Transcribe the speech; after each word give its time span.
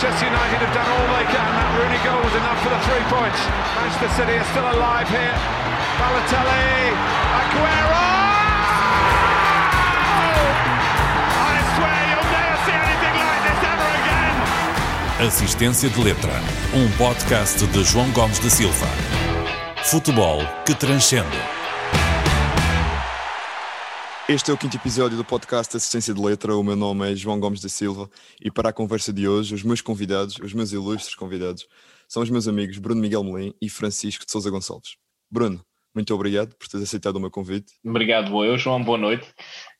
Manchester 0.00 0.32
United 0.32 0.64
have 0.64 0.72
done 0.72 0.88
all 0.88 1.06
they 1.12 1.28
can. 1.28 1.44
That 1.60 1.76
Rooney 1.76 2.00
goal 2.00 2.24
was 2.24 2.32
enough 2.32 2.56
for 2.64 2.72
the 2.72 2.80
three 2.88 3.04
points. 3.12 3.36
Manchester 3.76 4.08
City 4.16 4.32
are 4.40 4.48
still 4.48 4.64
alive 4.64 5.04
here. 5.12 5.36
Balotelli, 6.00 6.96
Aguero! 7.36 8.08
I 11.36 11.52
swear 11.76 12.00
you'll 12.08 12.32
never 12.32 12.56
see 12.64 12.76
anything 12.80 13.12
like 13.12 13.42
this 13.44 13.60
ever 13.60 13.90
again. 14.00 15.28
Assistência 15.28 15.90
de 15.90 16.00
Letra, 16.00 16.32
um 16.72 16.88
podcast 16.96 17.66
de 17.66 17.84
João 17.84 18.10
Gomes 18.12 18.38
da 18.38 18.48
Silva. 18.48 18.88
Futebol 19.84 20.40
que 20.64 20.74
transcende. 20.74 21.59
Este 24.30 24.52
é 24.52 24.54
o 24.54 24.56
quinto 24.56 24.76
episódio 24.76 25.16
do 25.16 25.24
podcast 25.24 25.76
Assistência 25.76 26.14
de 26.14 26.20
Letra. 26.20 26.54
O 26.54 26.62
meu 26.62 26.76
nome 26.76 27.10
é 27.10 27.16
João 27.16 27.40
Gomes 27.40 27.60
da 27.60 27.68
Silva 27.68 28.08
e 28.40 28.48
para 28.48 28.68
a 28.68 28.72
conversa 28.72 29.12
de 29.12 29.26
hoje, 29.26 29.52
os 29.56 29.64
meus 29.64 29.80
convidados, 29.80 30.38
os 30.38 30.54
meus 30.54 30.70
ilustres 30.70 31.16
convidados, 31.16 31.66
são 32.06 32.22
os 32.22 32.30
meus 32.30 32.46
amigos 32.46 32.78
Bruno 32.78 33.00
Miguel 33.00 33.24
Melim 33.24 33.52
e 33.60 33.68
Francisco 33.68 34.24
de 34.24 34.30
Sousa 34.30 34.48
Gonçalves. 34.48 34.94
Bruno, 35.28 35.60
muito 35.92 36.14
obrigado 36.14 36.54
por 36.54 36.68
teres 36.68 36.86
aceitado 36.86 37.16
o 37.16 37.20
meu 37.20 37.28
convite. 37.28 37.72
Obrigado, 37.84 38.44
eu, 38.44 38.56
João. 38.56 38.80
Boa 38.84 38.96
noite. 38.96 39.26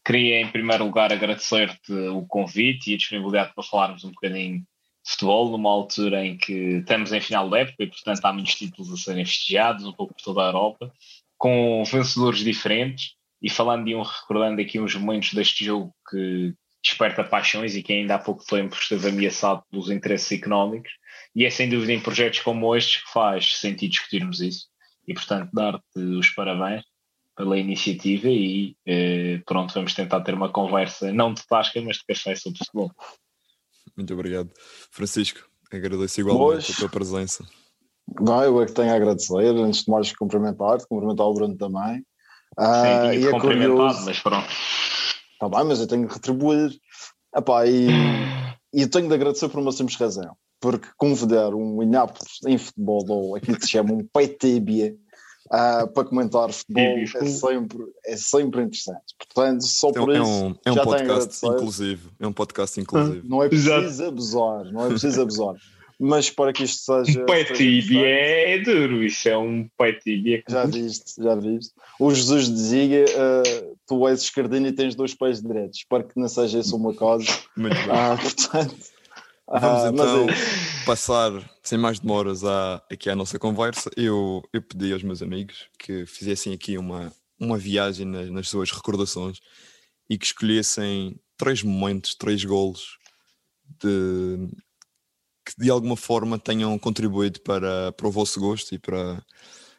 Queria, 0.05 0.41
em 0.41 0.51
primeiro 0.51 0.84
lugar, 0.84 1.12
agradecer-te 1.12 1.92
o 2.09 2.27
convite 2.27 2.91
e 2.91 2.95
a 2.95 2.97
disponibilidade 2.97 3.55
para 3.55 3.62
falarmos 3.62 4.03
um 4.03 4.11
bocadinho 4.11 4.59
de 4.59 5.12
futebol, 5.12 5.53
numa 5.53 5.70
altura 5.70 6.27
em 6.27 6.37
que 6.37 6.78
estamos 6.78 7.12
em 7.12 7.20
final 7.20 7.48
de 7.48 7.56
época 7.56 7.84
e, 7.84 7.87
portanto, 7.87 8.25
há 8.25 8.33
muitos 8.33 8.56
títulos 8.56 8.92
a 8.92 8.97
serem 8.97 9.25
festejados, 9.25 9.84
um 9.84 9.92
pouco 9.92 10.12
por 10.12 10.25
toda 10.25 10.42
a 10.42 10.47
Europa, 10.47 10.92
com 11.39 11.84
vencedores 11.84 12.41
diferentes 12.41 13.20
e 13.43 13.49
falando 13.49 13.85
de 13.85 13.95
um, 13.95 14.03
recordando 14.03 14.61
aqui 14.61 14.80
uns 14.80 14.95
momentos 14.95 15.33
deste 15.33 15.65
jogo 15.65 15.95
que 16.11 16.55
desperta 16.83 17.23
paixões 17.25 17.75
e 17.75 17.83
que 17.83 17.93
ainda 17.93 18.15
há 18.15 18.19
pouco 18.19 18.45
tempo 18.45 18.75
esteve 18.75 19.09
ameaçado 19.09 19.62
pelos 19.71 19.91
interesses 19.91 20.33
económicos, 20.33 20.93
e 21.35 21.45
é 21.45 21.51
sem 21.51 21.69
dúvida 21.69 21.93
em 21.93 22.01
projetos 22.01 22.41
como 22.41 22.75
estes 22.75 23.03
que 23.03 23.12
faz 23.12 23.59
sentido 23.59 23.91
discutirmos 23.91 24.41
isso. 24.41 24.67
E 25.06 25.14
portanto, 25.14 25.51
dar-te 25.53 25.98
os 25.98 26.31
parabéns 26.31 26.83
pela 27.37 27.59
iniciativa 27.59 28.29
e 28.29 28.77
eh, 28.87 29.41
pronto, 29.47 29.73
vamos 29.73 29.95
tentar 29.95 30.20
ter 30.20 30.34
uma 30.34 30.53
conversa, 30.53 31.12
não 31.12 31.33
de 31.33 31.47
tasca, 31.47 31.81
mas 31.81 31.97
de 31.97 32.05
café 32.05 32.34
sobre 32.34 32.59
futebol. 32.59 32.92
Muito 33.97 34.12
obrigado. 34.12 34.51
Francisco, 34.91 35.48
agradeço 35.73 36.20
igualmente 36.20 36.67
pois. 36.67 36.77
a 36.77 36.81
tua 36.81 36.89
presença. 36.89 37.47
Não, 38.20 38.42
eu 38.42 38.61
é 38.61 38.67
que 38.67 38.73
tenho 38.73 38.92
a 38.92 38.97
agradecer, 38.97 39.57
antes 39.57 39.84
de 39.84 39.91
mais 39.91 40.12
cumprimentar-te, 40.14 40.86
cumprimentar 40.86 41.27
o 41.27 41.34
Bruno 41.34 41.57
também. 41.57 42.05
Ah, 42.56 43.11
Sim, 43.12 43.19
e 43.19 43.27
é 43.27 43.31
cumprimentado, 43.31 44.05
mas 44.05 44.20
pronto. 44.20 44.48
Está 45.33 45.48
bem, 45.48 45.65
mas 45.65 45.81
eu 45.81 45.87
tenho 45.87 46.06
que 46.06 46.15
retribuir. 46.15 46.79
Epá, 47.34 47.67
e, 47.67 47.89
e 48.75 48.83
eu 48.83 48.91
tenho 48.91 49.09
de 49.09 49.15
agradecer 49.15 49.48
por 49.48 49.61
uma 49.61 49.73
simples 49.73 49.97
razão. 49.97 50.37
Porque 50.61 50.89
convidar 50.97 51.55
um 51.55 51.83
Inápolis 51.83 52.39
em 52.47 52.59
futebol, 52.59 53.05
ou 53.09 53.37
aquilo 53.37 53.57
que 53.57 53.65
se 53.65 53.70
chama 53.70 53.95
um 53.95 54.07
PTB, 54.12 54.98
uh, 55.47 55.89
para 55.89 56.05
comentar 56.05 56.53
futebol 56.53 56.98
é 56.98 57.07
sempre, 57.27 57.79
é 58.05 58.17
sempre 58.17 58.62
interessante. 58.62 59.14
Portanto, 59.19 59.64
só 59.64 59.91
então, 59.91 60.05
por 60.05 60.14
é 60.14 60.19
isso. 60.19 60.31
Um, 60.31 60.55
é 60.64 60.73
um 60.73 60.77
podcast 60.77 61.47
inclusivo. 61.47 62.11
É 62.20 62.27
um 62.27 62.33
podcast 62.33 62.81
inclusivo. 62.81 63.29
Não 63.29 63.42
é 63.42 63.48
preciso 63.48 64.05
abusar, 64.05 64.64
não 64.73 64.87
é 64.87 64.89
preciso 64.89 65.23
abusar 65.23 65.55
mas 66.01 66.31
para 66.31 66.51
que 66.51 66.65
isto 66.65 66.81
seja. 66.81 67.20
Um 67.20 67.27
PTB 67.27 68.03
é 68.03 68.59
duro, 68.61 69.05
isso 69.05 69.29
é 69.29 69.37
um 69.37 69.69
PTB. 69.77 70.42
Já 70.48 70.65
viste, 70.65 71.23
já 71.23 71.34
viste. 71.34 71.75
O 71.98 72.15
Jesus 72.15 72.48
dizia: 72.48 73.05
uh, 73.05 73.77
tu 73.87 74.09
és 74.09 74.23
esquerdino 74.23 74.67
e 74.67 74.73
tens 74.73 74.95
dois 74.95 75.15
pés 75.15 75.42
direitos. 75.42 75.81
Espero 75.81 76.09
que 76.09 76.19
não 76.19 76.27
seja 76.27 76.59
isso 76.59 76.75
uma 76.75 76.95
causa. 76.95 77.27
Muito 77.55 77.77
bem. 77.77 77.91
Ah, 77.91 78.17
portanto. 78.20 78.77
Vamos 79.47 79.83
ah, 79.83 79.91
então 79.92 80.31
é... 80.31 80.84
passar, 80.87 81.33
sem 81.62 81.77
mais 81.77 81.98
demoras, 81.98 82.45
à, 82.45 82.77
aqui 82.91 83.11
à 83.11 83.17
nossa 83.17 83.39
conversa. 83.39 83.91
Eu, 83.97 84.42
eu 84.53 84.62
pedi 84.62 84.92
aos 84.92 85.03
meus 85.03 85.23
amigos 85.23 85.67
que 85.79 86.07
fizessem 86.07 86.55
aqui 86.55 86.79
uma, 86.79 87.12
uma 87.39 87.58
viagem 87.58 88.07
nas, 88.07 88.30
nas 88.30 88.48
suas 88.48 88.70
recordações 88.70 89.39
e 90.08 90.17
que 90.17 90.24
escolhessem 90.24 91.19
três 91.36 91.64
momentos, 91.64 92.14
três 92.14 92.45
golos 92.45 92.97
de, 93.83 94.48
que 95.50 95.61
de 95.61 95.70
alguma 95.70 95.96
forma 95.96 96.38
tenham 96.38 96.78
contribuído 96.78 97.40
para, 97.40 97.92
para 97.92 98.06
o 98.06 98.11
vosso 98.11 98.38
gosto 98.38 98.74
e 98.74 98.78
para, 98.78 99.24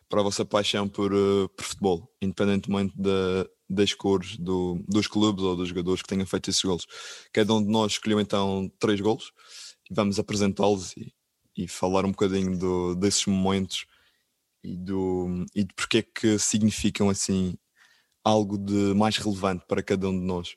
para 0.10 0.20
a 0.20 0.24
vossa 0.24 0.44
paixão 0.46 0.88
por, 0.88 1.14
uh, 1.14 1.50
por 1.50 1.64
futebol, 1.64 2.12
independentemente 2.22 2.94
da, 2.98 3.48
das 3.70 3.94
cores 3.94 4.38
do, 4.38 4.84
dos 4.88 5.08
clubes 5.08 5.44
ou 5.44 5.56
dos 5.56 5.70
jogadores 5.70 6.02
que 6.02 6.10
tenham 6.10 6.26
feito 6.26 6.50
esses 6.50 6.62
golos. 6.62 6.86
Cada 7.32 7.54
um 7.54 7.64
de 7.64 7.70
nós 7.70 7.94
escolheu 7.94 8.20
então 8.20 8.70
três 8.80 9.00
golos 9.00 9.32
e 9.90 9.94
vamos 9.94 10.20
apresentá-los 10.20 10.96
e, 10.98 11.14
e 11.58 11.68
falar 11.68 12.06
um 12.06 12.12
bocadinho 12.12 12.58
do, 12.58 12.96
desses 12.96 13.26
momentos 13.26 13.86
e, 14.64 14.76
do, 14.78 15.46
e 15.56 15.64
de 15.64 15.74
porque 15.74 16.00
é 16.00 16.02
que 16.02 16.38
significam 16.38 17.10
assim 17.10 17.58
algo 18.24 18.58
de 18.58 18.94
mais 18.94 19.18
relevante 19.18 19.66
para 19.68 19.82
cada 19.82 20.08
um 20.10 20.20
de 20.20 20.26
nós. 20.26 20.56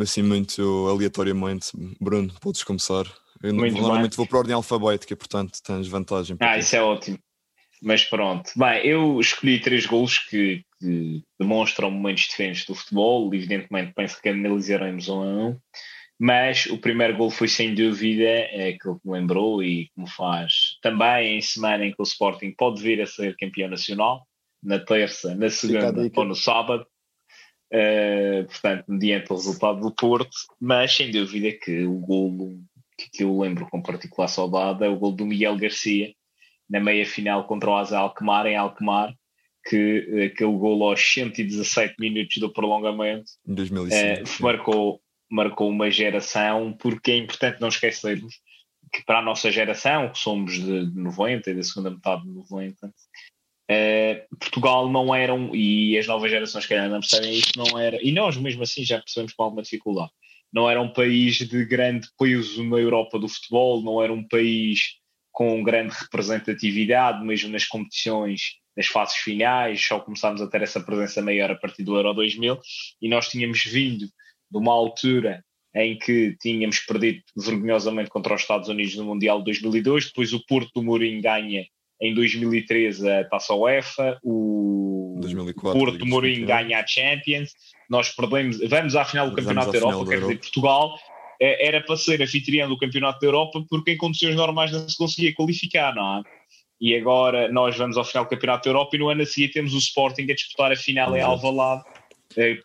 Assim, 0.00 0.22
muito 0.22 0.88
aleatoriamente, 0.88 1.70
Bruno, 2.00 2.34
podes 2.40 2.64
começar. 2.64 3.06
Eu 3.42 3.54
Muito 3.54 3.76
normalmente 3.76 4.10
bem. 4.10 4.16
vou 4.16 4.26
para 4.26 4.36
a 4.36 4.40
ordem 4.40 4.54
alfabética, 4.54 5.16
portanto 5.16 5.62
tens 5.62 5.86
vantagem. 5.86 6.36
Ah, 6.40 6.58
isso 6.58 6.74
é 6.74 6.82
ótimo. 6.82 7.18
Mas 7.80 8.04
pronto. 8.04 8.50
Bem, 8.56 8.84
eu 8.84 9.20
escolhi 9.20 9.60
três 9.60 9.86
golos 9.86 10.18
que, 10.18 10.64
que, 10.80 11.22
demonstram 11.38 11.90
momentos 11.90 12.24
diferentes 12.24 12.66
do 12.66 12.74
futebol. 12.74 13.32
Evidentemente, 13.32 13.92
penso 13.94 14.20
que 14.20 14.28
analisaremos 14.28 15.08
um 15.08 15.22
a 15.22 15.26
um. 15.26 15.60
Mas 16.18 16.66
o 16.66 16.78
primeiro 16.78 17.16
gol 17.16 17.30
foi 17.30 17.46
sem 17.46 17.74
dúvida 17.74 18.24
é 18.24 18.70
aquele 18.70 18.98
que 18.98 19.08
me 19.08 19.12
lembrou 19.12 19.62
e 19.62 19.84
que 19.84 20.00
me 20.00 20.10
faz 20.10 20.76
também 20.82 21.38
em 21.38 21.40
semana 21.40 21.84
em 21.84 21.92
que 21.92 22.00
o 22.00 22.02
Sporting 22.02 22.52
pode 22.58 22.82
vir 22.82 23.00
a 23.00 23.06
ser 23.06 23.36
campeão 23.36 23.70
nacional, 23.70 24.26
na 24.60 24.80
terça, 24.80 25.36
na 25.36 25.48
segunda 25.48 26.10
ou 26.16 26.24
no 26.24 26.34
sábado. 26.34 26.84
Uh, 27.72 28.46
portanto, 28.46 28.84
mediante 28.88 29.30
o 29.30 29.36
resultado 29.36 29.80
do 29.80 29.94
Porto, 29.94 30.36
mas 30.58 30.92
sem 30.92 31.12
dúvida 31.12 31.52
que 31.52 31.84
o 31.84 31.98
golo 31.98 32.58
que 33.12 33.22
eu 33.22 33.38
lembro 33.38 33.66
com 33.70 33.82
particular 33.82 34.28
saudade 34.28 34.84
é 34.84 34.88
o 34.88 34.96
gol 34.96 35.12
do 35.12 35.26
Miguel 35.26 35.56
Garcia 35.56 36.12
na 36.68 36.80
meia 36.80 37.06
final 37.06 37.46
contra 37.46 37.70
o 37.70 37.76
Asa 37.76 37.98
Alkmaar 37.98 38.46
em 38.46 38.56
Alkmaar 38.56 39.14
que 39.68 40.30
aquele 40.32 40.56
gol 40.56 40.82
aos 40.88 41.00
117 41.00 41.94
minutos 41.98 42.36
do 42.38 42.50
prolongamento 42.50 43.30
em 43.46 43.54
2005, 43.54 43.94
eh, 43.94 44.22
marcou, 44.40 45.00
marcou 45.30 45.68
uma 45.68 45.90
geração 45.90 46.72
porque 46.72 47.12
é 47.12 47.16
importante 47.16 47.60
não 47.60 47.68
esquecermos 47.68 48.40
que 48.92 49.04
para 49.04 49.18
a 49.18 49.22
nossa 49.22 49.50
geração, 49.50 50.10
que 50.10 50.18
somos 50.18 50.54
de 50.54 50.90
90 50.94 51.50
e 51.50 51.54
da 51.54 51.62
segunda 51.62 51.90
metade 51.90 52.22
de 52.22 52.30
90, 52.30 52.94
eh, 53.70 54.26
Portugal 54.40 54.90
não 54.90 55.14
eram, 55.14 55.54
e 55.54 55.98
as 55.98 56.06
novas 56.06 56.30
gerações 56.30 56.64
que 56.64 56.72
ainda 56.72 56.88
não 56.88 57.00
percebem 57.00 57.32
isso, 57.32 57.52
não 57.56 57.78
era, 57.78 57.98
e 58.02 58.10
nós 58.12 58.36
mesmo 58.38 58.62
assim 58.62 58.82
já 58.82 58.98
percebemos 58.98 59.34
com 59.34 59.42
alguma 59.42 59.62
dificuldade, 59.62 60.10
não 60.52 60.68
era 60.68 60.80
um 60.80 60.92
país 60.92 61.36
de 61.36 61.64
grande 61.64 62.08
peso 62.18 62.64
na 62.64 62.78
Europa 62.78 63.18
do 63.18 63.28
futebol, 63.28 63.82
não 63.82 64.02
era 64.02 64.12
um 64.12 64.26
país 64.26 64.96
com 65.30 65.62
grande 65.62 65.94
representatividade, 65.94 67.24
mesmo 67.24 67.50
nas 67.50 67.64
competições, 67.64 68.56
nas 68.76 68.86
fases 68.86 69.16
finais, 69.16 69.84
só 69.84 70.00
começámos 70.00 70.40
a 70.40 70.46
ter 70.46 70.62
essa 70.62 70.80
presença 70.80 71.22
maior 71.22 71.50
a 71.50 71.56
partir 71.56 71.84
do 71.84 71.96
Euro 71.96 72.14
2000, 72.14 72.58
e 73.00 73.08
nós 73.08 73.28
tínhamos 73.28 73.62
vindo 73.64 74.06
de 74.06 74.58
uma 74.58 74.72
altura 74.72 75.44
em 75.74 75.98
que 75.98 76.36
tínhamos 76.40 76.80
perdido 76.80 77.22
vergonhosamente 77.36 78.10
contra 78.10 78.34
os 78.34 78.40
Estados 78.40 78.68
Unidos 78.68 78.96
no 78.96 79.04
Mundial 79.04 79.38
de 79.38 79.44
2002, 79.44 80.06
depois 80.06 80.32
o 80.32 80.44
Porto 80.46 80.70
do 80.74 80.82
Mourinho 80.82 81.20
ganha 81.20 81.66
em 82.00 82.14
2013 82.14 83.08
a 83.08 83.24
Taça 83.24 83.54
UEFA, 83.54 84.18
o 84.22 84.87
2004, 85.34 85.78
Porto 85.78 86.06
Mourinho 86.06 86.46
ganha 86.46 86.80
a 86.80 86.86
Champions, 86.86 87.54
nós 87.88 88.10
perdemos, 88.10 88.58
vamos 88.68 88.96
à 88.96 89.04
final 89.04 89.30
do 89.30 89.36
Campeonato 89.36 89.72
da 89.72 89.78
Europa, 89.78 90.10
quer 90.10 90.20
dizer, 90.20 90.38
Portugal 90.38 90.98
é, 91.40 91.68
era 91.68 91.80
para 91.80 91.96
ser 91.96 92.20
anfitrião 92.22 92.68
do 92.68 92.78
Campeonato 92.78 93.20
da 93.20 93.26
Europa 93.26 93.64
porque 93.68 93.92
em 93.92 93.96
condições 93.96 94.34
normais 94.34 94.72
não 94.72 94.88
se 94.88 94.96
conseguia 94.96 95.34
qualificar, 95.34 95.94
não 95.94 96.18
é? 96.18 96.22
E 96.80 96.94
agora 96.94 97.50
nós 97.50 97.76
vamos 97.76 97.96
ao 97.96 98.04
final 98.04 98.24
do 98.24 98.30
Campeonato 98.30 98.64
da 98.64 98.70
Europa 98.70 98.94
e 98.94 98.98
no 98.98 99.08
ano 99.08 99.22
a 99.22 99.26
seguir 99.26 99.48
temos 99.48 99.74
o 99.74 99.78
Sporting 99.78 100.30
a 100.30 100.34
disputar 100.34 100.70
a 100.70 100.76
final 100.76 101.16
em 101.16 101.20
Alvalade 101.20 101.82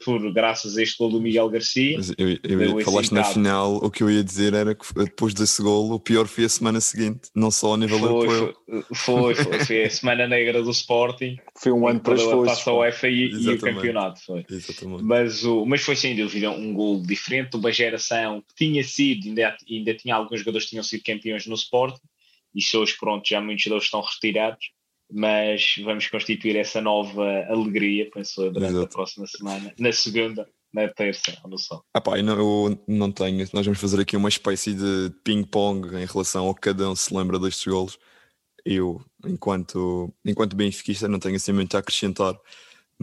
por 0.04 0.32
graças 0.32 0.78
a 0.78 0.84
este 0.84 0.98
gol 0.98 1.10
do 1.10 1.22
Miguel 1.22 1.50
Garcia. 1.50 1.98
Mas 1.98 2.14
eu, 2.18 2.30
eu, 2.44 2.80
eu 2.80 2.86
falaste 2.86 3.12
na 3.12 3.24
final, 3.24 3.76
o 3.76 3.90
que 3.90 4.04
eu 4.04 4.10
ia 4.10 4.24
dizer 4.24 4.54
era 4.54 4.76
que 4.76 4.86
depois 4.94 5.34
desse 5.34 5.62
gol, 5.62 5.92
o 5.92 6.00
pior 6.00 6.28
foi 6.28 6.46
a 6.46 6.50
semana 6.50 6.80
seguinte, 6.80 7.30
não 7.36 7.50
só 7.50 7.74
a 7.74 7.78
nível 7.78 8.00
foi, 8.00 8.10
europeu. 8.10 8.54
Foi, 8.94 9.36
foi, 9.36 9.66
foi, 9.66 9.84
a 9.84 9.90
semana 9.90 10.28
negra 10.28 10.62
do 10.62 10.72
Sporting. 10.72 11.38
Foi 11.58 11.72
um 11.72 11.88
ano 11.88 12.00
para 12.00 12.16
a 12.16 12.74
UEFA 12.74 13.08
e, 13.10 13.32
e, 13.32 13.50
o 13.50 13.60
campeonato. 13.60 14.20
Foi. 14.24 14.46
Exatamente. 14.50 15.04
Mas, 15.04 15.44
o, 15.44 15.66
mas 15.66 15.82
foi 15.82 15.96
sem 15.96 16.16
dúvida 16.16 16.52
um 16.52 16.74
gol 16.74 17.02
diferente, 17.02 17.58
uma 17.58 17.72
geração 17.72 18.42
que 18.42 18.66
tinha 18.66 18.84
sido, 18.84 19.28
ainda, 19.28 19.58
ainda 19.70 19.94
tinha 19.96 20.16
alguns 20.16 20.40
jogadores 20.40 20.66
que 20.66 20.72
tinham 20.72 20.84
sido 20.84 21.04
campeões 21.04 21.46
no 21.48 21.56
Sporting, 21.56 22.02
e 22.56 22.62
se 22.62 22.78
hoje, 22.78 22.96
pronto, 23.00 23.28
já 23.28 23.42
muitos 23.42 23.66
deles 23.66 23.84
estão 23.84 24.02
retirados 24.02 24.68
mas 25.14 25.76
vamos 25.84 26.08
constituir 26.08 26.56
essa 26.56 26.82
nova 26.82 27.46
alegria, 27.48 28.10
penso 28.12 28.42
eu, 28.42 28.52
durante 28.52 28.72
Exato. 28.72 28.86
a 28.86 28.90
próxima 28.90 29.28
semana, 29.28 29.72
na 29.78 29.92
segunda, 29.92 30.50
na 30.74 30.88
terça 30.88 31.38
ou 31.44 31.52
no 31.52 31.58
sábado. 31.60 31.86
Ah 31.94 32.02
pá, 32.02 32.18
eu 32.18 32.24
não, 32.24 32.40
eu 32.40 32.84
não 32.88 33.12
tenho. 33.12 33.48
Nós 33.54 33.66
vamos 33.66 33.80
fazer 33.80 34.02
aqui 34.02 34.18
uma 34.18 34.30
espécie 34.30 34.74
de 34.74 35.14
ping-pong 35.24 35.96
em 35.96 36.06
relação 36.06 36.48
ao 36.48 36.56
que 36.56 36.62
cada 36.62 36.90
um 36.90 36.96
se 36.96 37.14
lembra 37.16 37.38
destes 37.38 37.72
golos. 37.72 38.00
Eu, 38.66 39.00
enquanto, 39.24 40.12
enquanto 40.26 40.56
benfiquista, 40.56 41.08
não 41.08 41.20
tenho 41.20 41.36
assim 41.36 41.52
muito 41.52 41.76
a 41.78 41.80
acrescentar. 41.80 42.34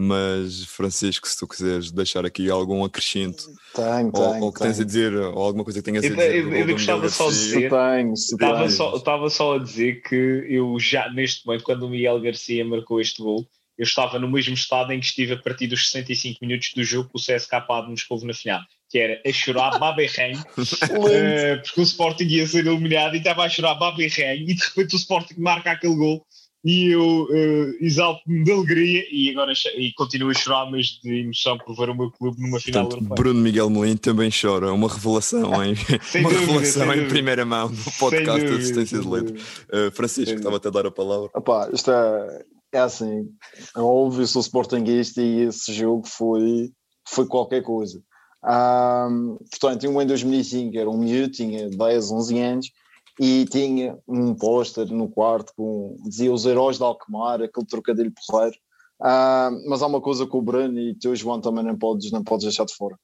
Mas, 0.03 0.63
Francisco, 0.65 1.27
se 1.27 1.37
tu 1.37 1.47
quiseres 1.47 1.91
deixar 1.91 2.25
aqui 2.25 2.49
algum 2.49 2.83
acrescento, 2.83 3.43
Tenho, 3.75 4.07
ou, 4.07 4.31
tenho. 4.31 4.43
ou 4.45 4.51
que 4.51 4.59
tens 4.59 4.71
a 4.71 4.73
tenho. 4.77 4.85
dizer, 4.87 5.13
ou 5.15 5.43
alguma 5.43 5.63
coisa 5.63 5.79
que 5.79 5.85
tenhas 5.85 6.03
a 6.03 6.07
Eu- 6.07 6.15
dizer. 6.15 6.35
eu- 6.37 6.55
eu 6.55 6.65
do 6.65 6.71
gostava 6.73 7.07
só 7.09 7.27
de 7.29 7.33
dizer- 7.35 7.69
tenho, 7.69 8.13
Estava 8.13 8.57
tenho. 8.57 8.71
só, 8.71 8.95
estava 8.95 9.29
só 9.29 9.55
a 9.55 9.59
dizer 9.59 10.01
que 10.01 10.15
eu 10.49 10.75
já, 10.79 11.07
neste 11.11 11.45
momento, 11.45 11.63
quando 11.63 11.83
o 11.83 11.89
Miguel 11.89 12.19
Garcia 12.19 12.65
marcou 12.65 12.99
este 12.99 13.21
gol, 13.21 13.47
eu 13.77 13.83
estava 13.83 14.17
no 14.17 14.27
mesmo 14.29 14.55
estado 14.55 14.91
em 14.91 14.99
que 14.99 15.05
estive 15.05 15.33
a 15.33 15.37
partir 15.37 15.67
dos 15.67 15.87
65 15.89 16.39
minutos 16.41 16.71
do 16.75 16.83
jogo 16.83 17.09
que 17.09 17.19
o 17.19 17.21
CSKA 17.23 17.81
de 17.83 17.89
Moscou 17.91 18.25
na 18.25 18.33
final, 18.33 18.61
que 18.89 18.97
era 18.97 19.21
a 19.23 19.31
chorar 19.31 19.77
baberrém, 19.77 20.33
eh, 21.11 21.57
porque 21.57 21.79
o 21.79 21.83
Sporting 21.83 22.25
ia 22.25 22.47
ser 22.47 22.65
eliminado 22.65 23.13
e 23.15 23.19
estava 23.19 23.43
a 23.43 23.49
chorar 23.49 23.75
baberrém 23.75 24.43
e 24.49 24.53
de 24.55 24.63
repente 24.63 24.95
o 24.95 24.97
Sporting 24.97 25.35
marca 25.37 25.71
aquele 25.71 25.95
gol 25.95 26.25
e 26.63 26.89
eu 26.89 27.27
eh, 27.31 27.77
exalto-me 27.81 28.43
de 28.43 28.51
alegria 28.51 29.03
e 29.11 29.31
agora 29.31 29.51
e 29.75 29.91
continuo 29.93 30.29
a 30.29 30.33
chorar, 30.33 30.69
mas 30.69 30.99
de 31.03 31.21
emoção 31.21 31.57
por 31.57 31.75
ver 31.75 31.89
o 31.89 31.95
meu 31.95 32.11
clube 32.11 32.39
numa 32.39 32.59
final 32.59 32.83
Portanto, 32.83 33.03
europeia. 33.03 33.23
Bruno 33.23 33.41
Miguel 33.41 33.69
Molino 33.69 33.97
também 33.97 34.29
chora. 34.29 34.71
Uma 34.71 34.87
revelação 34.87 35.41
em, 35.63 35.73
uma 35.73 36.29
dúvida, 36.29 36.39
revelação 36.39 36.83
em 36.83 36.87
dúvida. 36.87 37.09
primeira 37.09 37.45
mão 37.45 37.69
no 37.69 37.91
podcast 37.99 38.41
dúvida, 38.41 38.57
Assistência 38.57 38.99
de 38.99 39.03
dúvida. 39.03 39.39
Uh, 39.73 39.91
Francisco, 39.91 40.35
estava-te 40.35 40.67
a 40.67 40.71
dar 40.71 40.85
a 40.85 40.91
palavra. 40.91 41.31
Isto 41.73 41.91
é, 41.91 42.45
é 42.73 42.79
assim, 42.79 43.27
é 43.75 43.79
óbvio, 43.79 44.27
sou 44.27 44.41
sportinguista 44.41 45.19
e 45.19 45.47
esse 45.47 45.73
jogo 45.73 46.07
foi, 46.07 46.69
foi 47.07 47.25
qualquer 47.25 47.63
coisa. 47.63 47.99
Ahm, 48.43 49.37
portanto, 49.49 49.83
eu 49.83 50.01
em 50.01 50.05
2005 50.05 50.77
era 50.77 50.89
um 50.89 50.97
miúdo, 50.97 51.31
tinha 51.31 51.69
10, 51.69 52.11
11 52.11 52.39
anos 52.39 52.71
e 53.19 53.45
tinha 53.45 53.97
um 54.07 54.33
póster 54.33 54.91
no 54.91 55.09
quarto 55.09 55.53
com, 55.55 55.97
dizia 56.05 56.31
os 56.31 56.45
heróis 56.45 56.77
de 56.77 56.83
Alkmaar, 56.83 57.41
aquele 57.41 57.65
trocadilho 57.65 58.13
porreiro. 58.27 58.57
Ahm, 59.01 59.63
mas 59.67 59.81
há 59.81 59.87
uma 59.87 60.01
coisa 60.01 60.27
que 60.27 60.35
o 60.35 60.41
Bruno 60.41 60.79
e 60.79 60.95
teu 60.95 61.15
João 61.15 61.41
também 61.41 61.63
não 61.63 61.77
podes, 61.77 62.11
não 62.11 62.23
podes 62.23 62.45
deixar 62.45 62.65
de 62.65 62.75
fora. 62.75 62.97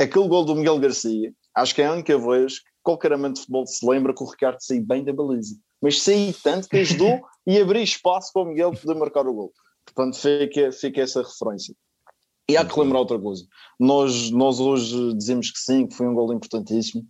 Aquele 0.00 0.28
gol 0.28 0.44
do 0.44 0.54
Miguel 0.54 0.78
Garcia, 0.78 1.32
acho 1.54 1.74
que 1.74 1.82
é 1.82 1.86
a 1.86 1.92
única 1.92 2.18
vez 2.18 2.58
que 2.58 2.66
qualquer 2.82 3.12
amante 3.12 3.34
de 3.34 3.40
futebol 3.40 3.66
se 3.66 3.86
lembra 3.86 4.14
que 4.14 4.22
o 4.22 4.26
Ricardo 4.26 4.58
saiu 4.60 4.84
bem 4.84 5.04
da 5.04 5.12
baliza. 5.12 5.56
Mas 5.80 6.02
saí 6.02 6.34
tanto 6.42 6.68
que 6.68 6.78
ajudou 6.78 7.20
e 7.46 7.58
abri 7.60 7.82
espaço 7.82 8.32
para 8.32 8.42
o 8.42 8.46
Miguel 8.46 8.72
poder 8.72 8.98
marcar 8.98 9.26
o 9.26 9.34
gol. 9.34 9.52
Portanto, 9.84 10.16
fica, 10.16 10.72
fica 10.72 11.00
essa 11.00 11.22
referência. 11.22 11.74
E 12.48 12.56
há 12.56 12.64
que 12.64 12.78
lembrar 12.78 13.00
outra 13.00 13.18
coisa. 13.18 13.44
Nós, 13.78 14.30
nós 14.30 14.60
hoje 14.60 15.14
dizemos 15.14 15.50
que 15.50 15.58
sim, 15.58 15.86
que 15.86 15.96
foi 15.96 16.06
um 16.06 16.14
gol 16.14 16.32
importantíssimo. 16.32 17.04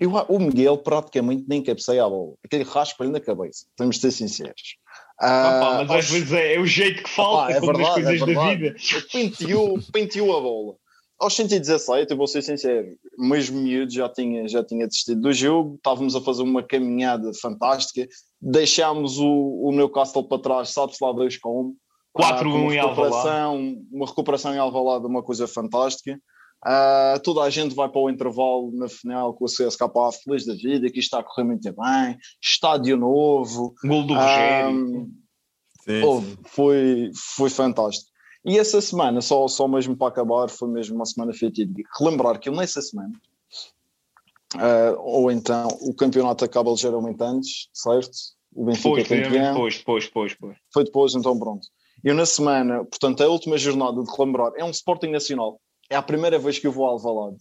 Eu, 0.00 0.12
o 0.28 0.38
Miguel 0.38 0.78
praticamente 0.78 1.44
nem 1.48 1.62
cabeceia 1.62 2.04
a 2.04 2.08
bola. 2.08 2.34
Aquele 2.44 2.62
raspa-lhe 2.64 3.10
na 3.10 3.20
cabeça. 3.20 3.66
Temos 3.76 3.96
de 3.96 4.02
ser 4.02 4.10
sinceros. 4.12 4.76
Ah, 5.20 5.58
pá, 5.60 5.68
Ah, 5.80 5.84
mas 5.84 5.90
às 6.04 6.10
vezes 6.10 6.32
é, 6.32 6.54
é 6.54 6.60
o 6.60 6.66
jeito 6.66 7.02
que 7.02 7.10
falta, 7.10 7.52
Ah, 7.52 7.56
é 7.56 7.60
verdade, 7.60 7.82
é 7.82 7.92
coisas 7.94 8.20
da 8.20 8.26
verdade. 8.26 8.56
vida. 8.56 8.76
penteou, 9.12 9.78
penteou 9.92 10.36
a 10.36 10.40
bola. 10.40 10.74
Aos 11.18 11.34
117, 11.34 12.12
eu 12.12 12.16
vou 12.16 12.28
ser 12.28 12.42
sincero, 12.42 12.86
mesmo 13.18 13.60
miúdo 13.60 13.90
já 13.92 14.08
tinha, 14.08 14.46
já 14.46 14.62
tinha 14.62 14.86
desistido 14.86 15.20
do 15.20 15.32
jogo, 15.32 15.74
estávamos 15.74 16.14
a 16.14 16.20
fazer 16.20 16.42
uma 16.44 16.62
caminhada 16.62 17.32
fantástica, 17.42 18.06
deixámos 18.40 19.18
o, 19.18 19.26
o 19.64 19.72
Newcastle 19.72 20.22
para 20.28 20.40
trás, 20.40 20.68
sabe-se 20.70 21.02
lá 21.04 21.12
Deus 21.12 21.36
como. 21.36 21.74
4-1 22.16 22.22
Ah, 22.22 22.74
em 22.74 22.78
Alvalade. 22.78 22.78
recuperação, 22.78 23.76
uma 23.90 24.06
recuperação 24.06 24.54
em 24.54 24.58
Alvalade, 24.58 25.06
uma 25.06 25.22
coisa 25.24 25.48
fantástica. 25.48 26.16
Ah, 26.64 27.20
toda 27.22 27.42
a 27.42 27.50
gente 27.50 27.74
vai 27.74 27.88
para 27.88 28.00
o 28.00 28.10
intervalo 28.10 28.72
na 28.74 28.88
final 28.88 29.32
com 29.34 29.44
o 29.44 29.48
CSKA 29.48 29.88
feliz 30.24 30.44
da 30.44 30.54
vida, 30.54 30.90
que 30.90 30.98
isto 30.98 31.14
está 31.14 31.20
a 31.20 31.22
correr 31.22 31.44
muito 31.46 31.62
bem, 31.72 32.18
estádio 32.42 32.96
novo, 32.96 33.74
Gol 33.84 34.04
do 34.04 34.14
Ah, 34.14 34.66
Rogério. 34.66 35.08
Sim, 35.84 36.02
Houve, 36.02 36.38
foi, 36.44 37.10
foi 37.14 37.48
fantástico. 37.48 38.10
E 38.44 38.58
essa 38.58 38.80
semana, 38.80 39.20
só, 39.20 39.46
só 39.48 39.68
mesmo 39.68 39.96
para 39.96 40.08
acabar, 40.08 40.48
foi 40.48 40.68
mesmo 40.68 40.96
uma 40.96 41.06
semana 41.06 41.32
fatídica. 41.32 41.88
Relembrar 41.98 42.38
que 42.40 42.48
eu 42.48 42.54
nessa 42.54 42.82
semana, 42.82 43.12
ah, 44.56 44.94
ou 44.98 45.30
então 45.30 45.68
o 45.80 45.94
campeonato 45.94 46.44
acaba 46.44 46.70
ligeiramente 46.70 47.22
antes, 47.22 47.68
certo? 47.72 48.10
O 48.54 48.64
Benfica 48.64 48.96
Depois, 48.96 49.10
é 49.10 49.22
campeão. 49.22 49.52
depois, 49.54 49.78
depois, 49.78 50.04
depois, 50.06 50.32
depois. 50.32 50.56
Foi 50.72 50.84
depois, 50.84 51.14
então 51.14 51.38
pronto. 51.38 51.66
Eu 52.02 52.14
na 52.14 52.26
semana, 52.26 52.84
portanto, 52.84 53.22
a 53.22 53.28
última 53.28 53.58
jornada 53.58 54.02
de 54.02 54.10
relembrar 54.10 54.52
é 54.56 54.64
um 54.64 54.70
Sporting 54.70 55.08
Nacional. 55.10 55.60
É 55.90 55.96
a 55.96 56.02
primeira 56.02 56.38
vez 56.38 56.58
que 56.58 56.66
eu 56.66 56.72
vou 56.72 56.84
ao 56.84 56.92
Alvalade. 56.92 57.38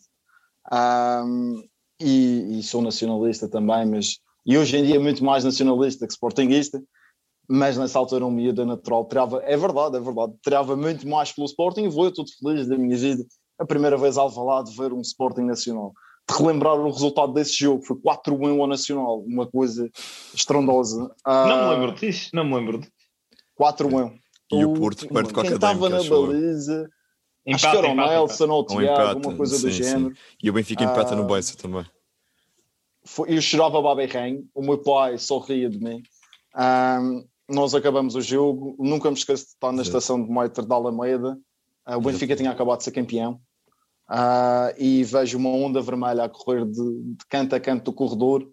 Ahm, 0.72 1.64
e, 2.00 2.60
e 2.60 2.64
sou 2.64 2.82
nacionalista 2.82 3.48
também, 3.50 3.86
mas 3.86 4.20
e 4.46 4.58
hoje 4.58 4.78
em 4.78 4.84
dia 4.86 5.00
muito 5.00 5.24
mais 5.24 5.44
nacionalista 5.44 6.06
que 6.08 6.14
sportinguista, 6.14 6.82
mas 7.50 7.78
nessa 7.78 7.98
altura 8.00 8.26
um 8.26 8.32
miúdo 8.32 8.66
natural 8.66 9.06
trava, 9.06 9.42
é 9.44 9.58
verdade, 9.58 9.98
é 9.98 10.00
verdade, 10.00 10.34
trava 10.44 10.76
muito 10.76 11.08
mais 11.08 11.32
pelo 11.32 11.48
Sporting 11.48 11.84
e 11.84 11.90
vou 11.90 12.06
eu 12.06 12.14
todo 12.14 12.30
feliz 12.40 12.68
da 12.68 12.78
minha 12.78 12.96
vida, 12.96 13.26
a 13.58 13.66
primeira 13.66 13.98
vez 13.98 14.18
ao 14.18 14.26
Alvalade 14.26 14.76
ver 14.76 14.94
um 14.94 15.02
Sporting 15.02 15.42
Nacional. 15.42 15.94
De 16.30 16.38
relembrar 16.38 16.76
o 16.76 16.92
resultado 16.92 17.32
desse 17.32 17.58
jogo, 17.58 17.84
foi 17.86 17.96
4-1 17.98 18.60
ao 18.60 18.68
Nacional, 18.68 19.22
uma 19.22 19.48
coisa 19.48 19.90
estrondosa. 20.34 21.10
Não 21.26 21.58
me 21.58 21.64
Ah, 21.64 21.70
lembro 21.72 21.94
disso, 21.94 22.30
não 22.34 22.44
me 22.44 22.56
lembro. 22.56 22.80
disso. 22.80 22.92
4-1. 23.58 24.14
E 24.52 24.66
o 24.66 24.74
Porto 24.74 25.08
perde 25.08 25.34
com 25.34 25.40
a 25.40 25.44
Quem 25.44 25.54
estava 25.54 25.90
na 25.90 25.98
acho 25.98 26.10
baliza, 27.52 27.68
acho 27.70 27.80
que 27.80 27.86
era 27.86 27.92
o 27.92 27.96
Nelson 27.96 28.46
ou 28.46 28.52
o 28.52 28.56
Ou 28.56 28.66
Tiago, 28.66 28.84
empate, 28.84 29.28
uma 29.28 29.38
coisa 29.38 29.54
do 29.56 29.60
sim, 29.72 29.72
sim. 29.72 29.84
género. 29.84 30.14
E 30.42 30.50
o 30.50 30.54
Benfica 30.54 30.84
empata 30.84 31.16
no 31.16 31.24
Ah, 31.24 31.26
Bessa 31.26 31.58
também. 31.58 31.86
Foi- 33.06 33.34
eu 33.34 33.42
chorava 33.42 33.82
baberrenho, 33.82 34.46
o 34.54 34.62
meu 34.62 34.78
pai 34.78 35.18
só 35.18 35.40
ria 35.40 35.70
de 35.70 35.80
mim. 35.80 36.04
Nós 37.50 37.74
acabamos 37.74 38.16
o 38.16 38.22
jogo, 38.22 38.76
nunca 38.78 39.10
me 39.10 39.16
esqueço 39.16 39.46
de 39.46 39.50
estar 39.52 39.72
na 39.72 39.78
Sim. 39.78 39.90
estação 39.90 40.22
de 40.22 40.30
Moiter 40.30 40.66
da 40.66 40.76
Alameda. 40.76 41.38
Ah, 41.86 41.96
o 41.98 42.02
Benfica 42.02 42.36
tinha 42.36 42.52
acabado 42.52 42.80
de 42.80 42.84
ser 42.84 42.92
campeão. 42.92 43.40
Ah, 44.10 44.74
e 44.78 45.04
vejo 45.06 45.38
uma 45.38 45.50
onda 45.50 45.82
vermelha 45.82 46.26
a 46.26 46.30
correr 46.30 46.66
de, 46.66 47.02
de 47.04 47.26
canto 47.30 47.56
a 47.56 47.60
canto 47.60 47.86
do 47.86 47.94
corredor 47.94 48.46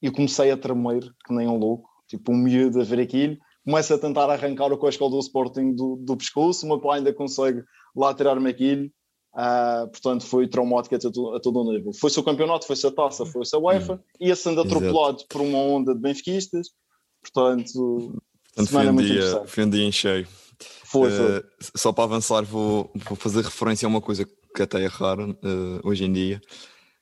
e 0.00 0.10
comecei 0.10 0.50
a 0.50 0.56
tremer, 0.56 1.02
que 1.26 1.34
nem 1.34 1.46
um 1.46 1.58
louco, 1.58 1.90
tipo 2.06 2.32
um 2.32 2.36
miúdo 2.36 2.80
a 2.80 2.84
ver 2.84 3.00
aquilo. 3.00 3.36
Começo 3.64 3.92
a 3.92 3.98
tentar 3.98 4.30
arrancar 4.30 4.72
o 4.72 4.78
cascal 4.78 5.10
do 5.10 5.18
Sporting 5.18 5.74
do, 5.74 5.96
do 5.96 6.16
pescoço, 6.16 6.64
o 6.64 6.68
meu 6.70 6.80
pai 6.80 6.98
ainda 6.98 7.12
consegue 7.12 7.62
lá 7.98 8.14
tirar-me 8.14 8.48
aquilo. 8.48 8.90
Ah, 9.34 9.86
portanto, 9.90 10.24
foi 10.26 10.48
traumático 10.48 10.94
a 10.94 10.98
todo, 10.98 11.34
a 11.36 11.40
todo 11.40 11.60
o 11.60 11.72
nível. 11.72 11.92
Foi-se 11.92 12.18
o 12.18 12.22
campeonato, 12.22 12.66
foi-se 12.66 12.86
a 12.86 12.90
taça, 12.90 13.24
foi-se 13.26 13.54
a 13.54 13.58
UEFA, 13.58 14.02
ia 14.20 14.34
sendo 14.34 14.60
atropelado 14.60 15.24
por 15.28 15.40
uma 15.42 15.58
onda 15.58 15.94
de 15.94 16.00
benfiquistas. 16.00 16.68
Portanto, 17.22 17.72
Portanto, 17.72 18.56
foi 18.56 18.66
semana 18.66 18.90
um, 18.90 18.94
muito 18.94 19.06
dia, 19.06 19.18
interessante. 19.18 19.50
foi 19.50 19.64
um 19.64 19.70
dia 19.70 19.84
em 19.84 19.92
cheio. 19.92 20.28
Foi, 20.84 21.10
foi. 21.10 21.36
Eh, 21.36 21.44
só 21.76 21.92
para 21.92 22.04
avançar, 22.04 22.42
vou, 22.42 22.90
vou 23.06 23.16
fazer 23.16 23.44
referência 23.44 23.86
a 23.86 23.88
uma 23.88 24.00
coisa 24.00 24.24
que 24.24 24.62
até 24.62 24.82
é 24.82 24.86
rara 24.86 25.24
eh, 25.28 25.80
hoje 25.84 26.04
em 26.04 26.12
dia. 26.12 26.40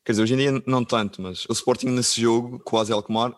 Quer 0.05 0.13
dizer, 0.13 0.23
hoje 0.23 0.35
em 0.35 0.37
dia 0.37 0.63
não 0.67 0.85
tanto, 0.85 1.23
mas 1.23 1.47
o 1.49 1.53
Sporting 1.53 1.89
nesse 1.89 2.21
jogo, 2.21 2.61
quase 2.65 2.93
Alkmaar, 2.93 3.35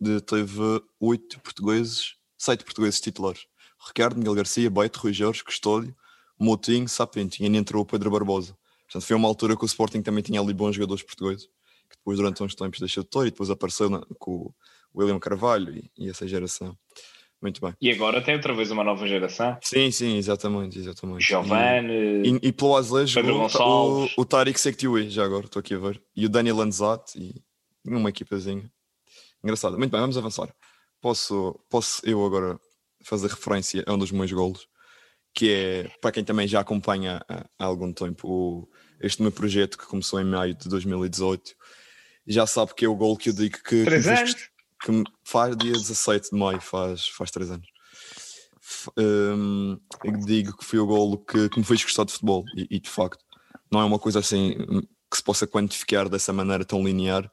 de- 0.00 0.20
teve 0.20 0.60
oito 1.00 1.40
portugueses, 1.40 2.14
sete 2.38 2.64
portugueses 2.64 3.00
titulares. 3.00 3.40
Ricardo, 3.86 4.16
Miguel 4.16 4.34
Garcia, 4.34 4.70
Beito, 4.70 4.98
Rui 5.00 5.12
Jorge, 5.12 5.42
Custódio, 5.44 5.94
Moutinho, 6.38 6.88
Sapinto, 6.88 7.40
e 7.40 7.44
ainda 7.46 7.58
entrou 7.58 7.82
o 7.82 7.86
Pedro 7.86 8.10
Barbosa. 8.10 8.56
Portanto, 8.86 9.06
foi 9.06 9.16
uma 9.16 9.26
altura 9.28 9.56
que 9.56 9.64
o 9.64 9.66
Sporting 9.66 10.02
também 10.02 10.22
tinha 10.22 10.40
ali 10.40 10.52
bons 10.54 10.74
jogadores 10.74 11.02
portugueses, 11.02 11.46
que 11.90 11.96
depois 11.96 12.18
durante 12.18 12.42
uns 12.42 12.54
tempos 12.54 12.78
deixou 12.80 13.02
de 13.02 13.08
ter 13.10 13.20
e 13.22 13.30
depois 13.30 13.50
apareceu 13.50 13.88
na- 13.90 14.02
com 14.18 14.32
o 14.32 14.54
William 14.94 15.18
Carvalho 15.18 15.74
e, 15.76 15.90
e 15.98 16.08
essa 16.08 16.26
geração. 16.28 16.76
Muito 17.42 17.60
bem. 17.60 17.74
E 17.80 17.90
agora 17.90 18.22
tem 18.22 18.34
outra 18.34 18.54
vez 18.54 18.70
uma 18.70 18.82
nova 18.82 19.06
geração. 19.06 19.58
Sim, 19.62 19.90
sim, 19.90 20.16
exatamente, 20.16 20.78
exatamente. 20.78 21.22
Giovanni, 21.24 22.22
E, 22.24 22.48
e 22.48 22.52
pelo 22.52 22.76
Azulejo 22.76 23.20
o, 23.20 23.22
Gonçalves. 23.22 24.14
o 24.16 24.24
Tariq 24.24 24.58
Sektioué, 24.58 25.08
já 25.10 25.24
agora 25.24 25.44
estou 25.44 25.60
aqui 25.60 25.74
a 25.74 25.78
ver. 25.78 26.02
E 26.14 26.24
o 26.24 26.28
Daniel 26.30 26.56
Lanzat 26.56 27.12
e 27.18 27.34
uma 27.84 28.08
equipazinha. 28.08 28.70
Engraçada. 29.44 29.76
Muito 29.76 29.90
bem, 29.90 30.00
vamos 30.00 30.16
avançar. 30.16 30.52
Posso, 31.00 31.58
posso 31.68 32.00
eu 32.04 32.24
agora 32.24 32.58
fazer 33.04 33.28
referência 33.28 33.84
a 33.86 33.92
um 33.92 33.98
dos 33.98 34.10
meus 34.10 34.32
golos, 34.32 34.66
que 35.36 35.52
é, 35.52 35.90
para 36.00 36.12
quem 36.12 36.24
também 36.24 36.48
já 36.48 36.60
acompanha 36.60 37.22
há, 37.28 37.44
há 37.58 37.64
algum 37.66 37.92
tempo, 37.92 38.26
o, 38.26 38.68
este 38.98 39.20
meu 39.20 39.30
projeto 39.30 39.76
que 39.76 39.84
começou 39.84 40.18
em 40.18 40.24
maio 40.24 40.54
de 40.54 40.66
2018, 40.66 41.54
já 42.26 42.46
sabe 42.46 42.74
que 42.74 42.86
é 42.86 42.88
o 42.88 42.96
gol 42.96 43.18
que 43.18 43.28
eu 43.28 43.34
digo 43.34 43.58
que, 43.58 43.62
que, 43.62 43.84
três 43.84 44.04
fez 44.06 44.34
que 44.82 45.04
faz 45.22 45.54
dia 45.56 45.72
17 45.72 46.30
de 46.30 46.38
maio, 46.38 46.60
faz, 46.60 47.08
faz 47.08 47.30
3 47.30 47.50
anos. 47.50 47.68
Hum, 48.98 49.78
eu 50.02 50.12
digo 50.24 50.56
que 50.56 50.64
foi 50.64 50.78
o 50.78 50.86
golo 50.86 51.18
que, 51.18 51.50
que 51.50 51.58
me 51.58 51.64
fez 51.64 51.82
gostar 51.82 52.04
de 52.04 52.12
futebol 52.12 52.44
e, 52.56 52.66
e, 52.70 52.80
de 52.80 52.90
facto 52.90 53.24
não 53.70 53.80
é 53.80 53.84
uma 53.84 53.98
coisa 53.98 54.18
assim 54.20 54.56
hum, 54.68 54.80
que 55.10 55.16
se 55.16 55.22
possa 55.22 55.46
quantificar 55.46 56.08
dessa 56.08 56.32
maneira 56.32 56.64
tão 56.64 56.82
linear, 56.82 57.30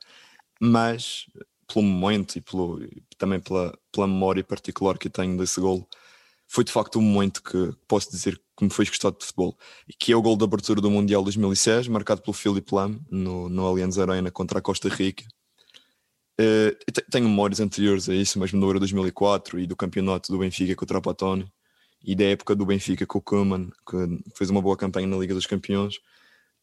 mas 0.60 1.26
pelo 1.72 1.86
momento 1.86 2.36
e 2.36 2.42
pelo, 2.42 2.80
também 3.18 3.40
pela, 3.40 3.78
pela 3.92 4.08
memória 4.08 4.44
particular 4.44 4.98
que 4.98 5.08
eu 5.08 5.12
tenho 5.12 5.38
desse 5.38 5.60
golo, 5.60 5.88
foi 6.54 6.64
de 6.64 6.72
facto 6.72 7.00
um 7.00 7.02
momento 7.02 7.42
que 7.42 7.74
posso 7.88 8.12
dizer 8.12 8.40
que 8.56 8.64
me 8.64 8.70
fez 8.70 8.88
gostar 8.88 9.10
de 9.10 9.26
futebol, 9.26 9.58
que 9.98 10.12
é 10.12 10.16
o 10.16 10.22
gol 10.22 10.38
de 10.38 10.44
abertura 10.44 10.80
do 10.80 10.92
Mundial 10.92 11.24
2006, 11.24 11.88
marcado 11.88 12.22
pelo 12.22 12.32
Philip 12.32 12.72
Lam 12.72 13.00
no, 13.10 13.50
no 13.50 13.66
Allianz 13.66 13.98
Arena 13.98 14.30
contra 14.30 14.60
a 14.60 14.62
Costa 14.62 14.88
Rica. 14.88 15.26
Uh, 16.40 17.02
tenho 17.10 17.28
memórias 17.28 17.60
anteriores 17.60 18.08
a 18.08 18.14
isso, 18.14 18.38
mesmo 18.38 18.60
no 18.60 18.68
Euro 18.68 18.78
2004 18.78 19.62
e 19.62 19.66
do 19.66 19.76
campeonato 19.76 20.32
do 20.32 20.38
Benfica 20.38 20.76
contra 20.76 21.00
o 21.00 21.02
Patoni 21.02 21.52
e 22.04 22.14
da 22.14 22.26
época 22.26 22.56
do 22.56 22.68
Benfica 22.68 23.08
com 23.08 23.18
o 23.18 23.22
Koeman, 23.22 23.72
que 23.90 24.20
fez 24.38 24.52
uma 24.52 24.62
boa 24.62 24.78
campanha 24.78 25.08
na 25.08 25.18
Liga 25.18 25.34
dos 25.34 25.48
Campeões. 25.48 25.96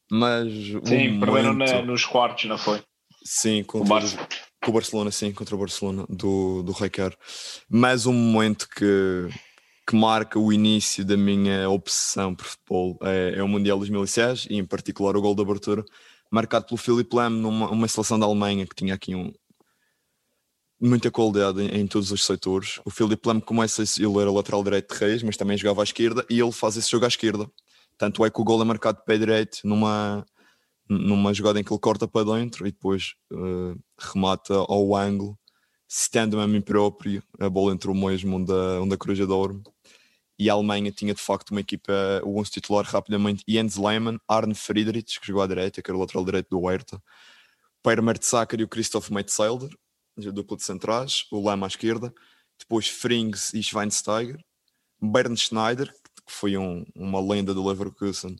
Mas 0.09 0.53
sim, 0.85 1.17
um 1.17 1.19
perderam 1.19 1.53
momento... 1.53 1.87
nos 1.87 2.05
quartos, 2.05 2.45
não 2.45 2.59
foi? 2.59 2.81
Sim, 3.25 3.65
contra 3.65 3.87
o, 3.87 3.89
Bar... 3.89 4.29
com 4.63 4.71
o 4.71 4.75
Barcelona, 4.75 5.11
sim, 5.11 5.33
contra 5.33 5.57
o 5.57 5.59
Barcelona 5.59 6.07
do, 6.09 6.63
do 6.63 6.71
Requer. 6.71 7.17
Mas 7.69 8.07
um 8.07 8.13
momento 8.13 8.69
que, 8.69 9.29
que 9.91 9.97
marca 9.97 10.39
o 10.39 10.53
início 10.53 11.05
da 11.05 11.17
minha 11.17 11.69
obsessão 11.69 12.33
por 12.33 12.47
futebol 12.47 12.97
é, 13.03 13.35
é 13.39 13.43
o 13.43 13.49
Mundial 13.49 13.77
2006 13.77 14.47
e, 14.49 14.55
em 14.55 14.65
particular, 14.65 15.17
o 15.17 15.21
gol 15.21 15.35
de 15.35 15.43
abertura, 15.43 15.85
marcado 16.31 16.67
pelo 16.67 16.77
Philip 16.77 17.13
Lam 17.13 17.31
numa 17.31 17.69
uma 17.69 17.89
seleção 17.89 18.17
da 18.17 18.25
Alemanha 18.25 18.65
que 18.65 18.77
tinha 18.77 18.95
aqui 18.95 19.17
um, 19.17 19.33
muita 20.81 21.11
qualidade 21.11 21.61
em, 21.61 21.81
em, 21.81 21.87
todos 21.89 22.13
os 22.13 22.25
setores. 22.25 22.81
O 22.85 22.91
Philip 22.91 23.21
Lam 23.27 23.41
começa, 23.41 23.83
ele 23.83 24.17
era 24.21 24.31
lateral 24.31 24.63
direito 24.63 24.95
de 24.95 25.01
Reis, 25.01 25.25
mas 25.25 25.37
também 25.37 25.59
jogava 25.59 25.83
à 25.83 25.85
esquerda 25.85 26.25
e 26.31 26.39
ele 26.39 26.53
faz 26.53 26.77
esse 26.77 26.89
jogo 26.89 27.05
à 27.05 27.09
esquerda. 27.09 27.51
Tanto 27.99 28.25
é 28.25 28.31
que 28.31 28.41
o 28.41 28.45
gol 28.45 28.63
é 28.63 28.65
marcado 28.65 28.99
de 28.99 29.05
pé 29.05 29.19
direito 29.19 29.59
numa, 29.65 30.25
numa 30.89 31.35
jogada 31.35 31.59
em 31.59 31.65
que 31.65 31.73
ele 31.73 31.81
corta 31.81 32.07
para 32.07 32.37
dentro 32.37 32.65
e 32.65 32.71
depois 32.71 33.15
uh, 33.33 33.77
remata 33.99 34.55
ao 34.55 34.95
ângulo, 34.95 35.37
citando-me 35.89 36.45
a 36.45 36.47
mim 36.47 36.61
próprio, 36.61 37.21
a 37.41 37.51
bola 37.51 37.73
entrou 37.73 37.93
mesmo 37.93 38.37
onde 38.37 38.53
a, 38.53 38.81
onde 38.81 38.95
a 38.95 38.97
coruja 38.97 39.27
dorme. 39.27 39.65
E 40.41 40.49
a 40.49 40.55
Alemanha 40.55 40.91
tinha 40.91 41.13
de 41.13 41.21
facto 41.21 41.51
uma 41.51 41.61
equipa, 41.61 41.93
o 42.25 42.41
11 42.41 42.51
titular 42.51 42.87
rapidamente, 42.87 43.45
Jens 43.47 43.77
Lehmann, 43.77 44.19
Arne 44.27 44.55
Friedrich, 44.55 45.21
que 45.21 45.27
jogou 45.27 45.43
à 45.43 45.47
direita, 45.47 45.83
que 45.83 45.91
era 45.91 45.99
o 45.99 46.01
lateral 46.01 46.25
direito 46.25 46.49
do 46.49 46.67
Hertha, 46.67 46.99
Per 47.83 48.03
Mertesacker 48.03 48.59
e 48.59 48.65
o 48.65 48.69
Christoph 48.69 49.11
Metzelder, 49.11 49.69
dupla 50.17 50.57
de 50.57 50.63
centrais, 50.63 51.27
o 51.31 51.43
Lama 51.43 51.67
à 51.67 51.69
esquerda, 51.69 52.11
depois 52.59 52.89
Frings 52.89 53.53
e 53.53 53.63
Schweinsteiger, 53.63 54.43
Bernd 54.99 55.37
Schneider, 55.37 55.93
que 56.27 56.33
foi 56.33 56.57
um, 56.57 56.87
uma 56.95 57.21
lenda 57.21 57.53
do 57.53 57.67
Leverkusen, 57.67 58.35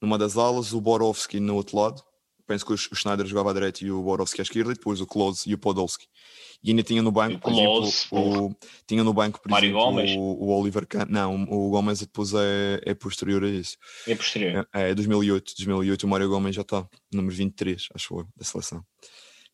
numa 0.00 0.16
das 0.16 0.36
alas, 0.36 0.72
o 0.72 0.80
Borowski 0.80 1.40
no 1.40 1.56
outro 1.56 1.76
lado, 1.76 2.04
penso 2.46 2.64
que 2.66 2.72
o 2.72 2.76
Schneider 2.76 3.26
jogava 3.26 3.50
à 3.50 3.52
direita 3.52 3.84
e 3.84 3.90
o 3.90 4.02
Borowski 4.02 4.40
à 4.40 4.42
esquerda, 4.42 4.72
e 4.72 4.74
depois 4.74 5.00
o 5.00 5.06
Klose 5.06 5.48
e 5.48 5.54
o 5.54 5.58
Podolski. 5.58 6.06
E 6.62 6.70
ainda 6.70 6.82
tinha 6.82 7.02
no 7.02 7.10
banco, 7.10 7.40
por 7.40 7.52
exemplo, 7.52 7.90
o, 8.12 8.54
tinha 8.86 9.02
no 9.02 9.12
banco, 9.12 9.40
por 9.42 9.50
Mário 9.50 9.70
exemplo, 9.70 9.84
Gomes. 9.84 10.10
O, 10.16 10.20
o 10.20 10.60
Oliver 10.60 10.86
Kahn. 10.86 11.06
Não, 11.08 11.44
o 11.44 11.70
Gomes 11.70 12.00
depois 12.00 12.32
é, 12.34 12.80
é 12.84 12.94
posterior 12.94 13.42
a 13.42 13.48
isso. 13.48 13.76
É 14.06 14.14
posterior. 14.14 14.68
É, 14.72 14.90
é 14.90 14.94
2008. 14.94 15.54
2008 15.58 16.04
o 16.04 16.08
Mário 16.08 16.28
Gomes 16.28 16.54
já 16.54 16.62
está, 16.62 16.86
número 17.12 17.34
23, 17.34 17.88
acho 17.94 18.20
eu, 18.20 18.28
da 18.36 18.44
seleção 18.44 18.84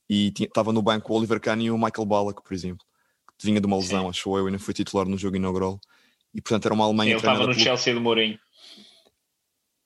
e 0.08 0.32
estava 0.38 0.72
no 0.72 0.80
banco 0.80 1.12
o 1.12 1.16
Oliver 1.16 1.40
Kahn 1.40 1.60
e 1.60 1.70
o 1.70 1.76
Michael 1.76 2.06
Ballack, 2.06 2.42
por 2.42 2.54
exemplo, 2.54 2.84
que 3.38 3.46
vinha 3.46 3.60
de 3.60 3.66
uma 3.66 3.76
lesão, 3.76 4.04
Sim. 4.04 4.08
acho 4.08 4.38
eu, 4.38 4.46
ainda 4.46 4.58
foi 4.58 4.72
titular 4.72 5.06
no 5.06 5.18
jogo 5.18 5.36
inaugural. 5.36 5.78
E 6.34 6.40
portanto 6.40 6.66
era 6.66 6.74
uma 6.74 6.84
Alemanha. 6.84 7.12
Ele 7.12 7.18
estava 7.18 7.40
no 7.40 7.48
pelo... 7.48 7.58
Chelsea 7.58 7.94
do 7.94 8.00
Mourinho. 8.00 8.38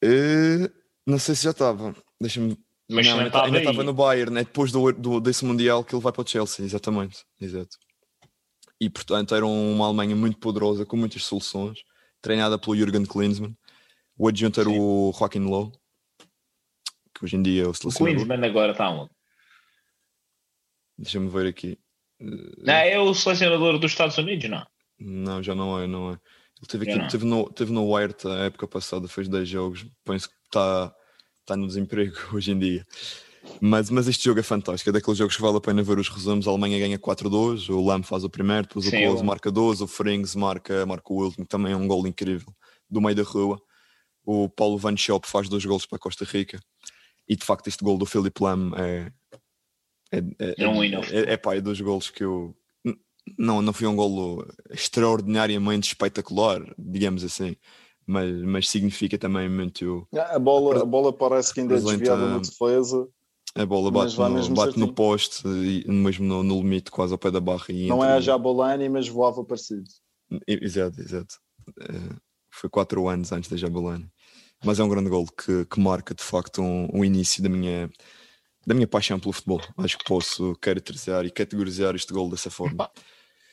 Uh, 0.04 0.70
não 1.06 1.18
sei 1.18 1.34
se 1.34 1.44
já 1.44 1.50
estava. 1.50 1.94
Deixa-me. 2.20 2.58
Mas 2.92 3.06
não, 3.06 3.20
ainda 3.20 3.58
estava 3.58 3.82
no 3.82 3.92
Bayern, 3.92 4.32
né? 4.32 4.44
depois 4.44 4.70
do, 4.70 4.92
do, 4.92 5.20
desse 5.20 5.44
Mundial 5.44 5.82
que 5.84 5.94
ele 5.94 6.02
vai 6.02 6.12
para 6.12 6.22
o 6.22 6.26
Chelsea, 6.26 6.64
exatamente. 6.64 7.24
Exato. 7.40 7.76
E 8.80 8.90
portanto 8.90 9.34
era 9.34 9.46
uma 9.46 9.86
Alemanha 9.86 10.14
muito 10.14 10.38
poderosa, 10.38 10.84
com 10.84 10.96
muitas 10.96 11.24
soluções, 11.24 11.78
treinada 12.20 12.58
pelo 12.58 12.76
Jürgen 12.76 13.04
Klinsmann. 13.04 13.56
O 14.16 14.28
adjunto 14.28 14.60
era 14.60 14.68
o 14.68 15.12
Joaquim 15.16 15.40
Lowe, 15.40 15.72
que 17.14 17.24
hoje 17.24 17.36
em 17.36 17.42
dia 17.42 17.64
é 17.64 17.66
o 17.66 17.74
selecionador. 17.74 18.22
O 18.22 18.26
Klinsmann 18.26 18.48
agora 18.48 18.72
está 18.72 18.90
onde? 18.90 19.10
Deixa-me 20.98 21.28
ver 21.28 21.46
aqui. 21.46 21.78
Não, 22.20 22.74
é 22.74 22.98
o 22.98 23.14
selecionador 23.14 23.78
dos 23.78 23.90
Estados 23.90 24.18
Unidos, 24.18 24.48
não? 24.48 24.66
Não, 24.98 25.42
já 25.42 25.54
não 25.54 25.80
é, 25.80 25.86
não 25.86 26.10
é. 26.10 26.12
Ele 26.12 26.68
teve, 26.68 26.90
aqui, 26.90 27.08
teve, 27.10 27.24
no, 27.24 27.50
teve 27.50 27.72
no 27.72 27.92
Wire 27.92 28.14
a 28.24 28.44
época 28.44 28.68
passada, 28.68 29.08
fez 29.08 29.28
10 29.28 29.48
jogos. 29.48 29.86
Penso 30.04 30.28
que 30.28 30.34
está 30.44 30.94
tá 31.44 31.56
no 31.56 31.66
desemprego 31.66 32.16
hoje 32.32 32.52
em 32.52 32.58
dia. 32.58 32.86
Mas, 33.60 33.90
mas 33.90 34.06
este 34.06 34.24
jogo 34.24 34.40
é 34.40 34.42
fantástico. 34.42 34.90
É 34.90 34.92
daqueles 34.92 35.18
jogos 35.18 35.34
que 35.36 35.42
vale 35.42 35.56
a 35.56 35.60
pena 35.60 35.82
ver 35.82 35.98
os 35.98 36.08
resumos. 36.08 36.46
A 36.46 36.50
Alemanha 36.50 36.78
ganha 36.78 36.98
4-2, 36.98 37.70
o 37.70 37.84
Lam 37.84 38.02
faz 38.02 38.24
o 38.24 38.30
primeiro, 38.30 38.62
depois 38.68 38.86
Sim, 38.86 39.04
o 39.04 39.08
Klose 39.08 39.24
marca 39.24 39.50
12, 39.50 39.82
o 39.82 39.86
Frings 39.86 40.34
marca, 40.34 40.86
marca 40.86 41.12
o 41.12 41.24
último, 41.24 41.44
também 41.46 41.72
é 41.72 41.76
um 41.76 41.88
gol 41.88 42.06
incrível, 42.06 42.54
do 42.88 43.00
meio 43.00 43.16
da 43.16 43.22
rua. 43.22 43.60
O 44.24 44.48
Paulo 44.48 44.78
Van 44.78 44.96
Schop 44.96 45.26
faz 45.26 45.48
dois 45.48 45.64
gols 45.64 45.86
para 45.86 45.98
Costa 45.98 46.24
Rica. 46.24 46.60
E 47.28 47.34
de 47.34 47.44
facto, 47.44 47.66
este 47.66 47.82
gol 47.82 47.98
do 47.98 48.06
Philip 48.06 48.40
Lam 48.40 48.72
é, 48.76 49.12
é, 50.12 50.18
é, 50.38 50.54
é 50.58 50.68
um 50.68 50.84
é, 50.84 50.88
é, 50.88 51.32
é 51.32 51.36
pá, 51.36 51.56
é 51.56 51.60
dos 51.60 51.80
golos 51.80 52.10
que 52.10 52.22
eu. 52.22 52.54
Não, 53.38 53.62
não 53.62 53.72
foi 53.72 53.86
um 53.86 53.94
golo 53.94 54.44
extraordinariamente 54.70 55.88
espetacular, 55.88 56.60
digamos 56.76 57.22
assim, 57.22 57.56
mas, 58.06 58.42
mas 58.42 58.68
significa 58.68 59.18
também 59.18 59.48
muito. 59.48 60.06
A 60.12 60.38
bola, 60.38 60.82
a 60.82 60.84
bola 60.84 61.12
parece 61.12 61.52
que 61.54 61.60
ainda 61.60 61.74
é 61.74 61.80
desviada 61.80 62.28
na 62.28 62.38
defesa. 62.38 63.08
A 63.54 63.66
bola 63.66 63.90
bate, 63.90 64.16
no, 64.18 64.54
bate 64.54 64.78
no 64.78 64.92
poste, 64.92 65.46
e 65.46 65.84
mesmo 65.86 66.24
no, 66.24 66.42
no, 66.42 66.56
limite, 66.56 66.90
quase 66.90 67.12
ao 67.12 67.18
pé 67.18 67.30
da 67.30 67.40
barra. 67.40 67.66
E 67.68 67.86
não 67.86 68.02
é 68.02 68.14
a 68.14 68.20
Jabolani, 68.20 68.88
mas 68.88 69.06
voava 69.08 69.44
parecido. 69.44 69.84
Exato, 70.46 70.98
exato. 71.00 71.34
Uh, 71.68 72.16
foi 72.50 72.70
quatro 72.70 73.06
anos 73.08 73.30
antes 73.30 73.50
da 73.50 73.56
Jabolani. 73.56 74.08
Mas 74.64 74.78
é 74.78 74.84
um 74.84 74.88
grande 74.88 75.10
gol 75.10 75.26
que, 75.26 75.66
que 75.66 75.80
marca 75.80 76.14
de 76.14 76.22
facto 76.22 76.62
um, 76.62 76.88
um 76.94 77.04
início 77.04 77.42
da 77.42 77.48
minha 77.48 77.90
da 78.66 78.74
minha 78.74 78.86
paixão 78.86 79.18
pelo 79.18 79.32
futebol. 79.32 79.60
Acho 79.76 79.98
que 79.98 80.04
posso 80.04 80.56
caracterizar 80.60 81.26
e 81.26 81.30
categorizar 81.30 81.94
este 81.94 82.12
gol 82.12 82.30
dessa 82.30 82.50
forma. 82.50 82.88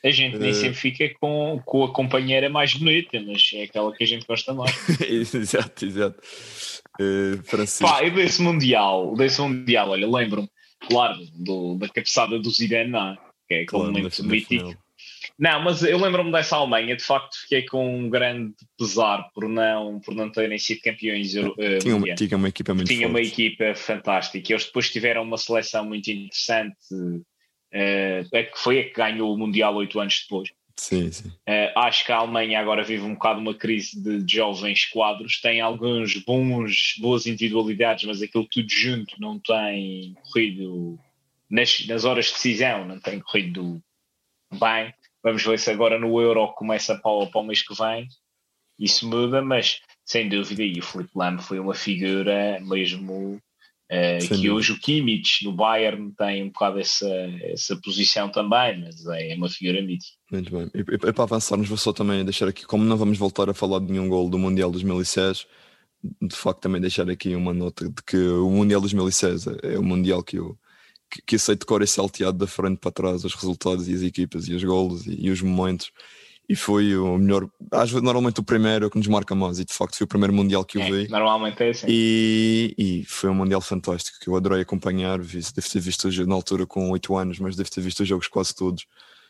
A 0.02 0.10
gente 0.10 0.38
nem 0.38 0.50
uh... 0.50 0.54
sempre 0.54 0.78
fica 0.78 1.10
com, 1.20 1.60
com 1.64 1.84
a 1.84 1.92
companheira 1.92 2.48
mais 2.48 2.74
bonita, 2.74 3.20
mas 3.20 3.50
é 3.54 3.64
aquela 3.64 3.92
que 3.94 4.04
a 4.04 4.06
gente 4.06 4.26
gosta 4.26 4.54
mais. 4.54 4.74
exato, 5.00 5.84
exato. 5.84 6.18
Uh, 7.00 7.42
Francisco. 7.44 7.86
Pá, 7.86 8.02
e 8.02 8.10
desse 8.10 8.40
Mundial, 8.42 9.14
desse 9.14 9.40
Mundial, 9.40 9.90
olha, 9.90 10.08
lembro-me, 10.08 10.48
claro, 10.88 11.18
do, 11.34 11.76
da 11.76 11.88
cabeçada 11.88 12.38
do 12.38 12.50
Zidane, 12.50 12.90
não, 12.90 13.12
é? 13.12 13.16
que 13.48 13.54
é 13.54 13.56
aquele 13.56 13.66
claro, 13.66 13.92
momento 13.92 14.24
mítico. 14.24 14.76
Não, 15.38 15.62
mas 15.62 15.82
eu 15.82 15.98
lembro-me 15.98 16.30
dessa 16.30 16.56
Alemanha, 16.56 16.94
de 16.94 17.02
facto 17.02 17.40
fiquei 17.40 17.62
com 17.62 17.98
um 17.98 18.10
grande 18.10 18.52
pesar 18.76 19.30
por 19.34 19.48
não, 19.48 19.98
por 20.00 20.14
não 20.14 20.30
terem 20.30 20.58
sido 20.58 20.82
campeões 20.82 21.34
uh, 21.34 21.54
tinha, 21.80 21.96
uma, 21.96 22.14
tinha 22.14 22.36
uma 22.36 22.48
equipa 22.48 22.74
muito 22.74 22.88
Tinha 22.88 23.08
forte. 23.08 23.10
uma 23.10 23.20
equipa 23.22 23.74
fantástica. 23.74 24.52
Eles 24.52 24.66
depois 24.66 24.90
tiveram 24.90 25.22
uma 25.22 25.38
seleção 25.38 25.86
muito 25.86 26.10
interessante, 26.10 26.76
é 27.72 28.42
que 28.44 28.58
foi 28.58 28.80
a 28.80 28.84
que 28.84 28.92
ganhou 28.92 29.32
o 29.32 29.38
Mundial 29.38 29.74
oito 29.76 30.00
anos 30.00 30.20
depois. 30.22 30.50
Sim, 30.76 31.12
sim. 31.12 31.28
Uh, 31.28 31.76
acho 31.76 32.06
que 32.06 32.10
a 32.10 32.16
Alemanha 32.16 32.58
agora 32.58 32.82
vive 32.82 33.02
um 33.02 33.12
bocado 33.12 33.38
uma 33.38 33.54
crise 33.54 34.02
de, 34.02 34.22
de 34.22 34.36
jovens 34.36 34.86
quadros, 34.86 35.38
tem 35.38 35.60
alguns 35.60 36.16
bons, 36.24 36.94
boas 36.98 37.26
individualidades, 37.26 38.04
mas 38.04 38.22
aquilo 38.22 38.48
tudo 38.50 38.70
junto 38.70 39.20
não 39.20 39.38
tem 39.38 40.14
corrido 40.22 40.98
nas, 41.50 41.86
nas 41.86 42.06
horas 42.06 42.26
de 42.26 42.32
decisão, 42.32 42.86
não 42.86 42.98
tem 42.98 43.20
corrido 43.20 43.82
bem. 44.58 44.94
Vamos 45.22 45.44
ver 45.44 45.58
se 45.58 45.70
agora 45.70 45.98
no 45.98 46.18
Euro 46.18 46.48
começa 46.54 46.94
para, 46.94 47.26
para 47.26 47.40
o 47.40 47.44
mês 47.44 47.60
que 47.60 47.74
vem. 47.74 48.08
Isso 48.78 49.06
muda, 49.06 49.42
mas 49.42 49.82
sem 50.02 50.30
dúvida, 50.30 50.62
e 50.62 50.78
o 50.78 50.82
Felipe 50.82 51.10
Lam 51.14 51.38
foi 51.38 51.60
uma 51.60 51.74
figura 51.74 52.58
mesmo 52.62 53.38
uh, 53.90 54.18
que 54.20 54.28
dúvida. 54.28 54.54
hoje 54.54 54.72
o 54.72 54.80
Kimmich 54.80 55.44
no 55.44 55.52
Bayern 55.52 56.12
tem 56.16 56.44
um 56.44 56.46
bocado 56.46 56.78
essa, 56.78 57.08
essa 57.42 57.76
posição 57.82 58.30
também, 58.30 58.80
mas 58.80 59.04
é 59.06 59.34
uma 59.34 59.48
figura 59.48 59.82
mítica. 59.82 60.16
Muito 60.30 60.50
bem. 60.50 60.70
E, 60.74 60.80
e, 60.80 61.12
para 61.12 61.24
avançarmos, 61.24 61.68
vou 61.68 61.76
só 61.76 61.92
também 61.92 62.24
deixar 62.24 62.48
aqui, 62.48 62.64
como 62.64 62.84
não 62.84 62.96
vamos 62.96 63.18
voltar 63.18 63.50
a 63.50 63.54
falar 63.54 63.80
de 63.80 63.92
nenhum 63.92 64.08
gol 64.08 64.30
do 64.30 64.38
Mundial 64.38 64.70
2006, 64.70 65.46
de 66.22 66.36
facto 66.36 66.60
também 66.60 66.80
deixar 66.80 67.10
aqui 67.10 67.34
uma 67.34 67.52
nota 67.52 67.88
de 67.88 68.02
que 68.06 68.16
o 68.16 68.50
Mundial 68.50 68.80
2006 68.80 69.46
é 69.62 69.78
o 69.78 69.82
Mundial 69.82 70.22
que 70.22 70.38
eu 70.38 70.58
que, 71.10 71.20
que 71.22 71.36
aceito 71.36 71.66
cor 71.66 71.82
esse 71.82 71.94
salteado 71.94 72.38
da 72.38 72.46
frente 72.46 72.78
para 72.78 72.92
trás, 72.92 73.24
os 73.24 73.34
resultados 73.34 73.88
e 73.88 73.94
as 73.94 74.02
equipas 74.02 74.46
e 74.46 74.54
os 74.54 74.62
golos 74.62 75.06
e, 75.06 75.26
e 75.26 75.30
os 75.30 75.42
momentos. 75.42 75.90
E 76.50 76.56
foi 76.56 76.96
o 76.96 77.16
melhor, 77.16 77.48
às 77.70 77.90
vezes 77.90 78.02
normalmente 78.02 78.40
o 78.40 78.42
primeiro 78.42 78.84
é 78.84 78.88
o 78.88 78.90
que 78.90 78.98
nos 78.98 79.06
marca 79.06 79.36
mais, 79.36 79.60
e 79.60 79.64
de 79.64 79.72
facto 79.72 79.96
foi 79.96 80.04
o 80.04 80.08
primeiro 80.08 80.34
Mundial 80.34 80.64
que 80.64 80.78
eu 80.78 80.82
é, 80.82 80.90
vi. 80.90 81.08
Normalmente 81.08 81.62
é 81.62 81.68
assim. 81.68 81.86
E, 81.88 82.74
e 82.76 83.04
foi 83.04 83.30
um 83.30 83.34
Mundial 83.34 83.60
fantástico 83.60 84.18
que 84.20 84.26
eu 84.26 84.34
adorei 84.34 84.62
acompanhar. 84.62 85.20
Vi, 85.20 85.38
devo 85.54 85.70
ter 85.70 85.78
visto 85.78 86.10
na 86.26 86.34
altura 86.34 86.66
com 86.66 86.90
8 86.90 87.16
anos, 87.16 87.38
mas 87.38 87.54
devo 87.54 87.70
ter 87.70 87.80
visto 87.80 88.00
os 88.00 88.08
jogos 88.08 88.26
quase 88.26 88.52
todos. 88.52 88.84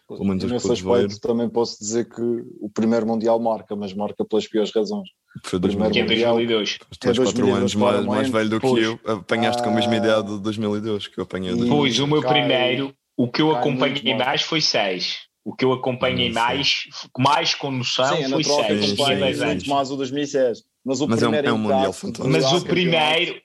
Pelo 0.08 0.24
menos 0.24 0.42
nesse 0.44 0.72
aspecto 0.72 1.20
também 1.20 1.46
posso 1.46 1.78
dizer 1.78 2.08
que 2.08 2.22
o 2.58 2.70
primeiro 2.72 3.06
Mundial 3.06 3.38
marca, 3.38 3.76
mas 3.76 3.92
marca 3.92 4.24
pelas 4.24 4.48
piores 4.48 4.72
razões. 4.74 5.10
Foi 5.42 5.58
2002. 5.58 5.92
Que 5.92 6.00
é 6.00 6.06
2002. 6.06 6.78
Tu 6.98 7.08
és 7.10 7.18
4 7.18 7.54
anos 7.54 7.74
mais, 7.74 8.06
mais 8.06 8.30
velho 8.30 8.48
do 8.48 8.60
pois. 8.62 8.72
que 8.72 8.80
eu. 8.80 9.00
Apanhaste 9.04 9.60
ah, 9.60 9.64
com 9.64 9.70
a 9.70 9.74
mesma 9.74 9.94
idade 9.94 10.26
de 10.26 10.40
2002 10.40 11.08
que 11.08 11.20
eu 11.20 11.24
apanhei. 11.24 11.54
Pois, 11.68 11.98
o 11.98 12.06
meu 12.06 12.22
primeiro, 12.22 12.94
o 13.14 13.30
que 13.30 13.42
eu 13.42 13.54
acompanhei 13.54 14.16
mais 14.16 14.40
foi 14.40 14.62
6. 14.62 15.28
O 15.44 15.54
que 15.54 15.64
eu 15.64 15.72
acompanhei 15.72 16.30
mais, 16.30 16.84
mais 17.18 17.54
com 17.54 17.70
noção, 17.70 18.04
Sim, 18.16 18.28
foi 18.28 18.28
na 18.28 18.38
troca 18.40 18.62
Sérgio, 18.66 18.80
tinha 18.82 18.94
acompanho 18.94 19.20
10 19.20 19.40
anos. 19.42 19.54
muito 19.54 19.70
mais 19.70 19.90
o 19.90 19.96
2006. 19.96 20.58
Mas 20.84 21.00
o 21.00 21.08
Mas 21.08 21.22
é 21.22 21.26
um- 21.26 21.30
primeiro 21.30 21.48
é 21.48 21.52
um 21.52 21.56
impacto 21.56 21.72
Mundial 21.74 21.92
do 21.92 21.96
fantástico. 21.96 22.28
Mas 22.28 22.44
o 22.44 22.46
campeonato- 22.64 22.66
primeiro, 22.70 23.42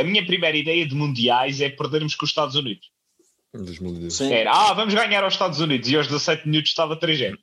a, 0.00 0.04
minha 0.04 0.26
primeira 0.26 0.56
ideia 0.56 0.86
de 0.86 0.94
mundiais 0.94 1.60
é 1.60 1.68
perdermos 1.68 2.14
com 2.14 2.24
os 2.24 2.30
Estados 2.30 2.54
Unidos. 2.54 2.86
Em 3.56 3.62
2010. 3.62 4.14
Sim. 4.14 4.32
Era, 4.32 4.50
ah, 4.52 4.72
vamos 4.74 4.92
ganhar 4.94 5.22
aos 5.22 5.34
Estados 5.34 5.60
Unidos 5.60 5.88
e 5.88 5.96
aos 5.96 6.06
17 6.08 6.48
minutos 6.48 6.70
estava 6.70 6.96
3 6.96 7.36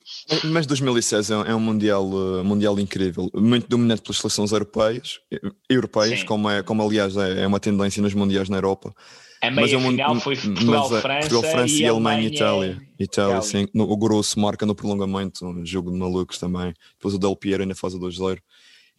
Mas 0.44 0.66
2006 0.66 1.30
é 1.32 1.38
um- 1.38 1.46
é 1.46 1.56
um 1.56 1.60
mundial, 1.60 2.04
uh, 2.06 2.44
mundial 2.44 2.78
incrível, 2.80 3.30
muito 3.34 3.68
dominado 3.70 4.02
pelas 4.02 4.18
seleções 4.18 4.52
europeias, 4.52 5.20
eh, 5.32 5.40
europeias, 5.70 6.20
Sim. 6.20 6.26
como, 6.26 6.50
é, 6.50 6.62
como 6.64 6.84
aliás 6.84 7.16
é, 7.16 7.44
é 7.44 7.48
uma 7.48 7.62
tendência 7.62 8.02
nos 8.02 8.14
mundiais 8.14 8.50
na 8.50 8.58
Europa. 8.58 8.94
A 9.42 9.50
Mas 9.50 9.72
meia 9.72 9.76
é 9.76 9.80
mun- 9.80 9.90
final 9.92 10.20
foi 10.20 10.36
mas, 10.36 10.46
Portugal-França 10.46 11.20
Portugal-França 11.30 11.74
e, 11.74 11.80
e 11.82 11.88
Alemanha 11.88 12.30
e 12.30 12.42
Alemanha- 12.42 12.72
Itália. 12.76 12.88
Itália, 13.00 13.42
sim. 13.42 13.68
No- 13.74 13.90
o 13.92 13.98
Grosso 13.98 14.40
marca 14.40 14.66
no 14.66 14.76
prolongamento, 14.76 15.46
um 15.46 15.66
jogo 15.66 15.92
de 15.92 15.98
malucos 15.98 16.38
também. 16.38 16.74
Depois 16.94 17.16
o 17.16 17.18
Del 17.20 17.36
Piero 17.36 17.64
ainda 17.64 17.74
faz 17.76 17.96
a 17.96 17.98
2-0. 17.98 18.40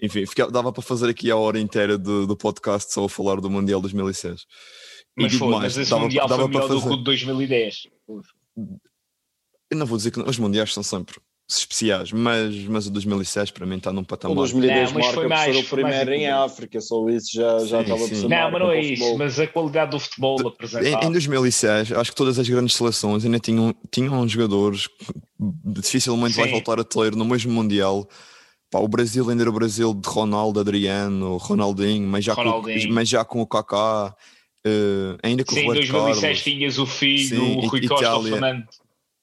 Enfim, 0.02 0.26
fica- 0.26 0.50
dava 0.50 0.72
para 0.72 0.82
fazer 0.82 1.08
aqui 1.08 1.30
a 1.30 1.37
hora 1.37 1.61
inteira 1.61 1.96
do, 1.96 2.26
do 2.26 2.37
podcast 2.37 2.92
só 2.92 3.04
a 3.04 3.08
falar 3.08 3.40
do 3.40 3.49
Mundial 3.49 3.80
2006. 3.80 4.40
E 5.16 5.22
Mas 5.22 5.34
foi, 5.34 5.49
mais, 5.49 5.62
mas 5.62 5.76
esse 5.78 5.90
dava- 5.90 6.02
mundial 6.02 6.26
dava 6.26 6.42
foi 6.42 6.50
melhor 6.50 6.68
do 6.68 6.80
que 6.80 6.88
o 6.88 6.96
de 6.96 7.04
2010. 7.04 7.87
Eu 9.70 9.76
não 9.76 9.87
vou 9.87 9.96
dizer 9.96 10.11
que 10.11 10.20
os 10.20 10.38
mundiais 10.38 10.72
são 10.75 10.82
sempre 10.82 11.16
especiais, 11.59 12.12
mas, 12.12 12.54
mas 12.64 12.87
o 12.87 12.90
2006 12.90 13.50
para 13.50 13.66
mim 13.66 13.76
está 13.76 13.92
num 13.92 14.02
O 14.02 14.04
patamar. 14.04 14.37
2010 14.37 14.92
Não, 14.92 14.94
mas 14.99 15.06
marca 15.06 15.12
foi 15.14 15.23
por 15.25 15.28
mais- 15.28 15.54
ser 15.56 15.61
o 15.61 15.66
foi 15.68 15.82
mais 15.82 15.97
primeiro 15.97 16.23
em. 16.23 16.28
África, 16.28 16.80
só 16.80 17.09
isso 17.09 17.28
já, 17.32 17.59
já 17.64 17.85
Sim, 17.85 17.90
por 17.90 18.09
sim. 18.09 18.28
Não, 18.28 18.50
mas 18.50 18.61
não 18.61 18.71
é 18.71 18.76
o 18.76 18.80
isso. 18.80 19.18
Mas 19.18 19.38
a 19.40 19.47
qualidade 19.47 19.90
do 19.92 19.99
futebol 20.00 20.40
Em, 20.42 20.47
apresentado. 20.49 21.04
em 21.06 21.12
2006, 21.12 21.92
acho 21.92 22.11
que 22.11 22.16
todas 22.16 22.38
as 22.38 22.49
grandes 22.49 22.75
seleções 22.75 23.25
ainda 23.25 23.38
tinham, 23.38 23.75
tinham 23.90 24.28
jogadores 24.28 24.87
que 24.87 25.12
dificilmente 25.64 26.35
vai 26.37 26.47
Sim. 26.47 26.52
voltar 26.52 26.78
a 26.80 26.85
ter 26.85 27.14
no 27.16 27.25
mesmo 27.25 27.52
Mundial. 27.52 28.09
Pá, 28.71 28.78
o 28.78 28.88
Brasil 28.88 29.28
ainda 29.28 29.42
era 29.42 29.50
o 29.50 29.52
Brasil 29.52 29.92
de 29.92 30.09
Ronaldo, 30.09 30.59
Adriano, 30.61 31.37
Ronaldinho, 31.37 32.09
mas 32.09 32.25
já, 32.25 32.35
Com, 32.35 32.42
Ronaldinho. 32.42 32.92
mas 32.94 33.09
já 33.09 33.23
com 33.25 33.42
o 33.42 33.47
Kaká, 33.47 34.14
eh, 34.64 35.16
ainda 35.23 35.44
com 35.44 35.52
Sim, 35.54 35.61
o 35.61 35.62
em 35.64 35.66
Roberto 35.66 35.88
2006 35.92 36.21
Carlos. 36.23 36.42
tinhas 36.42 36.78
o 36.78 36.87
filho, 36.87 37.28
Sim, 37.28 37.56
o 37.59 37.66
Rui 37.66 37.80
I- 37.80 37.88
Costa, 37.88 38.06
o 38.16 38.21
Itália. 38.21 38.32
Fernando. 38.32 38.64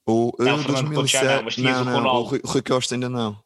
O, 0.10 0.32
eh, 0.40 0.44
Não, 0.44 0.64
Couto 0.64 1.06
já 1.08 1.24
não, 1.24 1.44
mas 1.44 1.58
não, 1.58 1.82
o 1.82 1.86
não, 1.86 1.94
Ronaldo. 1.94 2.30
Rui, 2.30 2.42
Rui 2.44 2.62
Costa 2.64 2.96
ainda 2.96 3.10
não. 3.10 3.38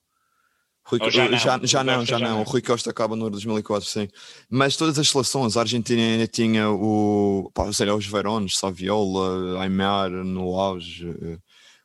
Rui, 0.86 1.00
já 1.12 1.29
não, 1.29 1.38
já, 1.38 1.58
o 1.58 1.67
já 1.67 1.84
não, 1.84 2.05
já 2.05 2.20
não. 2.20 2.41
O 2.41 2.43
Rui 2.43 2.62
Costa 2.62 2.89
acaba 2.89 3.15
no 3.15 3.24
ano 3.24 3.32
2004, 3.32 3.88
sim. 3.88 4.08
Mas 4.50 4.75
todas 4.75 4.98
as 4.98 5.10
seleções, 5.10 5.58
a 5.58 5.62
Argentina 5.62 6.01
ainda 6.01 6.27
tinha 6.27 6.70
o, 6.70 7.51
pá, 7.53 7.72
sei 7.72 7.86
lá, 7.86 7.96
os 7.96 8.05
Verones, 8.05 8.58
Saviola, 8.58 9.62
Aymar 9.62 10.10
no 10.10 10.58
auge, 10.60 11.08
eh, 11.22 11.38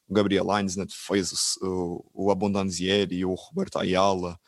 o 0.09 0.15
Gabriel 0.15 0.47
Hines 0.59 0.77
né, 0.77 0.87
fez 0.89 1.57
o, 1.61 2.05
o, 2.15 2.27
o 2.27 2.31
Abondanzieri, 2.31 3.25
o 3.25 3.35
Roberto 3.35 3.79
Ayala. 3.79 4.39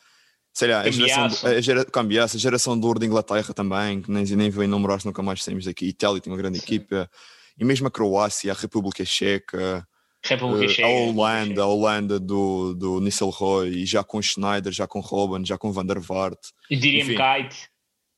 Sei 0.52 0.68
lá, 0.68 0.80
a 0.80 0.90
geração, 0.90 1.49
a, 1.49 1.60
gera, 1.60 1.87
a 2.25 2.26
geração 2.38 2.78
de 2.78 2.84
ouro 2.84 2.99
da 2.99 3.06
Inglaterra 3.06 3.54
também, 3.54 4.02
que 4.02 4.10
nem, 4.10 4.25
nem 4.25 4.50
vou 4.50 4.64
enumerar, 4.64 5.00
nunca 5.04 5.22
mais 5.22 5.44
saímos 5.44 5.64
daqui. 5.64 5.87
Itália 5.87 6.20
tem 6.20 6.32
uma 6.32 6.37
grande 6.37 6.58
equipa. 6.58 7.08
E 7.56 7.64
mesmo 7.64 7.87
a 7.87 7.90
Croácia, 7.90 8.50
a 8.50 8.54
República 8.54 9.04
Checa, 9.04 9.87
República 10.23 10.65
eh, 10.65 10.69
Checa. 10.69 10.87
a 10.89 10.91
Holanda, 10.91 11.62
a 11.62 11.67
Holanda 11.67 12.21
do, 12.21 12.75
do 12.75 13.00
Nistelrooy, 13.00 13.71
e 13.83 13.87
já 13.87 14.05
com 14.05 14.21
Schneider, 14.21 14.73
já 14.73 14.87
com 14.87 15.00
Robben, 15.00 15.45
já 15.45 15.57
com 15.57 15.73
Van 15.73 15.87
der 15.87 15.99
Vaart. 15.99 16.39
E 16.71 16.77
diria 16.77 17.03
Enfim. 17.03 17.17
Kite, 17.17 17.69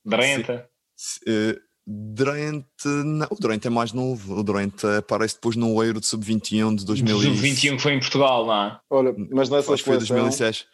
Drenta. 0.05 0.69
Eh, 1.27 1.57
Durante, 1.85 2.87
não, 2.87 3.27
o 3.29 3.35
Durante 3.35 3.67
é 3.67 3.69
mais 3.69 3.91
novo. 3.91 4.39
O 4.39 4.43
Durante 4.43 4.85
aparece 4.87 5.35
depois 5.35 5.57
no 5.57 5.83
Euro 5.83 5.99
de 5.99 6.05
Sub-21 6.07 6.75
de 6.75 6.85
2000 6.85 7.23
e- 7.23 7.29
21 7.31 7.75
que 7.75 7.81
foi 7.81 7.93
em 7.93 7.99
Portugal, 7.99 8.45
não 8.45 8.53
é? 8.53 8.79
Olha, 8.89 9.13
mas 9.31 9.49
nessa 9.49 9.73
Acho 9.73 9.83
que 9.83 9.89
foi 9.89 9.95
seleção, 9.95 10.15
2006. 10.15 10.65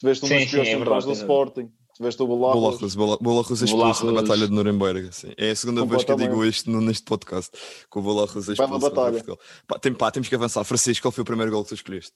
tiveste 0.00 0.24
um 0.24 0.28
dos 0.28 0.50
piores 0.50 1.04
é 1.04 1.06
do 1.06 1.10
é 1.10 1.12
Sporting. 1.12 1.70
Tiveste 1.96 2.22
o 2.22 2.26
Bolarros. 2.26 2.60
Bolarros, 2.60 2.94
Bola- 2.94 3.18
Bolarros 3.20 3.62
é 3.62 3.64
expulso 3.66 4.06
na. 4.06 4.12
Batalha 4.22 4.46
de 4.46 4.52
Nuremberg. 4.52 5.12
sim. 5.12 5.32
É 5.36 5.50
a 5.50 5.56
segunda 5.56 5.84
vez 5.84 6.02
que 6.04 6.10
eu 6.12 6.16
digo 6.16 6.44
isto 6.44 6.70
neste 6.70 7.04
podcast. 7.04 7.50
Que 7.90 7.98
o 7.98 8.02
Bolarros 8.02 8.48
é 8.48 8.52
expulso. 8.52 8.72
contra 8.72 8.90
batalha. 8.90 9.12
Portugal. 9.12 9.38
Pá, 9.66 9.78
tem, 9.78 9.92
pá, 9.94 10.10
temos 10.10 10.28
que 10.28 10.34
avançar. 10.34 10.64
Francisco, 10.64 11.02
qual 11.04 11.12
foi 11.12 11.22
o 11.22 11.24
primeiro 11.26 11.52
gol 11.52 11.62
que 11.62 11.68
tu 11.70 11.74
escolheste? 11.74 12.12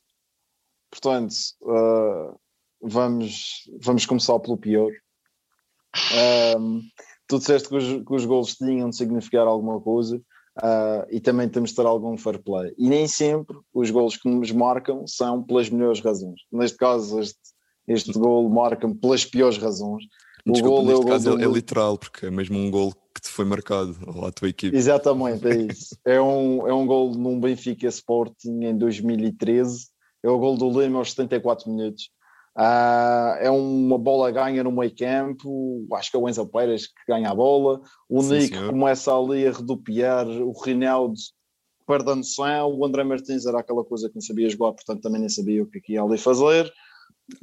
Portanto, 0.91 1.35
ah, 1.69 2.35
vamos, 2.81 3.69
vamos 3.83 4.07
começar 4.07 4.39
pelo 4.41 4.57
pior. 4.57 4.91
Ahm, 6.55 6.81
tu 7.27 7.39
disseste 7.39 7.69
que 7.69 7.77
os, 7.77 7.85
que 8.05 8.15
os 8.15 8.25
gols 8.25 8.55
tinham 8.55 8.91
de 8.91 8.97
significar 8.97 9.47
alguma 9.47 9.81
coisa 9.81 10.21
ah, 10.63 11.07
e 11.11 11.21
também 11.21 11.49
temos 11.49 11.71
de 11.71 11.77
ter 11.77 11.87
algum 11.87 12.17
fair 12.17 12.43
play. 12.43 12.73
E 12.79 12.89
nem 12.89 13.07
sempre 13.07 13.57
os 13.75 13.91
gols 13.91 14.17
que 14.17 14.29
nos 14.29 14.51
marcam 14.53 15.07
são 15.07 15.43
pelas 15.43 15.69
melhores 15.71 16.01
razões. 16.01 16.41
Neste 16.53 16.77
caso, 16.77 17.21
este, 17.21 17.39
este 17.87 18.13
gol 18.13 18.49
marca-me 18.49 18.95
pelas 18.95 19.25
piores 19.25 19.59
razões. 19.59 20.05
O 20.47 20.53
Desculpa, 20.53 20.77
gol 20.83 20.91
é 20.91 20.95
o 20.95 21.01
gol 21.03 21.19
do- 21.19 21.41
é, 21.41 21.45
é 21.45 21.49
literal, 21.49 21.99
porque 21.99 22.27
é 22.27 22.31
mesmo 22.31 22.57
um 22.59 22.71
gol 22.71 22.93
que 23.15 23.21
te 23.21 23.29
foi 23.29 23.45
marcado 23.45 23.97
à 24.25 24.31
tua 24.31 24.49
equipe. 24.49 24.77
Exatamente, 24.77 25.47
é 25.49 25.57
isso. 25.73 25.97
É 26.07 26.21
um, 26.21 26.67
é 26.69 26.73
um 26.75 26.87
gol 26.87 27.13
num 27.15 27.41
Benfica 27.41 27.89
Sporting 27.89 28.63
em 28.65 28.77
2013. 28.77 29.87
É 30.23 30.29
o 30.29 30.39
gol 30.39 30.57
do 30.57 30.69
Lima 30.81 30.99
aos 30.99 31.11
74 31.11 31.69
minutos. 31.71 32.11
Ah, 32.59 33.37
é 33.41 33.51
uma 33.51 33.99
bola 33.99 34.31
ganha 34.31 34.65
no 34.65 34.73
meio 34.73 34.95
campo. 34.97 35.87
Acho 35.95 36.11
que 36.11 36.17
é 36.17 36.21
o 36.21 36.29
Enzo 36.29 36.47
Pérez 36.47 36.87
que 36.87 36.95
ganha 37.09 37.31
a 37.31 37.35
bola. 37.35 37.81
O 38.09 38.23
Sim, 38.23 38.35
Nick 38.39 38.49
senhor. 38.57 38.71
começa 38.71 39.15
ali 39.15 39.47
a 39.47 39.53
rodopiar. 39.53 40.27
O 40.27 40.53
Rinaldo 40.63 41.15
perde 41.87 42.11
a 42.11 42.15
noção. 42.15 42.73
O 42.75 42.85
André 42.85 43.05
Martins 43.05 43.45
era 43.47 43.61
aquela 43.61 43.85
coisa 43.85 44.09
que 44.09 44.15
não 44.15 44.23
sabia 44.23 44.49
jogar, 44.49 44.73
portanto 44.73 45.03
também 45.03 45.21
nem 45.21 45.29
sabia 45.29 45.63
o 45.63 45.67
que 45.67 45.79
é 45.79 45.81
que 45.81 45.93
ia 45.95 46.03
ali 46.03 46.17
fazer. 46.19 46.73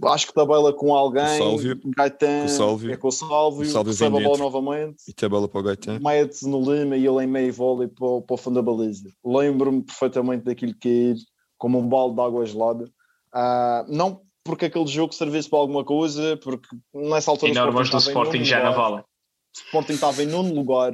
Acho 0.06 0.28
que 0.28 0.34
tabela 0.34 0.72
com 0.74 0.96
alguém. 0.96 1.38
Sálvio. 1.38 1.80
Gaetan 1.98 2.39
Com 2.39 2.46
o 2.46 2.50
Sálvio. 2.50 2.91
é 2.93 2.98
com 2.98 3.08
o 3.08 3.12
Sálvio. 3.12 3.62
O 3.63 3.65
Sálvio 3.65 3.91
recebe 3.91 4.17
a 4.17 4.22
bola 4.22 4.38
novamente 4.38 5.04
E 5.08 5.13
tabela 5.13 5.48
para 5.48 5.60
o 5.60 5.63
Gaetan. 5.63 6.00
mete 6.00 6.43
no 6.48 6.60
Lima 6.62 6.96
e 6.96 7.06
ele 7.06 7.24
em 7.24 7.28
meio 7.28 7.52
vôlei 7.52 7.88
para, 7.89 8.06
o- 8.06 8.22
para 8.22 8.34
o 8.34 8.38
fundo 8.38 8.56
da 8.56 8.62
baliza. 8.62 9.10
Lembro-me 9.26 9.82
perfeitamente 9.84 10.46
daquilo 10.46 10.74
cair 10.82 11.15
como 11.58 11.80
um 11.80 11.88
balde 11.88 12.15
de 12.15 12.22
água 12.22 12.46
gelada. 12.46 12.86
Ah, 13.34 13.86
não 13.89 14.22
porque 14.46 14.65
aquele 14.65 14.88
jogo 14.88 15.13
servisse 15.13 15.50
para 15.50 15.60
alguma 15.60 15.84
coisa, 15.84 16.38
porque 16.38 16.67
nessa 16.93 17.32
altura 17.32 17.52
E 17.52 17.56
normas 17.56 17.89
do 17.89 17.98
Sporting 17.98 18.43
já 18.43 18.60
não 18.60 18.72
lugar. 18.72 18.82
valem. 18.82 19.00
O 19.00 19.06
Sporting 19.65 19.93
estava 19.93 20.24
em 20.24 20.26
nono 20.28 20.54
lugar, 20.54 20.93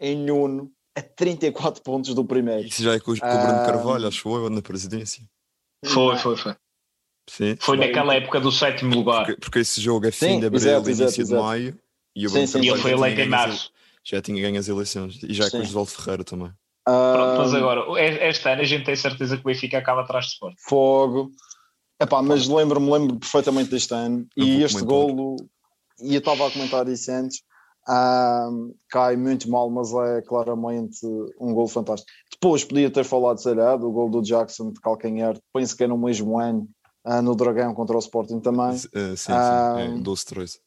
em 0.00 0.16
nono, 0.16 0.70
a 0.96 1.02
34 1.02 1.82
pontos 1.82 2.14
do 2.14 2.24
primeiro. 2.24 2.66
Isso 2.68 2.82
já 2.82 2.94
é 2.94 3.00
com, 3.00 3.12
o- 3.12 3.18
com 3.18 3.26
o 3.26 3.30
Bruno 3.30 3.58
Ah. 3.60 3.66
Carvalho, 3.66 4.08
acho 4.08 4.28
eu, 4.28 4.48
na 4.50 4.62
presidência. 4.62 5.22
Foi, 5.84 6.16
foi, 6.18 6.36
foi. 6.36 6.54
Sim. 7.28 7.56
Foi 7.60 7.76
naquela 7.76 8.14
época 8.14 8.40
do 8.40 8.50
sétimo 8.50 8.94
lugar. 8.94 9.26
Porque, 9.26 9.40
porque 9.40 9.58
esse 9.60 9.80
jogo 9.80 10.06
é 10.06 10.10
fim 10.10 10.26
Sim, 10.26 10.40
de 10.40 10.46
abril, 10.46 10.60
exato, 10.60 10.88
início 10.88 11.04
exato, 11.04 11.14
de 11.14 11.20
exato. 11.20 11.42
maio. 11.42 11.78
E 12.16 12.26
o 12.26 12.30
Sim, 12.30 12.46
sim, 12.46 12.60
E 12.60 12.68
ele 12.68 12.80
foi 12.80 12.92
eleito 12.92 13.20
em 13.20 13.28
março. 13.28 13.70
Já 14.02 14.22
tinha 14.22 14.40
ganho 14.40 14.58
as 14.58 14.68
eleições. 14.68 15.22
E 15.22 15.34
já 15.34 15.46
é 15.46 15.50
com 15.50 15.58
o 15.58 15.60
Sim. 15.60 15.66
Osvaldo 15.66 15.90
Ferreira 15.90 16.24
também. 16.24 16.50
Ah, 16.86 17.12
Pronto, 17.14 17.38
mas 17.38 17.54
agora, 17.54 18.02
este 18.28 18.48
ano 18.48 18.62
a 18.62 18.64
gente 18.64 18.84
tem 18.84 18.96
certeza 18.96 19.36
que 19.36 19.42
o 19.42 19.44
Benfica 19.44 19.76
acaba 19.76 20.00
atrás 20.00 20.24
de 20.24 20.32
Sport. 20.32 20.54
Fogo. 20.58 21.30
Epá, 22.00 22.22
mas 22.22 22.48
lembro-me, 22.48 22.90
lembro 22.90 23.18
perfeitamente 23.18 23.70
deste 23.70 23.92
ano. 23.92 24.26
E 24.36 24.62
este 24.62 24.82
golo, 24.82 25.36
e 26.00 26.14
eu 26.14 26.20
estava 26.20 26.46
a 26.46 26.50
comentar 26.50 26.88
isso 26.88 27.10
antes, 27.10 27.42
ah, 27.86 28.48
cai 28.88 29.16
muito 29.16 29.50
mal, 29.50 29.68
mas 29.68 29.92
é 29.92 30.22
claramente 30.22 31.04
um 31.40 31.52
gol 31.52 31.68
fantástico. 31.68 32.10
Depois 32.30 32.64
podia 32.64 32.90
ter 32.90 33.04
falado, 33.04 33.38
sei 33.38 33.54
lá, 33.54 33.76
do 33.76 33.90
gol 33.90 34.08
do 34.08 34.22
Jackson 34.22 34.72
de 34.72 34.80
calcanhar, 34.80 35.36
penso 35.52 35.76
que 35.76 35.84
é 35.84 35.86
no 35.86 35.98
mesmo 35.98 36.38
ano, 36.38 36.68
ah, 37.04 37.22
no 37.22 37.34
Dragão 37.34 37.74
contra 37.74 37.96
o 37.96 38.00
Sporting 38.00 38.40
também. 38.40 38.70
Eh, 38.70 39.16
sim, 39.16 39.16
sim. 39.16 39.32
Ah. 39.32 39.76
É 39.78 39.88
12-13. 39.88 40.58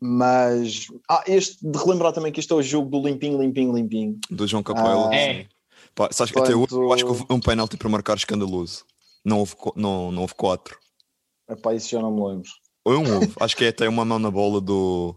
Mas 0.00 0.88
ah, 1.08 1.24
este 1.26 1.58
de 1.66 1.78
relembrar 1.78 2.12
também 2.12 2.30
que 2.30 2.40
este 2.40 2.52
é 2.52 2.56
o 2.56 2.62
jogo 2.62 2.90
do 2.90 3.06
limpinho, 3.06 3.40
limpinho, 3.40 3.74
limpinho. 3.74 4.18
Do 4.30 4.46
João 4.46 4.62
Capela. 4.62 5.10
Ah. 5.10 5.14
É. 5.14 5.46
Pá, 5.94 6.08
sabes 6.12 6.32
que 6.32 6.38
até 6.38 6.52
Portanto- 6.52 6.82
eu 6.82 6.92
acho 6.92 7.04
que 7.04 7.10
houve 7.10 7.26
um 7.30 7.40
penalti 7.40 7.76
para 7.76 7.88
marcar 7.88 8.16
escandaloso. 8.16 8.84
Não 9.24 9.40
houve, 9.40 9.54
não, 9.74 10.12
não 10.12 10.22
houve 10.22 10.34
quatro. 10.34 10.78
Epá, 11.48 11.74
isso 11.74 11.88
já 11.88 12.00
não 12.00 12.14
me 12.14 12.22
lembro. 12.22 12.50
Ou 12.84 12.94
um 12.94 13.14
houve. 13.14 13.32
acho 13.40 13.56
que 13.56 13.64
é 13.64 13.68
até 13.68 13.88
uma 13.88 14.04
mão 14.04 14.18
na 14.18 14.30
bola 14.30 14.60
do, 14.60 15.16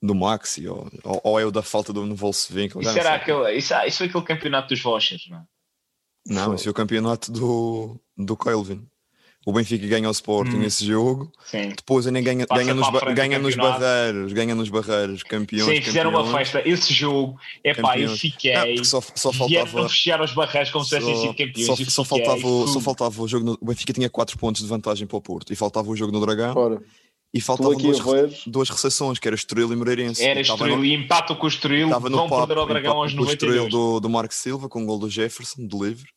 do 0.00 0.14
Maxi. 0.14 0.68
Ou, 0.68 0.88
ou, 1.04 1.20
ou 1.24 1.40
é 1.40 1.44
o 1.44 1.50
da 1.50 1.62
falta 1.62 1.92
do 1.92 2.14
Volkswagen. 2.14 2.70
Isso, 2.80 2.98
era 2.98 3.14
aquele, 3.14 3.52
isso, 3.52 3.74
ah, 3.74 3.86
isso 3.86 3.98
foi 3.98 4.06
aquele 4.06 4.24
campeonato 4.24 4.68
dos 4.68 4.80
Vouchers, 4.80 5.26
não 5.28 5.38
é? 5.38 5.44
Não, 6.28 6.54
esse 6.54 6.66
é 6.66 6.70
o 6.70 6.74
campeonato 6.74 7.30
do, 7.30 8.00
do 8.16 8.36
Kelvin. 8.36 8.86
O 9.48 9.52
Benfica 9.52 9.86
ganha 9.86 10.08
o 10.08 10.10
Sporting 10.10 10.56
Hum. 10.56 10.62
esse 10.64 10.84
jogo. 10.84 11.30
Sim. 11.44 11.68
Depois 11.68 12.04
ainda 12.04 12.20
ganha, 12.20 12.44
Passa 12.48 12.64
ganha, 12.64 12.74
nos, 12.74 12.88
ganha 13.14 13.38
nos 13.38 13.54
barreiros. 13.54 14.32
Ganha 14.32 14.54
nos 14.56 14.68
barreiros. 14.68 15.22
Campeões. 15.22 15.64
Sim, 15.76 15.80
fizeram 15.80 16.10
uma 16.10 16.24
campeões. 16.24 16.50
festa. 16.50 16.68
Esse 16.68 16.92
jogo, 16.92 17.38
é 17.62 17.72
pá, 17.72 17.96
eu 17.96 18.08
fiquei. 18.16 18.74
Não, 18.76 18.84
só, 18.84 19.00
só 19.14 19.32
faltava. 19.32 19.88
fechar 19.88 20.20
os 20.20 20.32
barreiros 20.34 20.72
como 20.72 20.84
se 20.84 20.98
tivessem 20.98 21.16
sido 21.20 21.34
campeões. 21.34 21.64
só, 21.64 21.76
só 21.76 22.04
faltava, 22.04 22.44
o- 22.44 22.66
só 22.66 22.80
faltava 22.80 23.22
o 23.22 23.28
jogo. 23.28 23.46
No, 23.46 23.58
o 23.60 23.66
Benfica 23.66 23.92
tinha 23.92 24.10
4 24.10 24.36
pontos 24.36 24.62
de 24.62 24.68
vantagem 24.68 25.06
para 25.06 25.16
o 25.16 25.20
Porto. 25.22 25.52
E 25.52 25.56
faltava 25.56 25.88
o 25.88 25.94
jogo 25.96 26.10
no 26.12 26.20
Dragão. 26.20 26.52
Ora, 26.56 26.82
E 27.32 27.40
faltavam 27.40 27.76
duas, 27.76 27.98
duas 28.46 28.68
recepções, 28.70 29.18
que 29.20 29.28
era 29.28 29.34
Estoril 29.36 29.70
e 29.72 29.76
Moreirense. 29.76 30.24
Era 30.24 30.40
E 30.40 30.42
Estoril 30.42 30.78
no- 30.78 30.84
e 30.84 30.92
empatam 30.94 31.36
com 31.36 31.44
o 31.44 31.48
Estoril. 31.48 31.86
Estava 31.86 32.08
no 32.10 32.16
Vão 32.16 32.28
papo, 32.28 32.46
perder 32.48 32.60
ao 32.60 32.66
Dragão 32.66 32.96
aos 32.96 33.12
empate 33.12 33.24
com 33.24 33.30
o 33.30 33.32
Estoril 33.32 33.54
92. 33.64 33.70
do, 33.94 34.00
do 34.00 34.10
Marco 34.10 34.34
Silva 34.34 34.68
com 34.68 34.82
o 34.82 34.86
gol 34.86 34.98
do 34.98 35.08
Jefferson, 35.10 35.66
de 35.66 35.76
livre. 35.78 36.15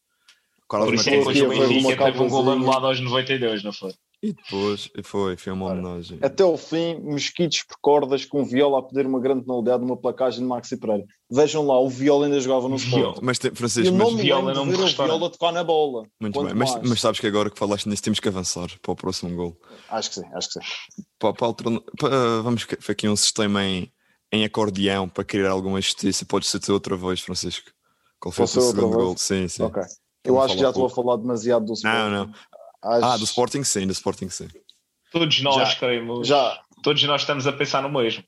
Carlos 0.70 0.90
Por 0.90 0.96
isso 0.96 1.10
é 1.10 1.12
que 1.12 1.18
Martins. 1.26 1.42
depois 1.42 1.42
o 1.42 1.58
Foi 1.58 1.66
uma 1.68 1.74
Benfica 1.90 2.06
teve 2.06 2.20
um 2.24 2.30
gol 2.30 2.50
anulado 2.52 2.86
aos 2.86 3.00
92, 3.02 3.64
não 3.64 3.74
foi? 3.74 3.92
E 4.22 4.34
depois, 4.34 4.90
foi, 5.04 5.38
foi 5.38 5.54
uma 5.54 5.68
homenagem. 5.72 6.20
Até 6.22 6.44
ao 6.44 6.58
fim, 6.58 6.96
mosquitos 7.02 7.64
por 7.64 7.78
cordas 7.82 8.26
com 8.26 8.42
o 8.42 8.46
Viola 8.46 8.80
a 8.80 8.84
pedir 8.84 9.06
uma 9.08 9.20
grande 9.20 9.46
penalidade 9.46 9.82
numa 9.82 9.96
placagem 9.96 10.42
de 10.42 10.46
Maxi 10.46 10.76
Pereira. 10.78 11.06
Vejam 11.32 11.66
lá, 11.66 11.80
o 11.80 11.88
Viola 11.90 12.26
ainda 12.26 12.38
jogava 12.42 12.68
no 12.68 12.76
Viola. 12.78 13.14
Sport. 13.14 13.24
Mas, 13.24 13.38
Francisco, 13.56 13.96
mas, 13.96 14.14
Viola 14.16 14.54
não 14.54 14.66
me 14.66 14.76
o 14.76 14.82
restaura. 14.84 15.14
Viola 15.14 15.30
tocar 15.32 15.54
na 15.54 15.64
bola. 15.64 16.04
muito 16.20 16.44
bem. 16.44 16.54
Mas, 16.54 16.76
mas 16.84 17.00
sabes 17.00 17.20
que 17.22 17.28
agora 17.28 17.50
que 17.50 17.58
falaste 17.58 17.88
nisso, 17.88 18.04
temos 18.04 18.20
que 18.20 18.28
avançar 18.28 18.68
para 18.82 18.92
o 18.92 18.96
próximo 18.96 19.34
gol. 19.34 19.58
Acho 19.90 20.10
que 20.10 20.16
sim, 20.16 20.26
acho 20.34 20.50
que 20.50 20.54
sim. 20.60 21.04
Para, 21.18 21.34
para 21.34 21.48
alterna- 21.48 21.82
para- 21.98 22.42
vamos 22.42 22.66
que- 22.66 22.92
aqui 22.92 23.08
um 23.08 23.16
sistema 23.16 23.64
em, 23.64 23.90
em 24.34 24.44
acordeão 24.44 25.08
para 25.08 25.24
criar 25.24 25.52
alguma 25.52 25.80
justiça. 25.80 26.26
Pode 26.26 26.46
ser 26.46 26.60
tu 26.60 26.74
outra 26.74 26.98
vez, 26.98 27.22
Francisco. 27.22 27.72
Qual 28.20 28.34
foi 28.34 28.44
o 28.44 28.48
segundo 28.50 28.90
gol? 28.90 29.18
Sim, 29.18 29.48
sim. 29.48 29.64
Ok. 29.64 29.82
Eu 30.30 30.42
acho 30.42 30.56
que 30.56 30.62
já 30.62 30.70
estou 30.70 30.86
a 30.86 30.90
falar 30.90 31.16
demasiado 31.18 31.66
do 31.66 31.74
Sport. 31.74 31.94
Não, 31.94 32.10
não. 32.10 32.34
Acho- 32.82 33.06
Ah, 33.06 33.18
do 33.18 33.24
Sporting 33.26 33.64
sim, 33.64 33.86
do 33.86 33.92
Sporting 33.94 34.30
sim. 34.30 34.48
Todos 35.12 35.42
nós 35.42 35.70
Já. 35.70 35.76
queremos. 35.76 36.28
Já. 36.28 36.60
Todos 36.84 37.04
nós 37.04 37.22
estamos 37.22 37.46
a 37.48 37.52
pensar 37.54 37.82
no 37.82 37.90
mesmo. 37.90 38.24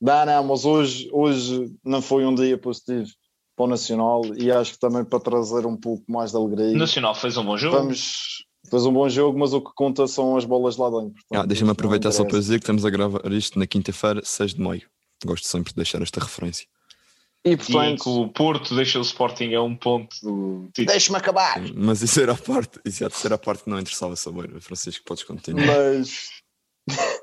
Não, 0.00 0.26
não, 0.26 0.44
mas 0.44 0.64
hoje, 0.64 1.08
hoje 1.12 1.72
não 1.84 2.02
foi 2.02 2.24
um 2.26 2.34
dia 2.34 2.58
positivo 2.58 3.08
para 3.54 3.64
o 3.66 3.68
Nacional 3.68 4.22
e 4.36 4.50
acho 4.50 4.72
que 4.72 4.78
também 4.80 5.04
para 5.04 5.20
trazer 5.20 5.64
um 5.66 5.76
pouco 5.76 6.02
mais 6.10 6.30
de 6.32 6.36
alegria. 6.36 6.70
O 6.74 6.78
Nacional 6.78 7.14
fez 7.14 7.36
um 7.36 7.44
bom 7.44 7.56
jogo. 7.56 7.76
Vamos. 7.76 8.44
Fez 8.68 8.86
um 8.86 8.92
bom 8.92 9.08
jogo, 9.08 9.38
mas 9.38 9.52
o 9.52 9.60
que 9.60 9.70
conta 9.74 10.06
são 10.06 10.36
as 10.36 10.44
bolas 10.44 10.76
lá 10.76 10.88
dentro. 10.88 11.12
Ah, 11.16 11.22
Portanto, 11.28 11.48
Deixa-me 11.48 11.52
isto 11.54 11.64
não 11.66 11.72
aproveitar 11.72 12.10
só 12.12 12.24
para 12.24 12.38
dizer 12.38 12.54
que 12.58 12.62
estamos 12.64 12.84
a 12.84 12.90
gravar 12.90 13.30
isto 13.32 13.58
na 13.58 13.66
quinta-feira, 13.66 14.22
6 14.24 14.54
de 14.54 14.60
maio. 14.60 14.82
Gosto 15.24 15.46
sempre 15.46 15.70
de 15.72 15.76
deixar 15.76 16.00
esta 16.02 16.18
referência. 16.20 16.66
E 17.44 17.50
E 17.50 17.56
que 17.56 17.64
portanto, 17.66 18.22
o 18.22 18.28
Porto 18.28 18.74
deixa 18.74 18.98
o 18.98 19.02
Sporting 19.02 19.54
a 19.54 19.62
um 19.62 19.76
ponto 19.76 20.16
do 20.22 20.68
título. 20.68 20.86
deixe-me 20.86 21.18
acabar. 21.18 21.60
Mas 21.74 22.02
isso 22.02 22.20
era 22.20 22.32
a 22.32 22.36
parte, 22.36 22.80
isso 22.84 23.04
era 23.24 23.34
a 23.34 23.38
parte 23.38 23.64
que 23.64 23.70
não 23.70 23.80
interessava 23.80 24.14
saber. 24.14 24.60
Francisco, 24.60 25.04
podes 25.04 25.24
continuar. 25.24 25.66
Mas. 25.66 26.30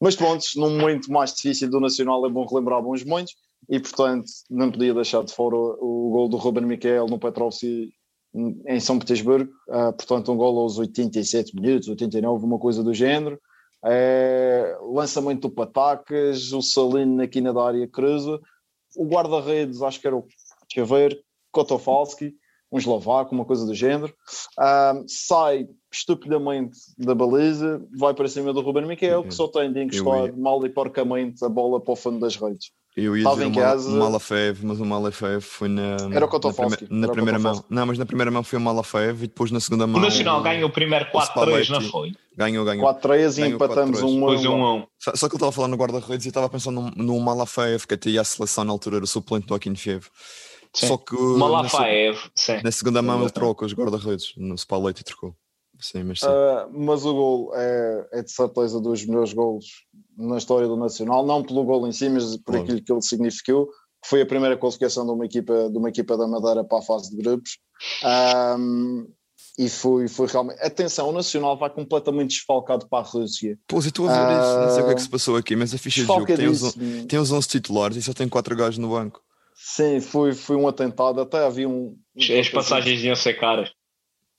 Mas 0.00 0.16
pronto, 0.16 0.44
num 0.56 0.78
momento 0.78 1.12
mais 1.12 1.32
difícil 1.32 1.70
do 1.70 1.78
Nacional 1.78 2.26
é 2.26 2.28
bom 2.28 2.44
relembrar 2.44 2.82
bons 2.82 3.04
momentos 3.04 3.36
e, 3.68 3.78
portanto, 3.78 4.26
não 4.50 4.68
podia 4.68 4.92
deixar 4.92 5.22
de 5.22 5.32
fora 5.32 5.54
o, 5.54 6.08
o 6.08 6.10
gol 6.10 6.28
do 6.28 6.36
Ruben 6.36 6.66
Miquel 6.66 7.06
no 7.06 7.20
Petrovski 7.20 7.94
em 8.66 8.80
São 8.80 8.98
Petersburgo. 8.98 9.52
Ah, 9.70 9.92
portanto, 9.92 10.32
um 10.32 10.36
gol 10.36 10.58
aos 10.58 10.78
87 10.78 11.54
minutos, 11.54 11.88
89, 11.88 12.44
uma 12.44 12.58
coisa 12.58 12.82
do 12.82 12.92
género. 12.92 13.38
É, 13.84 14.76
lançamento 14.92 15.42
do 15.42 15.50
Patacas, 15.50 16.52
o 16.52 16.62
Salino 16.62 17.16
na 17.16 17.26
quina 17.26 17.52
da 17.52 17.64
área 17.64 17.86
cruza. 17.86 18.40
O 18.96 19.06
guarda-redes, 19.06 19.82
acho 19.82 20.00
que 20.00 20.06
era 20.06 20.16
o 20.16 20.26
Chaveiro, 20.72 21.16
Kotofalski, 21.50 22.34
um 22.70 22.78
eslovaco, 22.78 23.34
uma 23.34 23.44
coisa 23.44 23.66
do 23.66 23.74
género. 23.74 24.14
Ah, 24.58 24.94
sai 25.06 25.68
estupidamente 25.92 26.78
da 26.96 27.14
baliza, 27.14 27.86
vai 27.96 28.14
para 28.14 28.28
cima 28.28 28.52
do 28.52 28.62
Ruben 28.62 28.86
Miquel, 28.86 29.24
que 29.24 29.34
só 29.34 29.46
tem 29.46 29.70
de 29.70 29.82
encostar 29.82 30.34
mal 30.36 30.64
e 30.64 30.70
porcamente 30.70 31.44
a 31.44 31.48
bola 31.48 31.78
para 31.80 31.92
o 31.92 31.96
fundo 31.96 32.18
das 32.18 32.36
redes. 32.36 32.72
Eu 32.94 33.16
ia 33.16 33.20
Estava 33.22 33.36
dizer 33.36 33.48
em 33.48 33.52
o 33.52 33.54
casa. 33.54 33.88
o 33.90 33.98
Malafev, 33.98 34.60
mas 34.64 34.78
o 34.78 34.84
Malafev 34.84 35.40
foi 35.40 35.66
na, 35.68 35.96
Era 36.12 36.26
o 36.26 36.28
na, 36.30 36.52
prime- 36.52 36.88
na 36.90 36.98
era 37.04 37.10
o 37.10 37.14
primeira 37.14 37.38
mão. 37.38 37.64
Não, 37.70 37.86
mas 37.86 37.96
na 37.98 38.04
primeira 38.04 38.30
mão 38.30 38.42
foi 38.42 38.58
o 38.58 38.62
Malafev 38.62 39.24
e 39.24 39.26
depois 39.28 39.50
na 39.50 39.60
segunda 39.60 39.86
O 39.86 39.88
mão. 39.88 40.00
Nacional 40.02 40.42
ganha 40.42 40.66
o 40.66 40.70
primeiro 40.70 41.06
4-3, 41.06 41.70
não 41.70 41.80
foi? 41.80 42.12
Ganhou, 42.36 42.64
ganhou. 42.66 42.84
4-3 42.94 43.38
e 43.38 43.40
Ganhou 43.40 43.54
empatamos 43.56 44.00
4-3. 44.00 44.04
um 44.04 44.14
Depois 44.20 44.44
a 44.44 44.50
um 44.50 44.54
um. 44.62 44.76
um. 44.80 44.86
Só, 44.98 45.16
só 45.16 45.28
que 45.28 45.34
eu 45.34 45.36
estava 45.38 45.48
a 45.48 45.52
falar 45.52 45.68
no 45.68 45.76
guarda-redes 45.76 46.26
e 46.26 46.28
estava 46.28 46.50
pensando 46.50 46.82
no, 46.82 46.90
no 46.90 47.18
Malafev, 47.20 47.86
que 47.86 47.94
até 47.94 48.10
ia 48.10 48.20
à 48.20 48.24
seleção 48.24 48.62
na 48.64 48.72
altura, 48.72 48.96
era 48.96 49.04
o 49.04 49.08
suplente 49.08 49.46
do 49.46 49.54
Akinfiev. 49.54 50.06
Só 50.74 50.96
que 50.98 51.14
O 51.14 51.32
na, 51.32 51.38
Malafaev, 51.48 52.18
se- 52.34 52.62
na 52.62 52.70
segunda 52.70 53.00
mão 53.02 53.20
ele 53.22 53.30
troca 53.30 53.64
os 53.64 53.72
guarda-redes, 53.74 54.32
no 54.36 54.56
Spalletti 54.56 55.02
trocou. 55.04 55.34
Sim, 55.82 56.04
mas 56.04 56.20
sim. 56.20 56.26
Ah, 56.26 56.68
mas 56.72 57.04
o 57.04 57.12
gol 57.12 57.52
é, 57.54 58.08
é 58.12 58.22
de 58.22 58.30
certeza 58.30 58.80
dos 58.80 59.04
melhores 59.04 59.32
gols 59.32 59.66
na 60.16 60.38
história 60.38 60.68
do 60.68 60.76
Nacional, 60.76 61.26
não 61.26 61.42
pelo 61.42 61.64
gol 61.64 61.86
em 61.88 61.92
si, 61.92 62.08
mas 62.08 62.36
por 62.36 62.52
Claro. 62.52 62.62
aquilo 62.62 62.82
que 62.82 62.92
ele 62.92 63.02
significou, 63.02 63.66
que 63.66 64.08
foi 64.08 64.22
a 64.22 64.26
primeira 64.26 64.56
qualificação 64.56 65.04
de 65.04 65.10
uma 65.10 65.26
equipa, 65.26 65.68
de 65.68 65.76
uma 65.76 65.88
equipa 65.88 66.16
da 66.16 66.26
Madeira 66.26 66.62
para 66.62 66.78
a 66.78 66.82
fase 66.82 67.10
de 67.10 67.16
grupos. 67.16 67.58
Ahm, 68.04 69.06
e 69.58 69.68
foi, 69.68 70.08
foi 70.08 70.28
realmente. 70.28 70.62
Atenção, 70.62 71.08
o 71.08 71.12
Nacional 71.12 71.58
vai 71.58 71.68
completamente 71.68 72.30
desfalcado 72.30 72.88
para 72.88 73.04
a 73.04 73.08
Rússia. 73.08 73.58
Pois 73.66 73.84
eu 73.84 73.88
estou 73.88 74.08
a 74.08 74.12
ver 74.12 74.38
isso, 74.38 74.60
não 74.60 74.70
sei 74.70 74.82
o 74.82 74.86
que 74.86 74.92
é 74.92 74.94
que 74.94 75.00
ah, 75.00 75.04
se 75.04 75.10
passou 75.10 75.36
aqui, 75.36 75.56
mas 75.56 75.74
a 75.74 75.78
ficha 75.78 76.00
de 76.00 76.06
jogo 76.06 76.26
tem 76.26 76.48
os, 76.48 76.74
tem 77.08 77.18
os 77.18 77.32
11 77.32 77.48
titulares 77.48 77.96
e 77.96 78.02
só 78.02 78.14
tem 78.14 78.28
4 78.28 78.56
gajos 78.56 78.78
no 78.78 78.90
banco. 78.90 79.20
Sim, 79.54 80.00
foi, 80.00 80.32
foi 80.32 80.56
um 80.56 80.66
atentado. 80.66 81.20
Até 81.20 81.44
havia 81.44 81.68
um. 81.68 81.96
As 82.16 82.48
passagens 82.48 83.02
iam 83.02 83.14
ser 83.14 83.34
caras. 83.34 83.70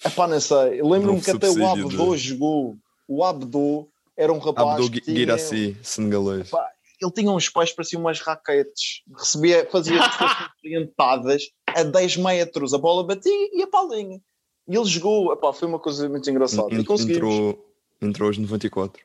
Epá, 0.05 0.27
não 0.27 0.39
sei. 0.39 0.81
Eu 0.81 0.89
Lembro-me 0.89 1.21
que 1.21 1.31
até 1.31 1.49
o 1.49 1.65
Abdo 1.67 1.89
de- 1.89 2.17
jogou. 2.17 2.75
O 3.07 3.23
Abdo 3.23 3.87
era 4.17 4.31
um 4.31 4.37
rapaz. 4.39 4.89
Tinha- 4.89 5.17
Girassi, 5.17 5.77
senegalês. 5.83 6.49
Pá, 6.49 6.67
ele 7.01 7.11
tinha 7.11 7.31
uns 7.31 7.49
pés 7.49 7.69
que 7.71 7.75
pareciam 7.75 8.01
umas 8.01 8.19
raquetes. 8.19 9.01
Recebia, 9.17 9.67
fazia 9.71 9.97
orientadas 10.63 11.43
a 11.67 11.83
10 11.83 12.17
metros. 12.17 12.73
A 12.73 12.77
bola 12.77 13.03
batia 13.03 13.31
e 13.31 13.61
a 13.63 13.85
linha. 13.95 14.21
E 14.67 14.75
ele 14.75 14.85
jogou. 14.85 15.33
Epá, 15.33 15.51
foi 15.53 15.67
uma 15.67 15.79
coisa 15.79 16.07
muito 16.07 16.29
engraçada. 16.29 16.73
En- 16.73 16.79
E 16.79 16.85
conseguimos. 16.85 17.17
Entrou, 17.17 17.65
entrou 18.01 18.27
aos 18.27 18.37
94. 18.37 19.03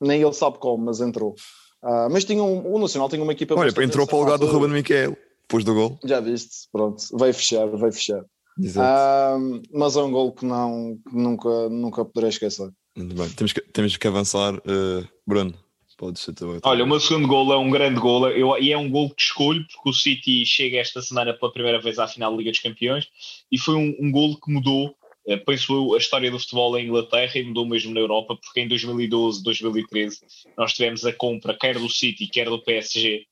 Nem 0.00 0.22
ele 0.22 0.32
sabe 0.32 0.58
como, 0.58 0.84
mas 0.86 1.00
entrou. 1.00 1.34
Ah, 1.82 2.08
mas 2.10 2.24
tinha 2.24 2.42
um, 2.42 2.74
o 2.74 2.78
Nacional 2.78 3.08
tinha 3.08 3.22
uma 3.22 3.32
equipa. 3.32 3.54
Olha, 3.54 3.68
entrou 3.82 4.06
para 4.06 4.16
o 4.16 4.20
lugar 4.20 4.38
do. 4.38 4.46
Ruben 4.46 4.68
Miquel, 4.70 5.16
depois 5.42 5.64
do 5.64 5.74
gol. 5.74 5.98
Já 6.04 6.20
viste? 6.20 6.68
Pronto, 6.72 7.02
vai 7.12 7.32
fechar, 7.32 7.66
vai 7.66 7.90
fechar. 7.92 8.22
Exato. 8.58 8.86
Ah, 8.86 9.38
mas 9.72 9.96
é 9.96 10.02
um 10.02 10.10
gol 10.10 10.32
que, 10.32 10.44
não, 10.44 10.98
que 11.08 11.16
nunca, 11.16 11.68
nunca 11.68 12.04
poderei 12.04 12.30
esquecer. 12.30 12.70
Muito 12.96 13.14
bem. 13.14 13.28
Temos 13.30 13.52
que, 13.52 13.60
temos 13.60 13.96
que 13.96 14.06
avançar. 14.06 14.54
eh, 14.56 15.06
Bruno, 15.26 15.54
podes 15.96 16.22
ser 16.22 16.32
tu. 16.32 16.58
Olha, 16.62 16.84
o 16.84 16.86
meu 16.86 16.98
segundo 16.98 17.28
gol 17.28 17.52
é 17.52 17.58
um 17.58 17.70
grande 17.70 18.00
gol 18.00 18.28
eu, 18.30 18.56
e 18.58 18.72
é 18.72 18.78
um 18.78 18.88
gol 18.88 19.10
que 19.10 19.22
escolho 19.22 19.64
porque 19.70 19.90
o 19.90 19.92
City 19.92 20.44
chega 20.46 20.78
esta 20.78 21.02
semana 21.02 21.34
pela 21.34 21.52
primeira 21.52 21.78
vez 21.78 21.98
à 21.98 22.08
final 22.08 22.32
da 22.32 22.38
Liga 22.38 22.50
dos 22.50 22.60
Campeões 22.60 23.08
e 23.52 23.58
foi 23.58 23.74
um, 23.74 23.94
um 24.00 24.10
gol 24.10 24.40
que 24.40 24.50
mudou, 24.50 24.94
eh, 25.26 25.36
penso 25.36 25.74
eu, 25.74 25.94
a 25.94 25.98
história 25.98 26.30
do 26.30 26.38
futebol 26.38 26.76
em 26.78 26.86
Inglaterra 26.86 27.32
e 27.36 27.44
mudou 27.44 27.66
mesmo 27.66 27.92
na 27.92 28.00
Europa 28.00 28.34
porque 28.36 28.60
em 28.60 28.68
2012, 28.68 29.42
2013 29.42 30.20
nós 30.56 30.72
tivemos 30.72 31.04
a 31.04 31.12
compra 31.12 31.54
quer 31.54 31.78
do 31.78 31.88
City, 31.88 32.26
quer 32.26 32.48
do 32.48 32.62
PSG 32.62 33.26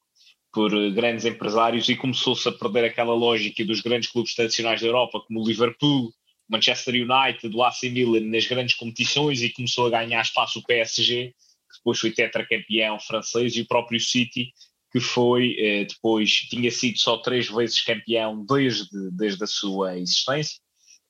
por 0.59 0.91
grandes 0.91 1.25
empresários 1.25 1.89
e 1.89 1.95
começou-se 1.95 2.49
a 2.49 2.51
perder 2.51 2.87
aquela 2.87 3.15
lógica 3.15 3.65
dos 3.65 3.81
grandes 3.81 4.11
clubes 4.11 4.35
tradicionais 4.35 4.81
da 4.81 4.89
Europa 4.89 5.21
como 5.21 5.41
o 5.41 5.47
Liverpool, 5.47 6.13
Manchester 6.49 6.95
United, 6.95 7.57
o 7.57 7.63
AC 7.63 7.85
Milan 7.85 8.23
nas 8.23 8.45
grandes 8.45 8.75
competições 8.75 9.41
e 9.41 9.51
começou 9.51 9.87
a 9.87 9.91
ganhar 9.91 10.21
espaço 10.21 10.59
o 10.59 10.65
PSG 10.65 11.29
que 11.29 11.79
depois 11.79 12.01
foi 12.01 12.11
tetracampeão 12.11 12.99
francês, 12.99 13.55
e 13.55 13.61
o 13.61 13.69
próprio 13.69 14.01
City, 14.01 14.53
que 14.91 14.99
foi, 14.99 15.55
eh, 15.61 15.85
depois, 15.85 16.29
tinha 16.51 16.73
sido 16.73 16.99
só 16.99 17.19
três 17.19 17.49
vezes 17.49 17.81
campeão 17.83 18.45
desde, 18.45 18.89
desde 19.13 19.45
a 19.45 19.47
sua 19.47 19.97
existência, 19.97 20.59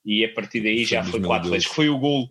e 0.04 0.26
a 0.26 0.34
partir 0.34 0.60
daí 0.60 0.84
já 0.84 1.02
foi 1.02 1.22
quatro 1.22 1.48
2012. 1.48 1.50
vezes, 1.50 1.68
que 1.68 1.74
foi 1.74 1.88
o 1.88 1.98
gol 1.98 2.28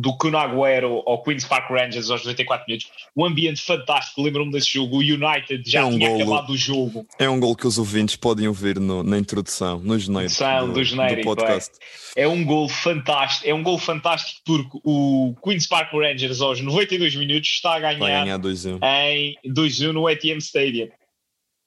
do 0.00 0.16
Kun 0.16 0.30
Agüero 0.36 1.02
ao 1.06 1.20
Queen's 1.24 1.44
Park 1.44 1.68
Rangers 1.70 2.08
aos 2.08 2.22
94 2.24 2.64
minutos, 2.68 2.88
um 3.16 3.24
ambiente 3.24 3.60
fantástico, 3.60 4.22
lembro-me 4.22 4.52
desse 4.52 4.72
jogo, 4.74 4.96
o 4.96 5.00
United 5.00 5.62
já 5.68 5.80
É 5.80 5.84
um 5.84 5.98
tinha 5.98 6.08
golo. 6.10 6.22
acabado 6.22 6.50
o 6.52 6.56
jogo, 6.56 7.04
É 7.18 7.28
um 7.28 7.40
gol 7.40 7.56
que 7.56 7.66
os 7.66 7.78
ouvintes 7.78 8.14
podem 8.14 8.46
ouvir 8.46 8.78
no- 8.78 9.02
na 9.02 9.18
introdução, 9.18 9.80
no 9.80 9.98
genérico 9.98 10.32
Introdução 10.32 10.72
do 10.72 10.84
genérico, 10.84 11.22
podcast. 11.34 11.72
é 12.16 12.28
um 12.28 12.44
gol 12.44 12.68
fantástico, 12.68 13.48
é 13.48 13.52
um 13.52 13.62
gol 13.62 13.76
fantástico 13.78 14.40
porque 14.44 14.78
o 14.84 15.34
Queen's 15.42 15.66
Park 15.66 15.92
Rangers 15.92 16.40
aos 16.40 16.60
92 16.60 17.16
minutos 17.16 17.48
está 17.50 17.74
a 17.74 17.80
Vai 17.80 17.96
ganhar 17.96 18.22
ganhar 18.24 18.38
2-1. 18.38 18.78
em 18.82 19.36
2-1 19.44 19.92
no 19.92 20.06
ATM 20.06 20.38
Stadium. 20.38 20.88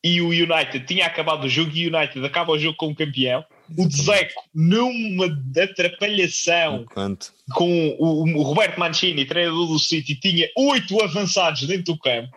E 0.04 0.20
o 0.22 0.30
United 0.30 0.86
tinha 0.88 1.06
acabado 1.06 1.44
o 1.44 1.50
jogo 1.50 1.70
e 1.76 1.88
o 1.88 1.96
United 1.96 2.26
acaba 2.26 2.54
o 2.54 2.58
jogo 2.58 2.76
como 2.78 2.96
campeão. 2.96 3.44
O 3.78 3.88
Dzeko, 3.88 4.44
numa 4.54 5.28
atrapalhação 5.62 6.82
Enquanto. 6.82 7.34
com 7.54 7.96
o, 8.00 8.24
o 8.38 8.42
Roberto 8.42 8.80
Mancini, 8.80 9.26
treinador 9.26 9.68
do 9.68 9.80
City, 9.80 10.16
tinha 10.16 10.50
oito 10.58 11.02
avançados 11.02 11.68
dentro 11.68 11.94
do 11.94 12.00
campo. 12.00 12.36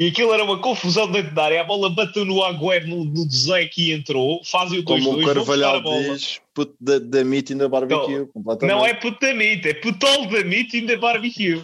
E 0.00 0.08
aquilo 0.08 0.32
era 0.32 0.42
uma 0.42 0.60
confusão 0.60 1.10
dentro 1.10 1.34
da 1.34 1.44
área. 1.44 1.60
A 1.60 1.64
bola 1.64 1.88
bateu 1.88 2.24
no 2.24 2.42
Agüero, 2.42 2.88
no, 2.88 3.04
no 3.04 3.26
Dzeko 3.26 3.74
e 3.78 3.92
entrou. 3.92 4.42
Fazem 4.44 4.80
o 4.80 4.84
2-2. 4.84 5.04
Como 5.04 5.20
o 5.20 5.24
Carvalhal 5.24 5.82
diz, 5.82 6.40
put 6.54 6.72
the, 6.84 6.98
the 6.98 7.22
meat 7.22 7.52
in 7.52 7.58
the 7.58 7.68
barbecue. 7.68 8.26
completamente. 8.26 8.76
Não 8.76 8.84
é 8.84 8.94
putamite, 8.94 9.68
é 9.68 9.74
putol 9.74 10.26
da 10.26 10.42
meat 10.42 10.76
in 10.76 10.86
the 10.86 10.96
barbecue. 10.96 11.62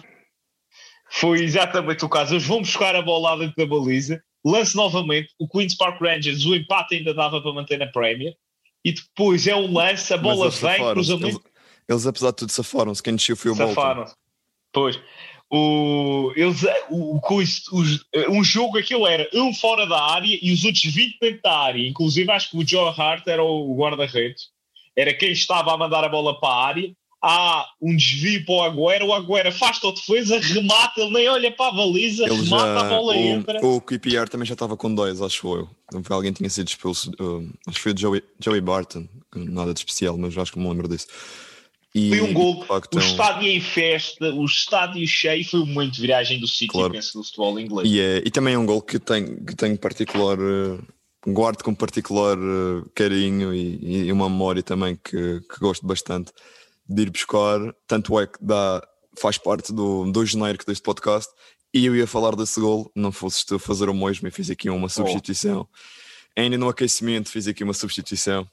Foi 1.11 1.41
exatamente 1.41 2.05
o 2.05 2.09
caso. 2.09 2.35
Eles 2.35 2.45
vão 2.45 2.61
buscar 2.61 2.95
a 2.95 3.01
bola 3.01 3.31
lá 3.31 3.37
dentro 3.37 3.55
da 3.57 3.65
baliza, 3.65 4.23
lance 4.45 4.75
novamente. 4.75 5.29
O 5.39 5.47
Queen's 5.47 5.75
Park 5.75 6.01
Rangers, 6.01 6.45
o 6.45 6.55
empate 6.55 6.95
ainda 6.95 7.13
dava 7.13 7.41
para 7.41 7.53
manter 7.53 7.77
na 7.77 7.87
Premier. 7.87 8.35
E 8.83 8.91
depois 8.93 9.45
é 9.47 9.55
um 9.55 9.71
lance, 9.73 10.13
a 10.13 10.17
bola 10.17 10.49
vem, 10.49 10.59
safaram-se. 10.59 10.93
cruzamento, 10.93 11.25
Eles, 11.37 11.51
eles, 11.89 12.07
apesar 12.07 12.29
de 12.31 12.35
tudo, 12.37 12.51
safaram-se. 12.51 13.03
Quem 13.03 13.15
desceu 13.15 13.35
foi 13.35 13.51
o 13.51 13.55
Bolton. 13.55 13.73
safaram 13.75 14.05
Pois. 14.71 14.99
O, 15.51 16.31
eles, 16.35 16.61
o, 16.91 17.19
os- 17.73 18.05
um 18.29 18.43
jogo 18.43 18.77
aquilo 18.77 19.07
era 19.07 19.27
um 19.33 19.51
fora 19.53 19.87
da 19.87 19.99
área 20.13 20.37
e 20.41 20.53
os 20.53 20.63
outros 20.63 20.83
20 20.83 21.17
dentro 21.19 21.41
da 21.41 21.57
área. 21.57 21.87
Inclusive, 21.87 22.31
acho 22.31 22.51
que 22.51 22.57
o 22.57 22.67
Joe 22.67 22.93
Hart 22.95 23.25
era 23.27 23.43
o 23.43 23.75
guarda-redes. 23.75 24.49
era 24.95 25.13
quem 25.13 25.31
estava 25.31 25.73
a 25.73 25.77
mandar 25.77 26.03
a 26.03 26.09
bola 26.09 26.39
para 26.39 26.49
a 26.49 26.65
área. 26.67 26.91
Há 27.21 27.65
um 27.81 27.95
desvio 27.95 28.45
para 28.45 28.53
o 28.55 28.61
Agüero, 28.63 29.07
o 29.07 29.13
Agüero 29.13 29.49
afasta 29.49 29.89
a 29.89 29.91
defesa, 29.91 30.39
remata, 30.39 31.01
ele 31.01 31.11
nem 31.11 31.27
olha 31.27 31.51
para 31.51 31.67
a 31.67 31.71
baliza, 31.75 32.23
Ele 32.23 32.43
remata 32.43 32.79
já, 32.79 32.79
a 32.85 32.89
bola 32.89 33.13
o, 33.13 33.19
entra. 33.19 33.65
o 33.65 33.81
QPR 33.81 34.29
também 34.29 34.45
já 34.45 34.53
estava 34.53 34.77
com 34.77 34.93
dois, 34.93 35.21
acho 35.21 35.47
eu. 35.55 35.69
Alguém 36.09 36.31
tinha 36.31 36.49
sido 36.49 36.69
expulso. 36.69 37.11
uh, 37.19 37.45
acho 37.67 37.75
que 37.77 37.81
foi 37.83 37.91
o 37.91 37.97
Joey, 37.97 38.23
Joey 38.39 38.61
Barton, 38.61 39.05
nada 39.35 39.73
de 39.73 39.79
especial, 39.81 40.17
mas 40.17 40.37
acho 40.37 40.53
que 40.53 40.59
me 40.59 40.69
lembro 40.69 40.87
disso. 40.87 41.07
E, 41.93 42.09
Foi 42.09 42.21
um 42.21 42.33
gol, 42.33 42.63
facto, 42.65 42.95
o 42.95 42.99
é 42.99 43.03
estádio 43.03 43.47
em 43.49 43.59
festa, 43.59 44.29
o 44.33 44.45
estádio 44.45 45.05
cheio, 45.07 45.43
foi 45.43 45.59
um 45.59 45.65
momento 45.65 45.93
de 45.95 46.01
viragem 46.01 46.39
do 46.39 46.47
City, 46.47 46.67
Claro. 46.67 46.93
penso, 46.93 47.17
do 47.17 47.23
futebol 47.23 47.59
inglês. 47.59 47.89
E, 47.89 47.99
é, 47.99 48.17
e 48.19 48.29
também 48.29 48.53
é 48.53 48.57
um 48.59 48.65
gol 48.65 48.81
que 48.81 48.99
tenho, 48.99 49.43
que 49.43 49.55
tenho 49.55 49.75
particular, 49.77 50.37
eh, 50.39 50.77
guardo 51.27 51.63
com 51.63 51.73
particular 51.73 52.37
eh, 52.37 52.87
carinho 52.93 53.51
e, 53.53 54.05
e 54.05 54.11
uma 54.11 54.29
memória 54.29 54.61
também 54.61 54.99
que, 55.03 55.41
que 55.41 55.59
gosto 55.59 55.85
bastante 55.85 56.31
de 56.89 57.03
ir 57.03 57.11
buscar. 57.11 57.59
Tanto 57.87 58.19
é 58.19 58.27
que 58.27 58.43
dá, 58.43 58.81
faz 59.17 59.37
parte 59.37 59.71
do, 59.71 60.11
do 60.11 60.25
genérico 60.25 60.65
deste 60.65 60.83
podcast. 60.83 61.31
E 61.73 61.85
eu 61.85 61.95
ia 61.95 62.07
falar 62.07 62.35
desse 62.35 62.59
gol, 62.59 62.91
não 62.95 63.11
fosses 63.11 63.43
tu 63.43 63.59
fazer 63.59 63.89
o 63.89 63.93
mesmo, 63.93 64.27
e 64.27 64.31
fiz 64.31 64.49
aqui 64.49 64.69
uma 64.69 64.89
substituição. 64.89 65.67
Ainda 66.35 66.57
no 66.57 66.67
aquecimento 66.67 67.29
fiz 67.29 67.47
aqui 67.47 67.63
uma 67.63 67.73
substituição. 67.73 68.47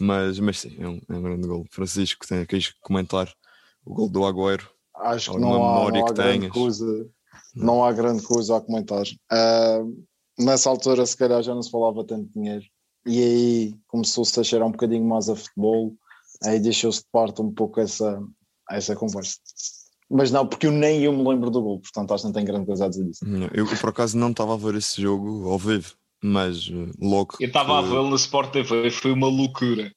Mas, 0.00 0.38
mas 0.38 0.60
sim, 0.60 0.76
é 0.78 0.88
um, 0.88 1.00
é 1.08 1.14
um 1.14 1.22
grande 1.22 1.46
gol. 1.46 1.66
Francisco, 1.70 2.26
tem, 2.26 2.46
queres 2.46 2.72
comentar 2.80 3.30
o 3.84 3.92
gol 3.92 4.08
do 4.08 4.24
Agüero? 4.24 4.66
Acho 4.96 5.32
que 5.32 5.38
não 5.38 5.54
há, 5.54 5.90
não 5.90 6.06
há 6.06 6.12
grande 6.12 6.40
tenhas? 6.40 6.52
coisa. 6.52 7.10
Não 7.54 7.84
há 7.84 7.92
grande 7.92 8.22
coisa 8.22 8.56
a 8.56 8.60
comentar. 8.60 9.04
Ah, 9.30 9.80
nessa 10.38 10.70
altura, 10.70 11.04
se 11.04 11.16
calhar, 11.16 11.42
já 11.42 11.54
não 11.54 11.62
se 11.62 11.70
falava 11.70 12.04
tanto 12.04 12.30
dinheiro. 12.32 12.64
E 13.06 13.22
aí 13.22 13.74
começou-se 13.86 14.38
a 14.38 14.44
cheirar 14.44 14.68
um 14.68 14.72
bocadinho 14.72 15.04
mais 15.04 15.28
a 15.28 15.36
futebol. 15.36 15.94
Aí 16.44 16.60
deixou-se 16.60 17.00
de 17.00 17.06
parte 17.12 17.42
um 17.42 17.52
pouco 17.52 17.80
essa, 17.80 18.20
essa 18.70 18.94
conversa. 18.94 19.36
Mas 20.10 20.30
não, 20.30 20.46
porque 20.46 20.66
eu 20.66 20.72
nem 20.72 21.02
eu 21.02 21.12
me 21.12 21.28
lembro 21.28 21.50
do 21.50 21.60
gol, 21.60 21.80
portanto 21.80 22.14
acho 22.14 22.22
que 22.22 22.26
não 22.28 22.32
tem 22.32 22.44
grande 22.44 22.64
coisa 22.66 22.86
a 22.86 22.88
dizer 22.88 23.04
disso. 23.04 23.24
Eu, 23.52 23.66
por 23.66 23.90
acaso 23.90 24.16
não 24.16 24.30
estava 24.30 24.54
a 24.54 24.56
ver 24.56 24.74
esse 24.76 25.02
jogo 25.02 25.48
ao 25.50 25.58
vivo, 25.58 25.94
mas 26.22 26.70
eh, 26.72 26.90
logo. 26.98 27.36
Eu 27.40 27.48
estava 27.48 27.78
a 27.78 27.82
vê-lo 27.82 28.08
na 28.08 28.16
Sport 28.16 28.52
TV, 28.52 28.90
foi 28.90 29.12
uma 29.12 29.26
loucura. 29.28 29.92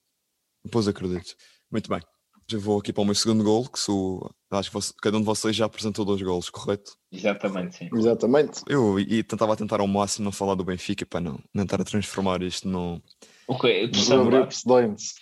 Pois 0.70 0.88
acredito. 0.88 1.34
Muito 1.72 1.90
bem. 1.90 2.02
Já 2.50 2.58
vou 2.58 2.80
aqui 2.80 2.92
para 2.92 3.02
o 3.02 3.06
meu 3.06 3.16
segundo 3.16 3.44
gol, 3.46 3.70
que 3.70 3.80
sou. 3.80 4.30
Acho 4.52 4.70
que 4.70 4.74
você- 4.74 4.94
cada 5.02 5.16
um 5.16 5.22
de 5.22 5.26
vocês 5.26 5.56
já 5.56 5.66
apresentou 5.66 6.04
dois 6.04 6.22
golos, 6.22 6.50
correto? 6.50 6.98
Exatamente, 7.10 7.78
sim. 7.78 7.90
Exatamente. 7.96 8.62
Eu 8.68 9.00
e 9.00 9.24
tentava 9.24 9.56
tentar 9.56 9.80
ao 9.80 9.88
máximo 9.88 10.26
não 10.26 10.32
falar 10.34 10.56
do 10.56 10.66
Benfica 10.66 11.06
para 11.06 11.22
não, 11.22 11.40
a 11.56 11.84
transformar 11.86 12.42
isto 12.42 12.68
num. 12.68 13.02
Ok, 13.48 13.90
tu 13.92 14.00
sabes. 14.00 15.14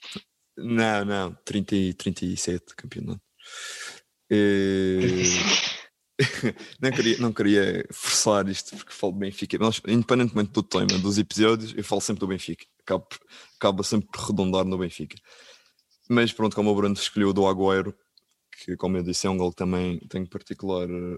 Não, 0.63 1.06
não, 1.06 1.36
30 1.45 1.76
e 1.76 1.93
37 1.93 2.76
campeonato. 2.76 3.22
Eh, 4.30 5.24
não, 6.82 6.91
queria, 6.91 7.17
não 7.19 7.34
queria 7.34 7.86
forçar 7.91 8.48
isto 8.50 8.76
porque 8.76 8.91
falo 8.93 9.13
de 9.13 9.19
Benfica. 9.19 9.58
Nós, 9.58 9.82
independentemente 9.88 10.52
do 10.52 10.63
tema 10.63 10.98
dos 11.00 11.17
episódios, 11.17 11.74
eu 11.76 11.84
falo 11.84 12.02
sempre 12.02 12.19
do 12.19 12.28
Benfica. 12.28 12.65
Acaba, 12.82 13.08
acaba 13.58 13.84
sempre 13.84 14.10
por 14.12 14.22
redundar 14.28 14.65
no 14.65 14.78
Benfica. 14.78 15.15
Mas 16.10 16.34
pronto, 16.34 16.56
como 16.56 16.72
o 16.72 16.76
Bruno 16.76 16.95
escolheu 16.95 17.30
o 17.30 17.34
do 17.34 17.48
Agüero, 17.48 17.95
que 18.65 18.76
como 18.78 18.98
eu 18.98 19.04
disse 19.04 19.28
é 19.28 19.30
um 19.30 19.38
gol 19.38 19.52
que 19.52 19.58
também 19.58 20.00
tenho 20.10 20.28
particular. 20.30 20.89
eh, 20.89 21.17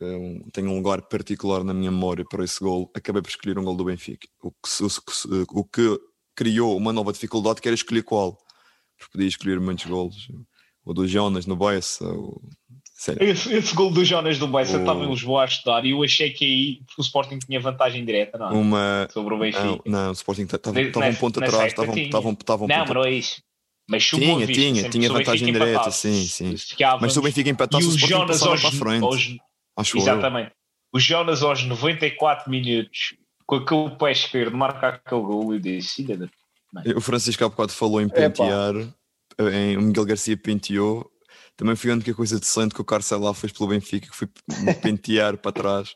é 0.00 0.16
um- 0.16 0.42
tenho 0.52 0.70
um 0.70 0.76
lugar 0.76 1.02
particular 1.02 1.62
na 1.64 1.72
minha 1.74 1.90
memória 1.90 2.24
para 2.28 2.44
esse 2.44 2.58
gol. 2.60 2.90
Acabei 2.94 3.22
por 3.22 3.28
escolher 3.30 3.58
um 3.58 3.64
gol 3.64 3.76
do 3.76 3.84
Benfica. 3.84 4.26
O 4.42 4.50
que, 4.50 4.84
o 4.84 5.60
o 5.60 5.64
que 5.64 5.98
criou 6.34 6.76
uma 6.76 6.92
nova 6.92 7.12
dificuldade 7.12 7.60
que 7.60 7.68
era 7.68 7.74
escolher 7.74 8.02
qual. 8.02 8.36
Porque 8.98 9.12
podia 9.12 9.28
escolher 9.28 9.60
muitos 9.60 9.86
golos. 9.86 10.28
O 10.84 10.92
do 10.94 11.06
Jonas 11.06 11.46
no 11.46 11.56
Bessa. 11.56 12.04
O... 12.06 12.40
Esse, 13.20 13.52
esse 13.52 13.74
gol 13.74 13.90
do 13.90 14.04
Jonas 14.04 14.38
do 14.38 14.46
Bessa 14.46 14.76
O- 14.76 14.80
estava 14.80 15.04
em 15.04 15.08
Lisboa 15.10 15.42
a 15.42 15.44
estudar 15.46 15.84
e 15.84 15.90
eu 15.90 16.02
achei 16.04 16.30
que 16.30 16.44
aí 16.44 16.80
o 16.96 17.02
Sporting 17.02 17.38
tinha 17.38 17.58
vantagem 17.58 18.04
direta, 18.04 18.38
não 18.38 18.48
é? 18.48 18.52
Uma. 18.52 19.08
Sobre 19.12 19.34
o 19.34 19.38
Benfica. 19.38 19.64
Não, 19.64 19.80
não, 19.86 20.08
o 20.10 20.12
Sporting 20.12 20.42
estava 20.42 20.78
um 20.80 21.14
ponto 21.14 21.42
atrás. 21.42 21.72
estavam 21.72 21.94
um 21.94 21.98
não, 22.08 22.28
ponto 22.28 22.68
mas 22.68 22.88
não 22.94 23.04
é 23.04 23.10
isso. 23.12 23.42
Mas 23.90 24.04
Tinha, 24.06 24.46
tinha, 24.46 24.88
tinha 24.88 25.08
vantagem 25.12 25.52
direta, 25.52 25.90
sim, 25.90 26.24
sim. 26.26 26.56
ficávamos- 26.56 27.02
Mas 27.02 27.12
se 27.12 27.18
o 27.18 27.22
Benfica 27.22 27.50
empatasse, 27.50 27.84
e 27.84 27.88
o 27.88 27.90
o 27.92 27.96
Sporting 27.96 28.12
Jonas 28.14 28.42
aos, 28.44 28.60
para 28.60 28.68
a 28.68 28.72
frente. 28.72 29.38
aos-. 29.76 29.94
Exatamente. 29.94 30.52
O 30.94 31.00
Jonas 31.00 31.42
aos 31.42 31.64
94 31.64 32.48
minutos, 32.48 33.14
com 33.60 33.86
aquele 33.86 33.96
pé 33.96 34.12
esquerdo, 34.12 34.56
marca 34.56 34.88
aquele 34.88 35.22
gol 35.22 35.54
e 35.54 35.60
disse: 35.60 35.96
"Filha 35.96 36.16
da 36.16 36.28
O 36.96 37.00
Francisco 37.00 37.44
há 37.44 37.48
bocado 37.48 37.72
falou 37.72 38.00
em 38.00 38.06
Epá. 38.06 38.14
pentear, 38.14 38.74
em, 39.38 39.76
o 39.76 39.82
Miguel 39.82 40.06
Garcia 40.06 40.36
penteou. 40.36 41.10
Também 41.56 41.76
foi 41.76 41.90
a 41.90 41.94
única 41.94 42.14
coisa 42.14 42.40
decente 42.40 42.74
que 42.74 42.80
o 42.80 42.84
Carcelá 42.84 43.34
fez 43.34 43.52
pelo 43.52 43.68
Benfica, 43.68 44.08
que 44.08 44.16
foi 44.16 44.28
pentear 44.82 45.36
para 45.36 45.52
trás 45.52 45.94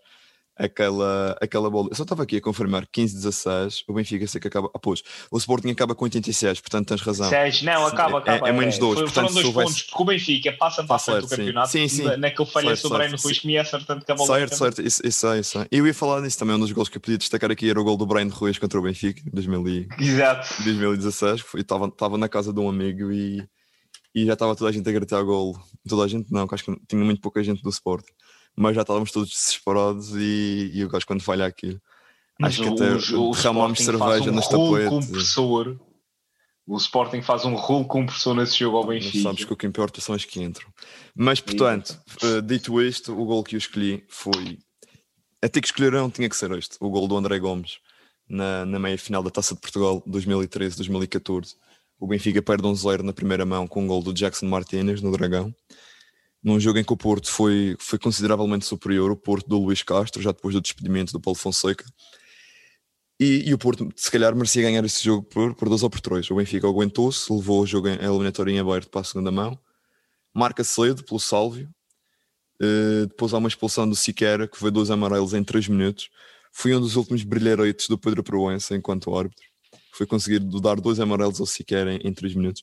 aquela, 0.57 1.37
aquela 1.41 1.69
bola. 1.71 1.89
Eu 1.91 1.95
só 1.97 2.03
estava 2.03 2.23
aqui 2.23 2.37
a 2.37 2.41
confirmar 2.41 2.87
15-16. 2.87 3.85
O 3.87 3.93
Benfica 3.93 4.27
sei 4.27 4.41
que 4.41 4.49
acaba. 4.49 4.71
Ah, 4.75 4.79
pois, 4.79 5.03
o 5.31 5.37
Sporting 5.39 5.71
acaba 5.71 5.95
com 5.95 6.05
86, 6.05 6.61
portanto 6.61 6.89
tens 6.89 7.01
razão. 7.03 7.29
Sérgio, 7.29 7.67
não, 7.67 7.87
acaba, 7.87 8.19
É- 8.19 8.21
acaba. 8.21 8.49
é 8.49 8.53
menos 8.53 8.79
dois, 8.79 8.95
Foi- 8.95 9.05
portanto, 9.05 9.33
foram 9.33 9.53
dois 9.53 9.55
pontos, 9.69 9.83
porque 9.83 10.03
o 10.03 10.07
Benfica 10.07 10.53
passa 10.53 10.83
para 10.85 10.97
do 10.97 11.03
certo, 11.03 11.29
sim. 11.29 11.37
campeonato 11.37 11.69
Sim, 11.71 11.89
sim. 11.89 12.05
na- 12.05 12.17
naquele 12.17 12.49
falha 12.51 12.69
Certo, 12.69 12.81
sobre 12.81 12.99
certo, 12.99 13.11
Breno 13.11 13.23
Ruiz 13.23 13.39
que 13.39 13.47
me 13.47 13.53
ia 13.53 13.63
acertando 13.63 14.05
que 14.05 14.13
a 14.13 14.15
bola 14.15 14.39
Certo, 14.39 14.57
certo, 14.57 14.83
isso, 14.83 15.07
isso, 15.07 15.27
é, 15.27 15.39
isso. 15.41 15.59
é. 15.61 15.67
Eu 15.71 15.87
ia 15.87 15.95
falar 15.95 16.21
nisso 16.23 16.39
também, 16.39 16.57
um 16.57 16.61
dos 16.61 16.73
gols 16.73 16.89
que 16.89 16.97
eu 16.97 17.01
podia 17.01 17.19
destacar 17.19 17.51
aqui 17.51 17.69
era 17.69 17.81
o 17.81 17.85
gol 17.85 17.97
do 17.97 18.07
Brian 18.07 18.29
Ruiz 18.29 18.59
contra 18.59 18.79
o 18.79 18.83
Benfica, 18.83 19.21
em 19.27 19.31
2000 19.31 19.67
e- 19.69 19.89
Exato. 20.01 20.63
2016, 20.65 21.43
que 21.43 21.49
foi- 21.49 21.61
estava 21.61 22.17
na 22.19 22.29
casa 22.29 22.53
de 22.53 22.61
um 22.61 22.69
amigo 22.69 23.13
e, 23.13 23.47
e 24.15 24.25
já 24.25 24.33
estava 24.33 24.57
toda 24.57 24.71
a 24.71 24.73
gente 24.73 24.89
a 24.89 24.93
gritar 24.93 25.23
gol. 25.23 25.55
Toda 25.89 26.05
a 26.05 26.09
gente 26.09 26.33
não, 26.33 26.47
que 26.49 26.55
acho 26.55 26.65
que 26.65 26.77
tinha 26.89 27.05
muito 27.05 27.21
pouca 27.21 27.43
gente 27.45 27.63
do 27.63 27.69
Sport, 27.71 28.05
mas 28.57 28.75
já 28.75 28.83
estávamos 28.83 29.11
todos 29.13 29.31
desesperados 29.31 30.15
e, 30.17 30.71
e 30.75 30.85
o 30.85 30.89
gajo 30.89 31.07
quando 31.07 31.23
falha 31.23 31.45
aquilo. 31.47 31.81
Acho 32.43 32.63
que 32.63 32.71
Mas 32.71 32.81
até 32.81 33.15
o- 33.17 33.31
o 33.31 33.33
derramámos 33.33 33.81
Sporting 33.81 33.99
faz 33.99 34.13
cerveja 34.25 34.31
um 34.31 34.41
rolo 34.41 34.71
tapetes. 34.77 35.07
compressor. 35.07 35.79
O 36.67 36.77
Sporting 36.77 37.23
faz 37.23 37.45
um 37.45 37.55
rolo 37.55 37.85
compressor 37.87 38.35
nesse 38.35 38.59
jogo 38.59 38.77
ao 38.79 38.87
Mas 38.87 39.05
Benfica. 39.05 39.23
sabes 39.23 39.45
que 39.45 39.53
o 39.53 39.57
que 39.57 39.67
importa 39.67 40.01
são 40.01 40.15
as 40.15 40.25
que 40.25 40.43
entram. 40.43 40.69
Mas, 41.15 41.41
portanto, 41.41 41.97
eh, 42.23 42.41
dito 42.41 42.83
isto, 42.83 43.13
o 43.19 43.25
gol 43.25 43.45
que 43.45 43.55
eu 43.55 43.59
escolhi 43.59 44.05
foi. 44.09 44.59
Até 45.41 45.61
que 45.61 45.67
escolheram, 45.69 46.11
tinha 46.11 46.29
que 46.29 46.37
ser 46.37 46.51
este: 46.53 46.77
o 46.81 46.91
gol 46.91 47.07
do 47.07 47.17
André 47.17 47.39
Gomes 47.39 47.79
na, 48.29 48.67
na 48.67 48.79
meia 48.81 48.99
final 48.99 49.23
da 49.23 49.31
Taça 49.31 49.55
de 49.55 49.61
Portugal 49.61 50.03
2013-2014. 50.09 51.55
O 51.99 52.07
Benfica 52.07 52.43
perde 52.43 52.67
um 52.67 52.75
0 52.75 53.03
na 53.03 53.13
primeira 53.13 53.47
mão 53.47 53.67
com 53.67 53.83
um 53.83 53.87
gol 53.87 54.03
do 54.03 54.13
Jackson 54.13 54.47
Martínez 54.47 55.01
no 55.01 55.13
Dragão. 55.13 55.55
Num 56.47 56.61
jogo 56.61 56.79
em 56.79 56.85
que 56.85 56.93
o 56.93 56.97
Porto 56.97 57.29
foi, 57.29 57.75
foi 57.77 57.99
consideravelmente 57.99 58.65
superior, 58.65 59.11
o 59.11 59.17
Porto 59.17 59.49
do 59.49 59.59
Luís 59.59 59.83
Castro, 59.83 60.23
já 60.23 60.31
depois 60.31 60.55
do 60.55 60.61
despedimento 60.61 61.13
do 61.13 61.21
Paulo 61.21 61.37
Fonseca. 61.37 61.85
E, 63.19 63.49
e 63.49 63.53
o 63.53 63.59
Porto, 63.59 63.89
se 63.97 64.09
calhar, 64.09 64.33
merecia 64.33 64.63
ganhar 64.63 64.85
esse 64.85 65.03
jogo 65.03 65.25
por, 65.25 65.57
por 65.57 65.69
dois 65.69 65.83
ou 65.83 65.91
por 65.91 66.01
três. 66.01 66.31
O 66.31 66.37
Benfica 66.37 66.69
aguentou-se, 66.69 67.33
levou 67.33 67.63
o 67.63 67.67
jogo 67.67 67.89
em 67.89 67.95
eliminatória 67.95 68.53
em 68.53 68.61
aberto 68.61 68.89
para 68.89 69.01
a 69.01 69.05
segunda 69.05 69.33
mão, 69.33 69.59
marca 70.33 70.63
cedo 70.63 71.03
pelo 71.03 71.19
Sálvio. 71.19 71.69
Eh, 72.63 73.07
depois 73.09 73.35
há 73.35 73.39
uma 73.39 73.49
expulsão 73.49 73.89
do 73.89 73.97
Siqueira, 73.97 74.47
que 74.47 74.57
foi 74.57 74.71
dois 74.71 74.89
amarelos 74.89 75.35
em 75.35 75.43
três 75.43 75.67
minutos. 75.67 76.11
Foi 76.53 76.77
um 76.77 76.81
dos 76.81 76.95
últimos 76.95 77.25
brilharetes 77.25 77.89
do 77.89 77.99
Pedro 77.99 78.23
Proença 78.23 78.77
enquanto 78.77 79.13
árbitro. 79.19 79.45
Foi 79.91 80.07
conseguir 80.07 80.39
dar 80.39 80.81
dois 80.81 81.01
amarelos 81.01 81.41
ao 81.41 81.47
Siqueira 81.47 81.95
em, 81.95 81.99
em 82.05 82.15
três 82.15 82.37
minutos. 82.37 82.63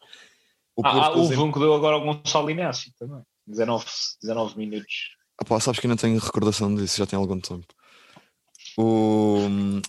O 0.74 0.86
Ah, 0.86 0.90
ah, 0.90 0.94
depois 1.10 1.18
houve 1.18 1.38
um 1.38 1.52
que 1.52 1.60
deu 1.60 1.74
agora 1.74 1.96
ao 1.98 2.02
Gonçalo 2.02 2.50
Inácio 2.50 2.94
também. 2.98 3.22
19, 3.48 3.86
19 4.22 4.58
minutos. 4.58 4.94
Ah 5.42 5.46
pá, 5.46 5.60
sabes 5.60 5.80
que 5.80 5.88
eu 5.88 5.90
não 5.90 5.98
tenho 5.98 6.18
recordação 6.20 6.74
disso, 6.76 6.98
já 6.98 7.06
tem 7.06 7.18
algum 7.18 7.40
tempo. 7.40 7.66
O, 8.78 9.38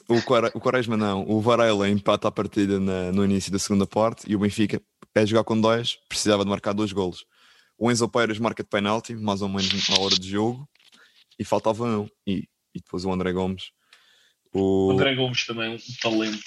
o, 0.08 0.14
o 0.54 0.60
Quaresma 0.60 0.96
não, 0.96 1.24
o 1.28 1.40
Varela 1.40 1.88
empata 1.88 2.28
a 2.28 2.32
partida 2.32 2.78
na- 2.78 3.12
no 3.12 3.24
início 3.24 3.50
da 3.50 3.58
segunda 3.58 3.86
parte 3.86 4.30
e 4.30 4.36
o 4.36 4.38
Benfica 4.38 4.80
é 5.14 5.24
jogar 5.26 5.44
com 5.44 5.58
dois, 5.58 5.96
precisava 6.08 6.44
de 6.44 6.50
marcar 6.50 6.72
dois 6.74 6.92
golos. 6.92 7.24
O 7.78 7.90
Enzo 7.90 8.08
Peiras 8.08 8.38
marca 8.38 8.62
de 8.62 8.68
penalti, 8.68 9.14
mais 9.14 9.42
ou 9.42 9.48
menos 9.48 9.88
à 9.90 10.00
hora 10.00 10.14
de 10.18 10.28
jogo, 10.28 10.68
e 11.38 11.44
faltava 11.44 11.84
um. 11.84 12.08
E, 12.26 12.48
e 12.74 12.80
depois 12.80 13.04
o 13.04 13.12
André 13.12 13.32
Gomes, 13.32 13.70
O 14.52 14.88
o, 14.88 14.90
André 14.92 15.14
Gomes 15.14 15.46
também, 15.46 15.74
um 15.74 15.78
talento. 16.02 16.42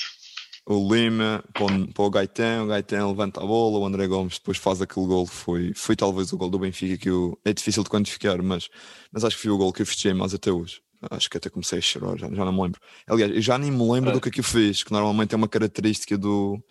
O 0.69 0.93
Lima 0.93 1.41
para 1.53 1.65
o, 1.65 1.93
para 1.93 2.03
o 2.03 2.09
Gaetan, 2.09 2.63
o 2.63 2.67
Gaetan 2.67 3.07
levanta 3.07 3.41
a 3.41 3.45
bola, 3.45 3.79
o 3.79 3.85
André 3.85 4.05
Gomes 4.05 4.37
depois 4.37 4.57
faz 4.57 4.81
aquele 4.81 5.07
gol. 5.07 5.25
Foi, 5.25 5.73
foi 5.73 5.95
talvez 5.95 6.33
o 6.33 6.37
gol 6.37 6.49
do 6.49 6.59
Benfica 6.59 6.97
que 6.97 7.09
eu, 7.09 7.39
é 7.45 7.53
difícil 7.53 7.83
de 7.83 7.89
quantificar, 7.89 8.43
mas, 8.43 8.67
mas 9.11 9.23
acho 9.23 9.37
que 9.37 9.43
foi 9.43 9.51
o 9.51 9.57
gol 9.57 9.71
que 9.71 9.81
eu 9.81 9.85
festejei 9.85 10.13
mais 10.13 10.33
até 10.33 10.51
hoje. 10.51 10.81
Acho 11.09 11.29
que 11.29 11.37
até 11.37 11.49
comecei 11.49 11.79
a 11.79 11.81
chorar, 11.81 12.17
já, 12.17 12.27
já 12.27 12.43
não 12.43 12.51
me 12.51 12.63
lembro. 12.63 12.81
Aliás, 13.07 13.31
eu 13.33 13.41
já 13.41 13.57
nem 13.57 13.71
me 13.71 13.89
lembro 13.89 14.09
É. 14.09 14.13
do 14.13 14.19
que 14.19 14.27
aquilo 14.27 14.43
fez, 14.43 14.83
que 14.83 14.91
normalmente 14.91 15.33
é 15.33 15.37
uma 15.37 15.47
característica 15.47 16.17
do, 16.17 16.61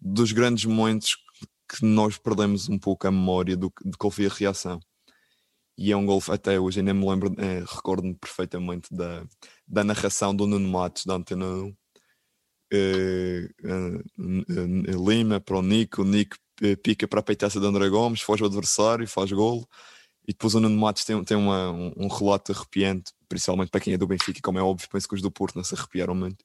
dos 0.00 0.32
grandes 0.32 0.64
momentos 0.64 1.16
que 1.68 1.84
nós 1.84 2.16
perdemos 2.16 2.68
um 2.68 2.78
pouco 2.78 3.06
a 3.06 3.10
memória 3.10 3.56
do, 3.56 3.70
de 3.84 3.96
qual 3.98 4.10
foi 4.10 4.26
a 4.26 4.30
reação. 4.30 4.80
E 5.76 5.92
é 5.92 5.96
um 5.96 6.06
gol 6.06 6.22
até 6.28 6.58
hoje, 6.58 6.78
ainda 6.78 6.94
me 6.94 7.06
lembro, 7.06 7.34
eh, 7.36 7.64
recordo-me 7.66 8.14
perfeitamente 8.14 8.88
da, 8.94 9.24
da 9.66 9.82
narração 9.82 10.34
do 10.34 10.46
Nuno 10.46 10.68
Matos 10.68 11.04
da 11.04 11.14
Antena 11.14 11.44
1, 11.44 11.68
uh, 11.68 11.76
Lima 15.06 15.40
para 15.40 15.58
o 15.58 15.62
Nico, 15.62 16.02
o 16.02 16.04
Nico 16.04 16.36
pica 16.82 17.06
para 17.06 17.20
a 17.20 17.22
peitaça 17.22 17.60
de 17.60 17.66
André 17.66 17.88
Gomes, 17.88 18.20
foge 18.20 18.42
o 18.42 18.46
adversário, 18.46 19.06
faz 19.08 19.30
golo. 19.32 19.66
E 20.26 20.32
depois 20.32 20.54
o 20.54 20.60
Nuno 20.60 20.78
Matos 20.78 21.04
tem, 21.04 21.22
tem 21.22 21.36
uma, 21.36 21.70
um, 21.70 21.92
um, 21.98 22.08
relato 22.08 22.50
arrepiante, 22.50 23.12
principalmente 23.28 23.70
para 23.70 23.80
quem 23.80 23.92
é 23.92 23.98
do 23.98 24.06
Benfica, 24.06 24.40
como 24.42 24.58
é 24.58 24.62
óbvio, 24.62 24.88
penso 24.90 25.06
que 25.06 25.14
os 25.14 25.20
do 25.20 25.30
Porto 25.30 25.56
não 25.56 25.64
se 25.64 25.74
arrepiaram 25.74 26.14
muito. 26.14 26.42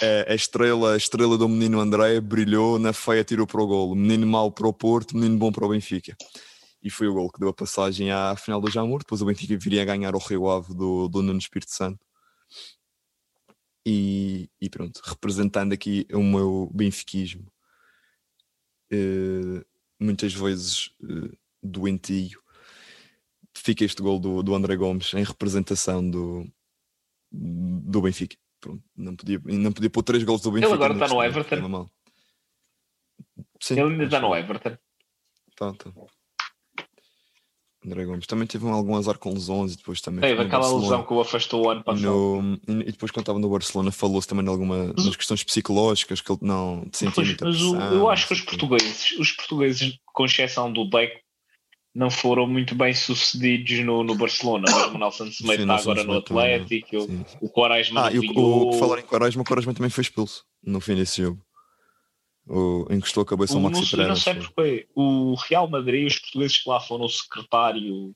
é, 0.00 0.26
a, 0.30 0.34
estrela, 0.34 0.94
a 0.94 0.96
estrela 0.96 1.36
do 1.36 1.48
menino 1.48 1.80
André 1.80 2.20
brilhou, 2.20 2.78
na 2.78 2.92
feia 2.92 3.24
tirou 3.24 3.48
para 3.48 3.60
o 3.60 3.66
golo. 3.66 3.96
Menino 3.96 4.28
mau 4.28 4.52
para 4.52 4.68
o 4.68 4.72
Porto, 4.72 5.16
menino 5.16 5.36
bom 5.36 5.50
para 5.50 5.66
o 5.66 5.68
Benfica. 5.68 6.16
E 6.80 6.88
foi 6.88 7.08
o 7.08 7.14
gol 7.14 7.30
que 7.30 7.40
deu 7.40 7.48
a 7.48 7.52
passagem 7.52 8.12
à 8.12 8.36
final 8.36 8.60
do 8.60 8.70
Jamor. 8.70 9.00
Depois 9.00 9.20
o 9.22 9.26
Benfica 9.26 9.56
viria 9.56 9.82
a 9.82 9.84
ganhar 9.84 10.14
o 10.14 10.18
Rio 10.18 10.48
Ave 10.48 10.72
do, 10.72 11.08
do 11.08 11.20
Nuno 11.20 11.38
Espírito 11.38 11.72
Santo. 11.72 11.98
E, 13.84 14.48
e, 14.60 14.70
pronto, 14.70 15.00
representando 15.04 15.72
aqui 15.72 16.06
o 16.12 16.22
meu 16.22 16.70
benfiquismo, 16.72 17.52
uh, 18.92 19.64
muitas 19.98 20.32
vezes 20.32 20.86
uh, 21.02 21.36
doentio, 21.62 22.40
fica 23.56 23.84
este 23.84 24.00
gol 24.00 24.20
do, 24.20 24.42
do 24.42 24.54
André 24.54 24.76
Gomes 24.76 25.12
em 25.14 25.24
representação 25.24 26.08
do, 26.08 26.46
do 27.30 28.00
Benfica. 28.00 28.36
Pronto, 28.60 28.82
não, 28.96 29.16
podia, 29.16 29.40
não 29.44 29.72
podia 29.72 29.90
pôr 29.90 30.02
três 30.02 30.22
gols 30.22 30.42
do 30.42 30.52
Benfica. 30.52 30.68
Ele 30.68 30.74
agora 30.74 30.92
está 30.94 31.08
no 31.08 31.22
Everton. 31.22 31.90
Sim, 33.60 33.74
Ele 33.74 33.92
ainda 33.92 34.04
está 34.04 34.20
no 34.20 34.36
Everton. 34.36 34.78
Tá, 35.56 35.72
tá. 35.74 35.92
André 37.84 38.04
Gomes 38.04 38.26
também 38.26 38.46
teve 38.46 38.68
algum 38.68 38.96
azar 38.96 39.18
com 39.18 39.32
lesões 39.32 39.74
e 39.74 39.76
depois 39.76 40.00
também. 40.00 40.20
Teve 40.20 40.42
aquela 40.42 40.62
Barcelona. 40.62 40.82
lesão 40.82 41.04
que 41.04 41.12
o 41.12 41.20
afastou 41.20 41.66
o 41.66 41.70
ano 41.70 41.82
passado. 41.82 42.02
No, 42.02 42.58
e 42.80 42.92
depois, 42.92 43.10
quando 43.10 43.24
estava 43.24 43.38
no 43.38 43.48
Barcelona, 43.48 43.90
falou-se 43.90 44.28
também 44.28 44.44
de 44.44 44.50
algumas 44.50 44.94
das 44.94 45.16
questões 45.16 45.42
psicológicas 45.42 46.20
que 46.20 46.30
ele 46.30 46.38
não 46.42 46.86
sentia 46.92 47.24
muita 47.24 47.44
Mas 47.44 47.60
o, 47.60 47.76
eu 47.76 48.08
acho 48.08 48.28
que 48.28 48.34
os 48.34 48.40
portugueses, 48.40 49.18
os 49.18 49.32
portugueses, 49.32 49.98
com 50.12 50.24
exceção 50.24 50.72
do 50.72 50.88
Deco, 50.88 51.18
não 51.94 52.10
foram 52.10 52.46
muito 52.46 52.74
bem 52.74 52.94
sucedidos 52.94 53.80
no, 53.80 54.02
no 54.04 54.14
Barcelona. 54.14 54.64
O 54.94 54.96
Nelson 54.98 55.30
Semedo 55.30 55.62
está 55.62 55.76
agora 55.76 56.04
no 56.04 56.18
Atlético, 56.18 56.98
o, 57.40 57.46
o 57.46 57.50
Quaresma. 57.50 58.06
Ah, 58.06 58.12
e 58.12 58.18
o, 58.18 58.68
o, 58.68 58.72
falar 58.74 59.00
em 59.00 59.02
Quaresma, 59.02 59.42
o 59.42 59.44
Quaresma 59.44 59.74
também 59.74 59.90
foi 59.90 60.02
expulso 60.02 60.44
no 60.62 60.80
fim 60.80 60.94
desse 60.94 61.22
jogo. 61.22 61.42
O, 62.48 62.86
encostou 62.90 63.22
a 63.22 63.26
cabeça 63.26 63.54
ao 63.54 63.60
Maxi 63.60 63.90
Pereira. 63.90 64.10
Não 64.10 64.16
sei 64.16 64.34
porque 64.34 64.88
o 64.94 65.34
Real 65.34 65.68
Madrid, 65.68 66.08
os 66.08 66.18
portugueses 66.18 66.58
que 66.58 66.68
lá 66.68 66.80
foram 66.80 67.04
o 67.04 67.08
secretário 67.08 68.14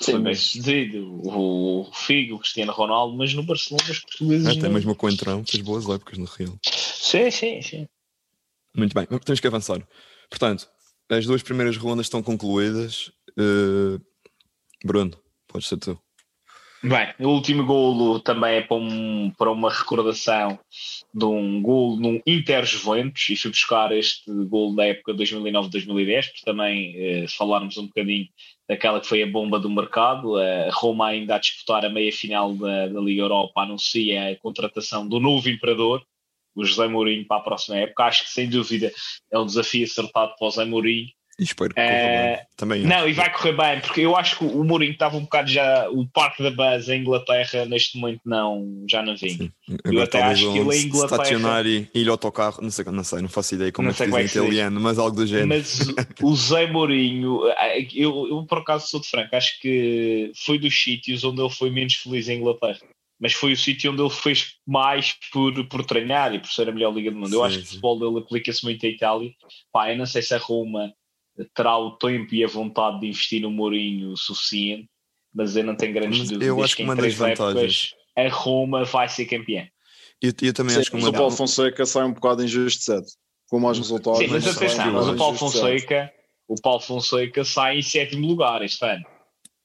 Sim, 0.00 0.18
mas... 0.18 0.54
o, 0.94 1.80
o 1.82 1.92
Figo, 1.92 2.36
o 2.36 2.38
Cristiano 2.38 2.72
Ronaldo, 2.72 3.16
mas 3.16 3.34
no 3.34 3.42
Barcelona 3.42 3.90
os 3.90 4.00
portugueses. 4.00 4.46
Até 4.46 4.62
não... 4.62 4.70
mesmo 4.70 4.92
o 4.92 4.96
Coentrão 4.96 5.44
fez 5.44 5.62
boas 5.62 5.84
épocas 5.88 6.16
no 6.16 6.24
Real. 6.24 6.58
Sim, 6.64 7.30
sim, 7.30 7.60
sim. 7.60 7.86
Muito 8.74 8.94
bem, 8.94 9.06
temos 9.24 9.40
que 9.40 9.46
avançar. 9.46 9.86
Portanto, 10.30 10.68
as 11.10 11.26
duas 11.26 11.42
primeiras 11.42 11.76
rondas 11.76 12.06
estão 12.06 12.22
concluídas. 12.22 13.12
Uh, 13.38 14.00
Bruno, 14.84 15.12
pode 15.46 15.66
ser 15.66 15.76
tu. 15.76 16.00
Bem, 16.82 17.12
o 17.20 17.28
último 17.28 17.66
golo 17.66 18.20
também 18.20 18.54
é 18.54 18.60
para, 18.62 18.78
um, 18.78 19.30
para 19.36 19.50
uma 19.50 19.70
recordação 19.70 20.58
de 21.12 21.26
um 21.26 21.60
golo 21.60 21.96
num 22.00 22.22
Inter 22.26 22.64
Juventus 22.64 23.28
e 23.28 23.36
fui 23.36 23.50
buscar 23.50 23.92
este 23.92 24.32
golo 24.46 24.74
da 24.74 24.86
época 24.86 25.12
2009-2010 25.12 26.28
porque 26.28 26.42
também 26.42 26.94
eh, 26.96 27.26
falarmos 27.28 27.76
um 27.76 27.86
bocadinho 27.86 28.26
daquela 28.66 28.98
que 28.98 29.06
foi 29.06 29.22
a 29.22 29.26
bomba 29.26 29.60
do 29.60 29.68
mercado. 29.68 30.38
A 30.38 30.70
Roma 30.72 31.08
ainda 31.08 31.34
a 31.34 31.38
disputar 31.38 31.84
a 31.84 31.90
meia 31.90 32.12
final 32.12 32.54
da, 32.54 32.88
da 32.88 33.00
Liga 33.00 33.22
Europa 33.24 33.60
anuncia 33.60 34.30
a 34.30 34.36
contratação 34.36 35.06
do 35.06 35.20
novo 35.20 35.50
imperador, 35.50 36.02
o 36.54 36.64
José 36.64 36.88
Mourinho, 36.88 37.26
para 37.26 37.42
a 37.42 37.44
próxima 37.44 37.76
época. 37.76 38.04
Acho 38.04 38.24
que 38.24 38.30
sem 38.30 38.48
dúvida 38.48 38.90
é 39.30 39.38
um 39.38 39.44
desafio 39.44 39.84
acertado 39.84 40.32
para 40.38 40.46
o 40.46 40.50
José 40.50 40.64
Mourinho 40.64 41.10
e 41.40 41.44
espero 41.44 41.72
que 41.72 41.80
é... 41.80 42.44
também. 42.54 42.82
Não, 42.82 43.08
e 43.08 43.14
vai 43.14 43.32
correr 43.32 43.56
bem, 43.56 43.80
porque 43.80 44.02
eu 44.02 44.14
acho 44.14 44.36
que 44.36 44.44
o 44.44 44.62
Mourinho 44.62 44.92
estava 44.92 45.16
um 45.16 45.22
bocado 45.22 45.50
já. 45.50 45.88
O 45.88 46.06
Parque 46.06 46.42
da 46.42 46.50
Base 46.50 46.92
em 46.92 47.00
Inglaterra, 47.00 47.64
neste 47.64 47.96
momento, 47.98 48.20
não, 48.26 48.84
já 48.86 49.02
não 49.02 49.16
vim. 49.16 49.50
Eu 49.82 50.02
até 50.02 50.22
acho 50.22 50.52
que 50.52 50.58
ele 50.58 50.76
em 50.76 50.82
Inglaterra. 50.82 51.22
Estacionar 51.22 51.66
e 51.66 51.88
ir 51.94 52.10
autocarro, 52.10 52.60
não 52.60 52.70
sei, 52.70 52.84
não 52.84 53.02
sei, 53.02 53.22
não 53.22 53.28
faço 53.30 53.54
ideia 53.54 53.72
como 53.72 53.88
não 53.88 53.94
é 53.94 53.96
que 53.96 54.04
diz 54.04 54.14
em 54.14 54.42
italiano, 54.42 54.78
mas 54.78 54.98
algo 54.98 55.16
do 55.16 55.26
género. 55.26 55.48
Mas 55.48 55.80
o 56.20 56.36
Zé 56.36 56.66
Mourinho, 56.66 57.40
eu, 57.94 58.28
eu 58.28 58.44
por 58.44 58.58
acaso 58.58 58.88
sou 58.88 59.00
de 59.00 59.08
Franco, 59.08 59.34
acho 59.34 59.58
que 59.62 60.30
foi 60.44 60.58
dos 60.58 60.78
sítios 60.78 61.24
onde 61.24 61.40
ele 61.40 61.50
foi 61.50 61.70
menos 61.70 61.94
feliz 61.94 62.28
em 62.28 62.38
Inglaterra 62.38 62.80
mas 63.20 63.34
foi 63.34 63.52
o 63.52 63.56
sítio 63.56 63.92
onde 63.92 64.00
ele 64.00 64.10
fez 64.10 64.56
mais 64.66 65.14
por, 65.30 65.68
por 65.68 65.84
treinar 65.84 66.34
e 66.34 66.38
por 66.38 66.48
ser 66.48 66.68
a 66.70 66.72
melhor 66.72 66.94
liga 66.94 67.10
do 67.10 67.18
mundo. 67.18 67.28
Sim, 67.28 67.34
eu 67.34 67.44
acho 67.44 67.58
que 67.58 67.64
o 67.64 67.66
futebol 67.66 67.98
dele 67.98 68.18
aplica-se 68.24 68.64
muito 68.64 68.86
à 68.86 68.88
Itália. 68.88 69.30
Pá, 69.70 69.92
eu 69.92 69.98
não 69.98 70.06
sei 70.06 70.22
se 70.22 70.34
a 70.34 70.38
Roma 70.38 70.94
terá 71.54 71.78
o 71.78 71.92
tempo 71.92 72.34
e 72.34 72.44
a 72.44 72.48
vontade 72.48 73.00
de 73.00 73.08
investir 73.08 73.40
no 73.40 73.50
Mourinho 73.50 74.16
suficiente, 74.16 74.88
mas 75.34 75.56
eu 75.56 75.64
não 75.64 75.76
tenho 75.76 75.94
grandes 75.94 76.28
dúvidas 76.28 76.48
eu 76.48 76.62
acho 76.62 76.76
que, 76.76 76.82
uma 76.82 76.96
das 76.96 77.14
vantagens 77.14 77.94
a 78.16 78.28
Roma 78.28 78.84
vai 78.84 79.08
ser 79.08 79.26
campeã. 79.26 79.66
Eu, 80.20 80.32
eu 80.42 80.52
também 80.52 80.74
Sim, 80.74 80.80
acho 80.80 80.90
que 80.90 80.96
uma... 80.96 81.08
o 81.08 81.12
Paulo 81.12 81.30
Fonseca 81.30 81.86
sai 81.86 82.04
um 82.04 82.12
bocado 82.12 82.44
injustiçado 82.44 83.06
com 83.48 83.58
mais 83.58 83.78
resultados. 83.78 84.18
Sim, 84.18 84.28
mas 84.28 84.46
atenção, 84.46 84.92
mas 84.92 85.08
o 85.08 85.16
Paulo 85.16 85.36
Fonseca, 85.36 86.12
o 86.46 86.60
Paulo 86.60 86.80
Fonseca 86.80 87.44
sai 87.44 87.78
em 87.78 87.82
sétimo 87.82 88.26
lugar 88.26 88.62
este 88.62 88.84
ano. 88.84 89.04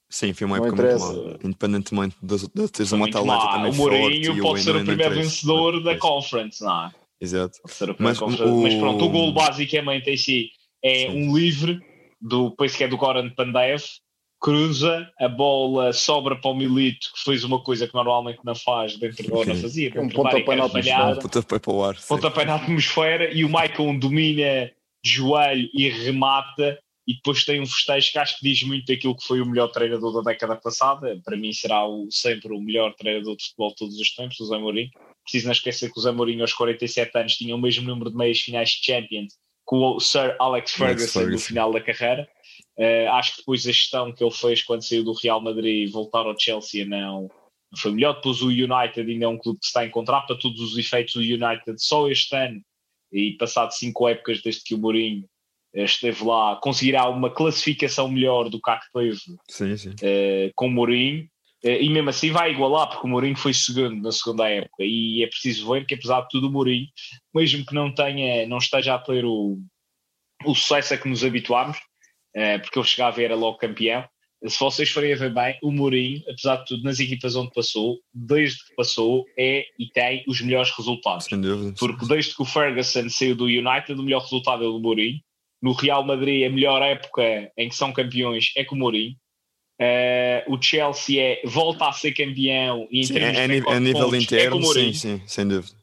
Sim, 0.08 0.32
foi 0.32 0.46
uma 0.46 0.56
época 0.56 0.82
muito 0.82 0.98
má, 0.98 1.38
independentemente 1.44 2.16
de, 2.22 2.68
teres 2.68 2.92
uma 2.92 3.08
Atalanta 3.08 3.48
também 3.48 3.72
O 3.72 3.74
Mourinho 3.74 4.40
pode 4.40 4.62
ser 4.62 4.76
o 4.76 4.84
primeiro 4.84 5.14
vencedor 5.14 5.82
da 5.82 5.98
Conference, 5.98 6.62
não 6.62 6.86
é? 6.86 6.90
Exato. 7.20 7.58
Mas, 7.98 8.20
o... 8.20 8.28
mas 8.28 8.74
pronto, 8.74 9.04
o 9.04 9.08
gol 9.08 9.32
basicamente 9.32 10.08
em 10.08 10.16
si 10.16 10.50
é 10.86 11.10
Sim. 11.10 11.28
um 11.28 11.36
livre 11.36 11.80
do, 12.20 12.50
penso 12.52 12.76
que 12.76 12.84
é 12.84 12.88
do 12.88 12.96
Goran 12.96 13.28
Pandev, 13.30 13.82
cruza, 14.40 15.10
a 15.18 15.28
bola 15.28 15.92
sobra 15.92 16.36
para 16.36 16.50
o 16.50 16.54
Milito, 16.54 17.10
que 17.14 17.24
fez 17.24 17.42
uma 17.42 17.62
coisa 17.62 17.88
que 17.88 17.94
normalmente 17.94 18.40
não 18.44 18.54
faz, 18.54 18.96
dentro 18.96 19.24
do 19.24 19.44
não 19.44 19.56
fazia, 19.56 19.92
um 20.00 20.08
pontapé 20.08 20.56
na 20.56 20.64
atmosfera, 20.64 21.16
pontapé 21.16 21.58
para 21.58 21.72
o 21.72 21.84
ar, 21.84 21.96
pontapé 22.08 22.44
na 22.44 22.54
atmosfera, 22.54 23.32
e 23.32 23.44
o 23.44 23.48
Michael 23.48 23.98
domina 23.98 24.70
de 25.02 25.10
joelho 25.10 25.68
e 25.72 25.88
remata, 25.88 26.78
e 27.08 27.14
depois 27.14 27.44
tem 27.44 27.60
um 27.60 27.66
festejo 27.66 28.12
que 28.12 28.18
acho 28.18 28.38
que 28.38 28.48
diz 28.48 28.62
muito 28.64 28.86
daquilo 28.86 29.16
que 29.16 29.26
foi 29.26 29.40
o 29.40 29.46
melhor 29.46 29.68
treinador 29.68 30.12
da 30.12 30.30
década 30.30 30.56
passada, 30.56 31.20
para 31.24 31.36
mim 31.36 31.52
será 31.52 31.86
o, 31.86 32.08
sempre 32.10 32.52
o 32.52 32.60
melhor 32.60 32.94
treinador 32.94 33.36
de 33.36 33.44
futebol 33.44 33.70
de 33.70 33.76
todos 33.76 33.98
os 33.98 34.14
tempos, 34.14 34.40
o 34.40 34.46
Zé 34.46 34.58
Mourinho. 34.58 34.90
Preciso 35.22 35.46
não 35.46 35.52
esquecer 35.52 35.92
que 35.92 35.98
o 35.98 36.02
Zé 36.02 36.10
Mourinho 36.10 36.42
aos 36.42 36.52
47 36.52 37.16
anos 37.16 37.36
tinha 37.36 37.54
o 37.54 37.60
mesmo 37.60 37.86
número 37.86 38.10
de 38.10 38.16
meias 38.16 38.40
finais 38.40 38.70
de 38.70 38.84
Champions 38.84 39.34
com 39.66 39.96
o 39.96 40.00
Sir 40.00 40.34
Alex 40.38 40.72
Ferguson, 40.72 41.20
Ferguson. 41.20 41.32
no 41.32 41.38
final 41.38 41.72
da 41.72 41.80
carreira. 41.80 42.26
Uh, 42.78 43.10
acho 43.12 43.32
que 43.32 43.38
depois 43.38 43.66
a 43.66 43.72
gestão 43.72 44.12
que 44.12 44.22
ele 44.22 44.32
fez 44.32 44.62
quando 44.62 44.86
saiu 44.86 45.02
do 45.02 45.12
Real 45.12 45.40
Madrid 45.40 45.88
e 45.88 45.90
voltar 45.90 46.20
ao 46.20 46.38
Chelsea 46.38 46.86
não, 46.86 47.28
foi 47.76 47.90
melhor. 47.90 48.14
Depois 48.14 48.40
o 48.40 48.48
United 48.48 49.00
ainda 49.00 49.24
é 49.24 49.28
um 49.28 49.38
clube 49.38 49.58
que 49.58 49.66
está 49.66 49.80
a 49.80 49.86
encontrar 49.86 50.22
para 50.22 50.38
todos 50.38 50.60
os 50.60 50.78
efeitos. 50.78 51.16
O 51.16 51.20
United 51.20 51.74
só 51.78 52.08
este 52.08 52.34
ano 52.34 52.62
e 53.12 53.32
passado 53.32 53.72
cinco 53.72 54.08
épocas 54.08 54.40
desde 54.42 54.62
que 54.62 54.74
o 54.74 54.78
Mourinho 54.78 55.24
eh, 55.74 55.84
esteve 55.84 56.24
lá, 56.24 56.56
conseguirá 56.56 57.08
uma 57.08 57.30
classificação 57.30 58.08
melhor 58.08 58.48
do 58.48 58.60
que 58.60 58.70
a 58.70 58.78
que 58.78 58.86
teve 58.92 59.16
sim, 59.48 59.76
sim. 59.76 59.90
Uh, 59.90 60.52
com 60.54 60.66
o 60.66 60.70
Mourinho. 60.70 61.28
Uh, 61.64 61.80
e 61.80 61.88
mesmo 61.88 62.10
assim 62.10 62.30
vai 62.30 62.52
igualar, 62.52 62.88
porque 62.88 63.06
o 63.06 63.10
Mourinho 63.10 63.36
foi 63.36 63.54
segundo 63.54 64.00
na 64.02 64.12
segunda 64.12 64.48
época. 64.48 64.84
E 64.84 65.22
é 65.22 65.26
preciso 65.26 65.70
ver 65.72 65.86
que, 65.86 65.94
apesar 65.94 66.22
de 66.22 66.28
tudo, 66.28 66.48
o 66.48 66.52
Mourinho, 66.52 66.86
mesmo 67.34 67.64
que 67.64 67.74
não, 67.74 67.92
tenha, 67.92 68.46
não 68.46 68.58
esteja 68.58 68.94
a 68.94 68.98
ter 68.98 69.24
o, 69.24 69.58
o 70.44 70.54
sucesso 70.54 70.94
a 70.94 70.98
que 70.98 71.08
nos 71.08 71.24
habituámos, 71.24 71.78
uh, 72.36 72.60
porque 72.62 72.78
ele 72.78 72.86
chegava 72.86 73.12
a 73.12 73.16
ver 73.16 73.24
era 73.24 73.36
logo 73.36 73.58
campeão. 73.58 74.04
Se 74.44 74.60
vocês 74.60 74.90
forem 74.90 75.12
a 75.12 75.16
ver 75.16 75.32
bem, 75.32 75.58
o 75.62 75.72
Mourinho, 75.72 76.22
apesar 76.28 76.56
de 76.56 76.66
tudo, 76.66 76.82
nas 76.84 77.00
equipas 77.00 77.34
onde 77.34 77.50
passou, 77.52 77.98
desde 78.12 78.64
que 78.64 78.74
passou, 78.76 79.24
é 79.36 79.64
e 79.78 79.88
tem 79.88 80.24
os 80.28 80.40
melhores 80.40 80.70
resultados. 80.76 81.24
Sem 81.24 81.40
dúvida. 81.40 81.74
Porque 81.78 82.06
desde 82.06 82.36
que 82.36 82.42
o 82.42 82.44
Ferguson 82.44 83.08
saiu 83.08 83.34
do 83.34 83.46
United, 83.46 83.94
o 83.94 84.02
melhor 84.02 84.20
resultado 84.20 84.62
é 84.62 84.66
o 84.66 84.72
do 84.72 84.80
Mourinho. 84.80 85.20
No 85.62 85.72
Real 85.72 86.04
Madrid, 86.04 86.46
a 86.46 86.50
melhor 86.50 86.82
época 86.82 87.50
em 87.56 87.68
que 87.68 87.74
são 87.74 87.92
campeões 87.92 88.52
é 88.56 88.62
com 88.62 88.74
o 88.74 88.78
Mourinho. 88.78 89.16
Uh, 89.78 90.54
o 90.54 90.60
Chelsea 90.60 91.20
é, 91.20 91.42
volta 91.44 91.88
a 91.88 91.92
ser 91.92 92.12
campeão 92.12 92.88
e 92.90 93.00
em 93.00 93.04
sim, 93.04 93.12
termos 93.12 93.28
é, 93.28 93.34
de 93.34 93.40
a 93.40 93.78
nível 93.80 94.04
pontos, 94.04 94.22
interno, 94.22 94.58
é 94.58 94.72
sim, 94.72 94.92
sim, 94.94 95.22
sem 95.26 95.46
dúvida. 95.46 95.76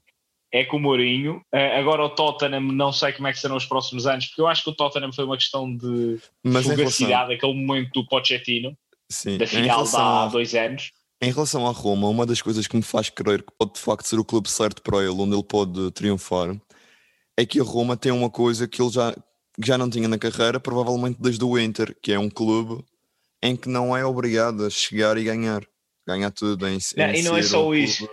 É 0.51 0.65
com 0.65 0.77
o 0.77 0.79
Mourinho. 0.79 1.37
Uh, 1.53 1.77
agora 1.79 2.03
o 2.03 2.09
Tottenham, 2.09 2.61
não 2.61 2.91
sei 2.91 3.13
como 3.13 3.27
é 3.27 3.33
que 3.33 3.39
serão 3.39 3.55
os 3.55 3.65
próximos 3.65 4.07
anos, 4.07 4.25
porque 4.27 4.41
eu 4.41 4.47
acho 4.47 4.63
que 4.63 4.69
o 4.71 4.75
Tottenham 4.75 5.13
foi 5.13 5.25
uma 5.25 5.37
questão 5.37 5.75
de 5.75 6.19
Mas 6.43 6.65
fugacidade, 6.65 7.33
aquele 7.33 7.53
momento 7.53 7.91
do 7.93 8.07
Pochettino, 8.07 8.75
sim, 9.09 9.37
da 9.37 9.45
final 9.45 9.83
de 9.83 9.95
há 9.95 10.25
dois 10.25 10.55
anos. 10.55 10.91
Em 11.21 11.31
relação 11.31 11.67
à 11.67 11.71
Roma, 11.71 12.09
uma 12.09 12.25
das 12.25 12.41
coisas 12.41 12.67
que 12.67 12.75
me 12.75 12.83
faz 12.83 13.09
crer 13.09 13.43
que 13.43 13.53
pode 13.57 13.73
de 13.73 13.79
facto 13.79 14.07
ser 14.07 14.19
o 14.19 14.25
clube 14.25 14.49
certo 14.49 14.81
para 14.81 14.97
ele, 14.97 15.11
onde 15.11 15.35
ele 15.35 15.43
pode 15.43 15.91
triunfar, 15.91 16.59
é 17.37 17.45
que 17.45 17.59
a 17.59 17.63
Roma 17.63 17.95
tem 17.95 18.11
uma 18.11 18.29
coisa 18.29 18.67
que 18.67 18.81
ele 18.81 18.91
já, 18.91 19.13
que 19.13 19.67
já 19.67 19.77
não 19.77 19.89
tinha 19.89 20.07
na 20.07 20.17
carreira, 20.17 20.59
provavelmente 20.59 21.21
desde 21.21 21.45
o 21.45 21.59
Inter, 21.59 21.95
que 22.01 22.11
é 22.11 22.19
um 22.19 22.29
clube 22.29 22.83
em 23.43 23.57
que 23.57 23.67
não 23.67 23.95
é 23.95 24.05
obrigado 24.05 24.65
a 24.65 24.69
chegar 24.69 25.17
e 25.17 25.23
ganhar. 25.25 25.67
ganhar 26.07 26.31
tudo 26.31 26.65
em, 26.65 26.77
não, 26.95 27.05
em 27.09 27.19
E 27.19 27.21
não 27.23 27.37
é 27.37 27.43
só 27.43 27.75
isso. 27.75 28.09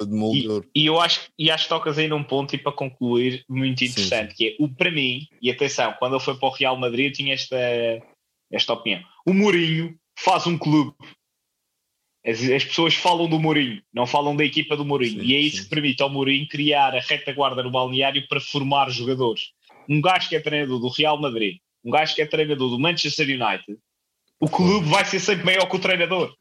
E, 0.74 0.82
e, 0.82 0.86
eu 0.86 1.00
acho, 1.00 1.30
e 1.38 1.48
acho 1.48 1.64
que 1.64 1.68
tocas 1.68 1.96
aí 1.96 2.08
num 2.08 2.24
ponto, 2.24 2.52
e 2.52 2.58
para 2.58 2.72
concluir, 2.72 3.44
muito 3.48 3.84
interessante, 3.84 4.30
sim, 4.32 4.36
sim. 4.36 4.36
que 4.36 4.48
é, 4.48 4.64
o, 4.64 4.68
para 4.68 4.90
mim, 4.90 5.28
e 5.40 5.48
atenção, 5.48 5.94
quando 6.00 6.16
ele 6.16 6.24
foi 6.24 6.36
para 6.36 6.48
o 6.48 6.52
Real 6.52 6.76
Madrid, 6.76 7.06
eu 7.06 7.12
tinha 7.12 7.32
esta, 7.32 7.56
esta 8.52 8.72
opinião. 8.72 9.02
O 9.24 9.32
Mourinho 9.32 9.96
faz 10.18 10.48
um 10.48 10.58
clube. 10.58 10.92
As, 12.26 12.42
as 12.42 12.64
pessoas 12.64 12.94
falam 12.94 13.28
do 13.28 13.38
Mourinho, 13.38 13.80
não 13.94 14.06
falam 14.06 14.34
da 14.34 14.44
equipa 14.44 14.76
do 14.76 14.84
Mourinho. 14.84 15.20
Sim, 15.20 15.26
e 15.26 15.34
é 15.36 15.38
isso 15.38 15.62
que 15.62 15.70
permite 15.70 16.02
ao 16.02 16.10
Mourinho 16.10 16.48
criar 16.48 16.92
a 16.94 17.00
retaguarda 17.00 17.62
no 17.62 17.70
balneário 17.70 18.26
para 18.26 18.40
formar 18.40 18.90
jogadores. 18.90 19.52
Um 19.88 20.00
gajo 20.00 20.28
que 20.28 20.34
é 20.34 20.40
treinador 20.40 20.80
do 20.80 20.88
Real 20.88 21.20
Madrid, 21.20 21.58
um 21.84 21.90
gajo 21.90 22.16
que 22.16 22.22
é 22.22 22.26
treinador 22.26 22.68
do 22.68 22.78
Manchester 22.78 23.26
United, 23.26 23.78
o 24.40 24.48
clube 24.48 24.88
vai 24.88 25.04
ser 25.04 25.20
sempre 25.20 25.44
maior 25.44 25.66
que 25.66 25.76
o 25.76 25.80
treinador. 25.80 26.34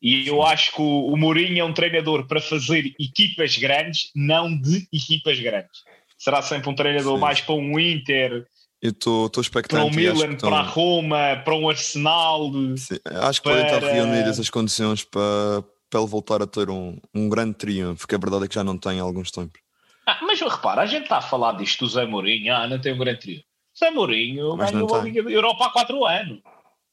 E 0.00 0.26
eu 0.26 0.42
acho 0.42 0.74
que 0.74 0.80
o, 0.80 1.06
o 1.12 1.16
Mourinho 1.16 1.60
é 1.60 1.64
um 1.64 1.74
treinador 1.74 2.26
para 2.26 2.40
fazer 2.40 2.92
equipas 2.98 3.56
grandes, 3.56 4.10
não 4.14 4.56
de 4.56 4.88
equipas 4.92 5.38
grandes. 5.38 5.82
Será 6.16 6.40
sempre 6.40 6.70
um 6.70 6.74
treinador 6.74 7.14
Sim. 7.14 7.20
mais 7.20 7.40
para 7.40 7.54
um 7.54 7.78
Inter, 7.78 8.46
eu 8.82 9.40
expectante. 9.40 9.80
Para 9.80 9.84
o 9.84 9.94
Milan, 9.94 10.36
para 10.36 10.56
a 10.56 10.62
Roma, 10.62 11.40
para 11.44 11.54
um 11.54 11.68
Arsenal. 11.68 12.50
Sim, 12.76 12.98
acho 13.06 13.40
que 13.40 13.48
para... 13.48 13.62
podem 13.62 13.76
estar 13.76 13.92
reunidas 13.92 14.40
as 14.40 14.50
condições 14.50 15.04
para, 15.04 15.62
para 15.88 16.00
ele 16.00 16.08
voltar 16.08 16.42
a 16.42 16.46
ter 16.48 16.68
um, 16.68 16.98
um 17.14 17.28
grande 17.28 17.54
triunfo, 17.54 18.00
porque 18.00 18.16
a 18.16 18.18
verdade 18.18 18.44
é 18.44 18.48
que 18.48 18.56
já 18.56 18.64
não 18.64 18.76
tem 18.76 18.98
há 18.98 19.02
alguns 19.04 19.30
tempos. 19.30 19.60
Ah, 20.04 20.18
mas 20.22 20.40
repara, 20.40 20.82
a 20.82 20.86
gente 20.86 21.04
está 21.04 21.18
a 21.18 21.22
falar 21.22 21.52
disto 21.52 21.84
do 21.84 21.90
Zé 21.90 22.04
Mourinho, 22.04 22.52
ah, 22.52 22.66
não 22.66 22.80
tem 22.80 22.92
um 22.92 22.98
grande 22.98 23.20
triunfo. 23.20 23.44
Zé 23.78 23.90
Mourinho 23.92 24.56
mas 24.56 24.72
ganhou 24.72 24.92
a 24.96 25.02
Liga 25.02 25.22
da 25.22 25.30
Europa 25.30 25.66
há 25.66 25.70
4 25.70 26.04
anos. 26.04 26.40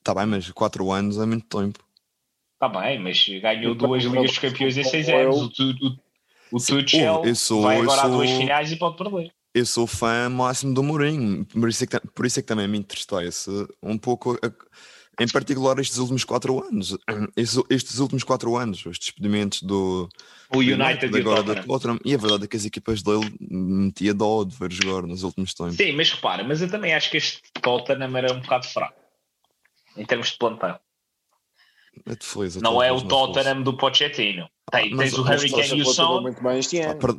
Está 0.09 0.19
bem, 0.19 0.25
mas 0.25 0.49
4 0.49 0.91
anos 0.91 1.17
é 1.17 1.25
muito 1.25 1.45
tempo. 1.45 1.79
Está 2.53 2.67
bem, 2.67 2.99
mas 2.99 3.27
ganhou 3.27 3.75
duas 3.75 4.03
Ligas 4.03 4.23
dos 4.23 4.37
Campeões 4.39 4.75
em 4.75 4.83
6 4.83 5.09
anos. 5.09 5.59
O, 5.59 5.63
o, 6.51 6.57
o 6.57 6.59
Tuchel 6.59 7.23
vai 7.61 7.79
agora 7.79 8.01
a 8.01 8.07
duas 8.07 8.29
finais 8.31 8.71
e 8.71 8.75
pode 8.75 8.97
perder 8.97 9.31
eu 9.53 9.65
sou 9.65 9.87
fã 9.87 10.29
máximo 10.29 10.73
do 10.73 10.83
Mourinho, 10.83 11.45
por 11.45 11.69
isso 11.69 11.83
é 11.83 11.87
que, 11.87 11.99
por 12.13 12.25
isso 12.25 12.39
é 12.39 12.41
que 12.41 12.47
também 12.47 12.67
me 12.67 12.77
entristece 12.77 13.49
um 13.81 13.97
pouco, 13.97 14.37
em 15.19 15.27
particular 15.27 15.79
estes 15.79 15.97
últimos 15.97 16.23
quatro 16.23 16.63
anos, 16.63 16.95
estes, 17.35 17.63
estes 17.69 17.99
últimos 17.99 18.23
quatro 18.23 18.55
anos, 18.55 18.85
os 18.85 18.99
despedimentos 18.99 19.63
do 19.63 20.07
o 20.53 20.59
United, 20.59 21.05
United 21.05 21.17
agora 21.17 21.43
do 21.43 21.55
Tottenham, 21.63 21.99
e 22.05 22.13
a 22.13 22.17
verdade 22.17 22.45
é 22.45 22.47
que 22.47 22.57
as 22.57 22.65
equipas 22.65 23.01
dele 23.01 23.33
metia 23.39 24.13
dó 24.13 24.43
de 24.43 24.55
ver 24.55 24.71
jogar 24.71 25.07
nos 25.07 25.23
últimos 25.23 25.53
tempos. 25.53 25.75
Sim, 25.75 25.93
mas 25.93 26.11
repara, 26.11 26.43
mas 26.43 26.61
eu 26.61 26.69
também 26.69 26.93
acho 26.93 27.09
que 27.09 27.17
este 27.17 27.41
Tottenham 27.61 28.15
era 28.15 28.33
um 28.33 28.39
bocado 28.39 28.67
fraco, 28.67 28.99
em 29.97 30.05
termos 30.05 30.31
de 30.31 30.37
plantão. 30.37 30.79
É 32.05 32.15
feliz, 32.21 32.55
não 32.61 32.81
é 32.81 32.91
o 32.91 33.01
Tottenham 33.01 33.61
do 33.61 33.75
Pochettino. 33.75 34.49
Tem, 34.71 34.91
mas, 34.91 35.11
tens 35.11 35.19
o 35.19 35.23
Harry 35.23 35.49
Kane 35.49 35.79
e 35.79 35.81
o 35.81 35.85
Son. 35.85 36.23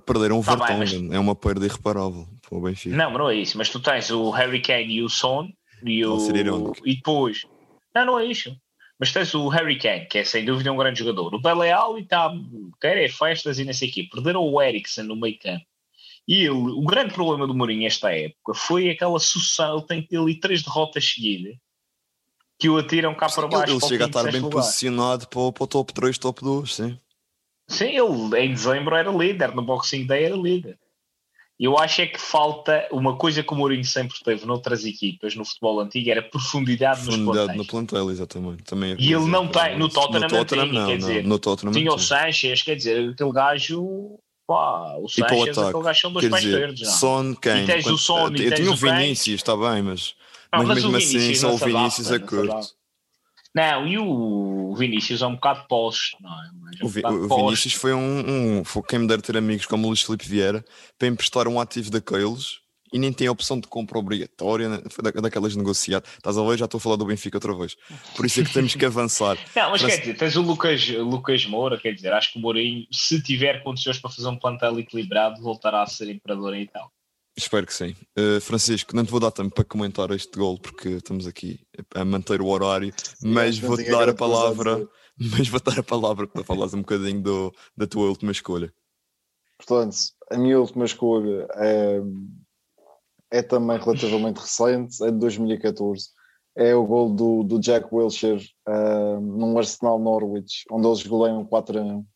Perderam 0.06 0.38
o 0.38 0.44
tá 0.44 0.54
Vertonghen, 0.54 1.04
mas... 1.04 1.16
é 1.16 1.18
uma 1.18 1.34
perda 1.34 1.66
irreparável 1.66 2.26
para 2.48 2.58
o 2.58 2.60
Benfica. 2.60 2.96
Não, 2.96 3.10
não 3.10 3.28
é 3.28 3.36
isso, 3.36 3.58
mas 3.58 3.68
tu 3.68 3.80
tens 3.80 4.10
o 4.10 4.30
Harry 4.30 4.62
Kane 4.62 4.94
e 4.94 5.02
o 5.02 5.08
Son 5.08 5.48
e 5.82 6.04
o. 6.04 6.72
E 6.84 6.96
depois. 6.96 7.46
Não, 7.94 8.06
não 8.06 8.18
é 8.18 8.26
isso. 8.26 8.56
Mas 8.98 9.12
tens 9.12 9.34
o 9.34 9.48
Harry 9.48 9.78
Kane, 9.78 10.06
que 10.06 10.18
é 10.18 10.24
sem 10.24 10.44
dúvida 10.44 10.72
um 10.72 10.76
grande 10.76 11.00
jogador. 11.00 11.34
O 11.34 11.40
Bele 11.40 11.70
e 11.98 12.02
está. 12.02 12.32
Quer 12.80 12.98
é 12.98 13.08
festas 13.08 13.58
e 13.58 13.64
nessa 13.64 13.84
equipe. 13.84 14.10
Perderam 14.10 14.42
o 14.42 14.62
Eriksen 14.62 15.04
no 15.04 15.16
meio 15.16 15.38
campo. 15.38 15.64
E 16.28 16.42
ele, 16.42 16.50
o 16.50 16.82
grande 16.82 17.14
problema 17.14 17.46
do 17.46 17.54
Mourinho 17.54 17.86
esta 17.86 18.14
época 18.14 18.54
foi 18.54 18.90
aquela 18.90 19.18
sucessão. 19.18 19.78
Ele 19.78 19.86
tem 19.86 20.02
que 20.02 20.08
ter 20.08 20.18
ali 20.18 20.38
três 20.38 20.62
derrotas 20.62 21.04
seguidas 21.04 21.56
que 22.60 22.68
o 22.68 22.76
atiram 22.76 23.14
cá 23.14 23.26
para 23.28 23.48
baixo. 23.48 23.72
Ele, 23.72 23.80
chega 23.80 24.04
a 24.04 24.06
estar 24.06 24.22
bem 24.24 24.40
lugar. 24.40 24.60
posicionado 24.60 25.26
para 25.26 25.40
o, 25.40 25.52
para 25.52 25.64
o 25.64 25.66
top 25.66 25.94
3, 25.94 26.18
top 26.18 26.42
2, 26.42 26.74
sim. 26.74 26.98
Sim, 27.66 27.96
ele 27.96 28.38
em 28.38 28.52
dezembro 28.52 28.94
era 28.94 29.10
líder, 29.10 29.54
no 29.54 29.62
Boxing 29.62 30.06
Day 30.06 30.24
era 30.24 30.36
líder. 30.36 30.78
Eu 31.58 31.78
acho 31.78 32.00
é 32.02 32.06
que 32.06 32.18
falta 32.18 32.88
uma 32.90 33.16
coisa 33.16 33.42
que 33.42 33.52
o 33.52 33.56
Mourinho 33.56 33.84
sempre 33.84 34.16
teve 34.24 34.46
noutras 34.46 34.84
equipas, 34.84 35.34
no 35.34 35.44
futebol 35.44 35.80
antigo, 35.80 36.10
era 36.10 36.22
profundidade, 36.22 37.04
profundidade 37.04 37.48
nos 37.48 37.56
no 37.56 37.66
plantel, 37.66 38.10
exatamente. 38.10 38.62
Também 38.64 38.96
e 38.98 39.12
ele 39.12 39.26
não 39.26 39.46
tem, 39.46 39.78
no 39.78 39.88
Tottenham, 39.88 40.22
no 40.22 40.28
Tottenham 40.28 40.66
não, 40.66 40.86
quer 40.86 40.92
não, 40.92 40.98
dizer, 40.98 41.24
no 41.24 41.38
Tottenham 41.38 41.72
tinha 41.72 41.92
o 41.92 41.98
Sanchez, 41.98 42.62
quer 42.62 42.76
dizer, 42.76 43.10
aquele 43.10 43.32
gajo, 43.32 44.18
pá, 44.46 44.96
o 44.98 45.08
Sanchez, 45.08 45.58
aquele 45.58 45.82
gajo 45.82 46.00
são 46.00 46.12
dois 46.12 46.28
pés 46.28 46.44
verdes. 46.44 46.88
Não. 46.88 46.94
Son, 46.94 47.34
quem? 47.34 47.64
E 47.64 47.66
tens 47.66 47.86
o 47.86 47.98
Son, 47.98 48.28
eu, 48.28 48.42
eu 48.42 48.54
tinha 48.54 48.70
o 48.70 48.76
Vinícius, 48.76 49.40
está 49.40 49.54
bem, 49.54 49.82
mas, 49.82 50.14
não, 50.52 50.64
mas, 50.64 50.68
mas 50.68 50.84
mesmo 50.84 50.96
assim 50.96 51.34
só 51.34 51.54
o 51.54 51.56
Vinícius 51.56 52.10
é 52.10 52.18
curto. 52.18 52.80
Não, 53.54 53.86
e 53.86 53.98
o 53.98 54.74
Vinícius 54.76 55.22
é 55.22 55.26
um 55.26 55.34
bocado 55.34 55.66
posto, 55.68 56.16
não 56.20 56.30
é? 56.30 56.50
Um 56.82 56.86
o, 56.86 56.88
Vi, 56.88 57.02
o 57.04 57.36
Vinícius 57.36 57.74
foi 57.74 57.92
um, 57.92 58.58
um, 58.60 58.64
foi 58.64 58.82
quem 58.82 59.00
me 59.00 59.08
dera 59.08 59.20
ter 59.20 59.36
amigos 59.36 59.66
como 59.66 59.86
o 59.86 59.88
Luís 59.88 60.02
Felipe 60.02 60.28
Vieira 60.28 60.64
para 60.96 61.08
emprestar 61.08 61.48
um 61.48 61.60
ativo 61.60 61.90
daqueles 61.90 62.60
e 62.92 62.98
nem 62.98 63.12
tem 63.12 63.26
a 63.26 63.32
opção 63.32 63.58
de 63.58 63.66
compra 63.66 63.98
obrigatória, 63.98 64.68
né? 64.68 64.78
daquelas 65.20 65.54
negociadas. 65.56 66.08
Estás 66.16 66.38
a 66.38 66.42
ver? 66.42 66.58
Já 66.58 66.64
estou 66.64 66.78
a 66.78 66.80
falar 66.80 66.96
do 66.96 67.04
Benfica 67.04 67.36
outra 67.36 67.54
vez. 67.54 67.76
Por 68.16 68.26
isso 68.26 68.40
é 68.40 68.44
que 68.44 68.52
temos 68.52 68.74
que 68.74 68.84
avançar. 68.84 69.36
não, 69.54 69.70
mas 69.70 69.82
quer 69.82 69.98
dizer, 69.98 70.16
tens 70.16 70.36
o 70.36 70.42
Lucas, 70.42 70.88
Lucas 70.88 71.46
Moura, 71.46 71.78
quer 71.78 71.92
dizer, 71.92 72.12
acho 72.12 72.32
que 72.32 72.38
o 72.38 72.42
Mourinho, 72.42 72.86
se 72.92 73.22
tiver 73.22 73.62
condições 73.62 73.98
para 73.98 74.10
fazer 74.10 74.28
um 74.28 74.36
plantel 74.36 74.78
equilibrado, 74.78 75.40
voltará 75.40 75.82
a 75.82 75.86
ser 75.86 76.08
imperador 76.08 76.54
em 76.54 76.62
Itália. 76.62 76.90
Espero 77.36 77.66
que 77.66 77.74
sim. 77.74 77.94
Uh, 78.18 78.40
Francisco, 78.40 78.94
não 78.94 79.04
te 79.04 79.10
vou 79.10 79.20
dar 79.20 79.30
tempo 79.30 79.54
para 79.54 79.64
comentar 79.64 80.10
este 80.10 80.36
gol 80.38 80.58
porque 80.58 80.88
estamos 80.88 81.26
aqui 81.26 81.60
a 81.94 82.04
manter 82.04 82.42
o 82.42 82.48
horário, 82.48 82.92
mas 83.22 83.58
vou-te 83.58 83.90
dar 83.90 84.08
a 84.08 84.14
palavra, 84.14 84.86
mas 85.16 85.48
vou 85.48 85.60
dar 85.60 85.78
a 85.78 85.82
palavra 85.82 86.26
para 86.26 86.44
falares 86.44 86.74
um 86.74 86.80
bocadinho 86.80 87.22
do, 87.22 87.54
da 87.76 87.86
tua 87.86 88.08
última 88.08 88.32
escolha. 88.32 88.72
Portanto, 89.56 89.96
a 90.30 90.38
minha 90.38 90.58
última 90.58 90.84
escolha 90.84 91.46
é, 91.54 92.00
é 93.30 93.42
também 93.42 93.78
relativamente 93.78 94.38
recente, 94.38 95.02
é 95.04 95.10
de 95.10 95.18
2014. 95.18 96.08
É 96.56 96.74
o 96.74 96.84
gol 96.84 97.14
do, 97.14 97.44
do 97.44 97.60
Jack 97.60 97.88
Wilshere 97.92 98.44
uh, 98.68 99.20
num 99.20 99.56
Arsenal 99.56 99.98
Norwich, 99.98 100.64
onde 100.70 100.86
eles 100.86 101.06
goleiam 101.06 101.44
4 101.44 101.78
a 101.78 101.82
1. 101.82 102.06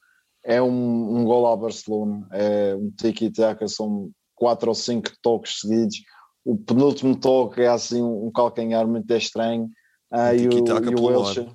É 0.47 0.61
um, 0.61 1.19
um 1.19 1.25
gol 1.25 1.47
à 1.47 1.57
Barcelona, 1.57 2.27
é 2.33 2.75
um 2.75 2.91
tiki-taka, 2.91 3.69
são 3.69 4.11
quatro 4.35 4.69
ou 4.69 4.75
cinco 4.75 5.11
toques 5.23 5.61
seguidos. 5.61 5.97
O 6.45 6.57
penúltimo 6.57 7.17
toque 7.17 7.63
é 7.63 7.69
assim 7.69 8.03
um 8.03 8.31
calcanhar 8.31 8.87
muito 8.87 9.11
estranho. 9.15 9.71
Ah, 10.11 10.35
e, 10.35 10.47
o, 10.47 10.53
e 10.53 10.95
o 10.95 11.05
Wilshire. 11.05 11.51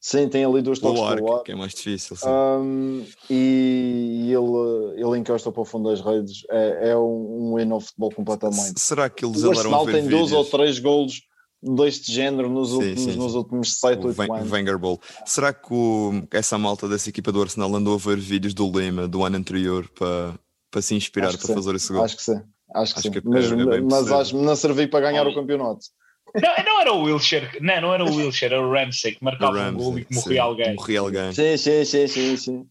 Sim, 0.00 0.28
tem 0.28 0.44
ali 0.44 0.62
dois 0.62 0.78
toques 0.78 1.00
pelo 1.00 1.34
ar. 1.34 1.42
Que 1.42 1.52
é 1.52 1.56
mais 1.56 1.74
difícil. 1.74 2.16
Um, 2.24 3.04
e 3.28 4.30
ele, 4.32 5.02
ele 5.02 5.18
encosta 5.18 5.50
para 5.50 5.60
o 5.60 5.64
fundo 5.64 5.90
das 5.90 6.00
redes. 6.00 6.44
É, 6.50 6.90
é 6.90 6.96
um, 6.96 7.52
um 7.52 7.56
win 7.56 7.72
of 7.72 7.86
futebol 7.86 8.12
completamente. 8.12 8.78
Será 8.78 9.10
que 9.10 9.24
eles 9.24 9.42
o 9.42 9.50
Arsenal 9.50 9.86
tem 9.86 10.06
dois 10.06 10.30
ou 10.30 10.44
três 10.44 10.78
golos 10.78 11.22
deste 11.60 12.12
género 12.12 12.48
nos, 12.48 12.68
sim, 12.68 12.76
últimos, 12.76 13.00
sim, 13.00 13.12
sim. 13.12 13.18
nos 13.18 13.34
últimos 13.34 13.80
7, 13.80 14.06
8 14.06 14.32
anos. 14.32 14.52
Wenger 14.52 14.78
Ball. 14.78 15.00
Será 15.26 15.52
que 15.52 15.74
o, 15.74 16.22
essa 16.30 16.56
malta 16.56 16.88
dessa 16.88 17.08
equipa 17.08 17.32
do 17.32 17.42
Arsenal 17.42 17.74
andou 17.74 17.94
a 17.94 17.98
ver 17.98 18.18
vídeos 18.18 18.54
do 18.54 18.70
Lima 18.70 19.08
do 19.08 19.24
ano 19.24 19.36
anterior 19.36 19.88
para 19.88 20.38
para 20.70 20.82
se 20.82 20.94
inspirar 20.94 21.28
para 21.28 21.46
sim. 21.46 21.54
fazer 21.54 21.74
esse 21.74 21.92
gol. 21.92 22.04
Acho 22.04 22.16
que 22.16 22.22
sim, 22.22 22.40
acho 22.74 22.94
que 22.94 22.98
acho 22.98 23.00
sim. 23.00 23.10
Que 23.10 23.18
é, 23.18 23.22
mas, 23.24 23.52
é 23.52 23.80
mas 23.80 24.12
acho 24.12 24.30
que 24.30 24.42
não 24.42 24.56
serviu 24.56 24.88
para 24.88 25.00
ganhar 25.00 25.26
o 25.26 25.34
campeonato. 25.34 25.80
Não, 26.34 26.64
não 26.64 26.80
era 26.80 26.92
o 26.92 27.02
Wilshire, 27.04 27.48
não, 27.60 27.80
não 27.80 27.94
era 27.94 28.04
o 28.04 28.14
Wilshire, 28.14 28.52
era 28.54 28.62
o 28.62 28.70
Ramsey 28.70 29.14
que 29.14 29.24
marcava 29.24 29.58
o 29.58 29.68
um 29.68 29.74
gol 29.74 29.98
e 29.98 30.04
que 30.04 30.14
morria 30.14 30.42
alguém. 30.42 30.74
Morria 30.74 31.00
alguém. 31.00 31.32
Sim, 31.32 31.56
sim, 31.56 31.84
sim, 31.84 32.06
sim, 32.06 32.36
sim. 32.36 32.66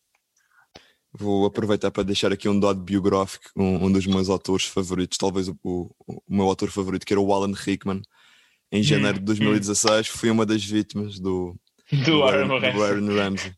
Vou 1.11 1.45
aproveitar 1.45 1.89
para 1.89 2.03
deixar 2.03 2.31
aqui 2.31 2.47
um 2.47 2.59
dado 2.59 2.79
biográfico, 2.79 3.49
um, 3.55 3.85
um 3.85 3.91
dos 3.91 4.05
meus 4.05 4.29
autores 4.29 4.65
favoritos, 4.65 5.17
talvez 5.17 5.47
o, 5.47 5.57
o, 5.63 5.89
o, 6.05 6.21
meu 6.29 6.45
autor 6.45 6.69
favorito, 6.69 7.05
que 7.05 7.13
era 7.13 7.19
o 7.19 7.33
Alan 7.33 7.53
Rickman. 7.55 8.01
Em 8.71 8.83
janeiro 8.83 9.17
de 9.17 9.25
2016 9.25 10.07
hum. 10.07 10.17
fui 10.17 10.29
uma 10.29 10.45
das 10.45 10.63
vítimas 10.63 11.19
do, 11.19 11.55
do, 11.91 12.03
do 12.03 12.23
Aaron, 12.23 12.59
Ramsey. 13.15 13.53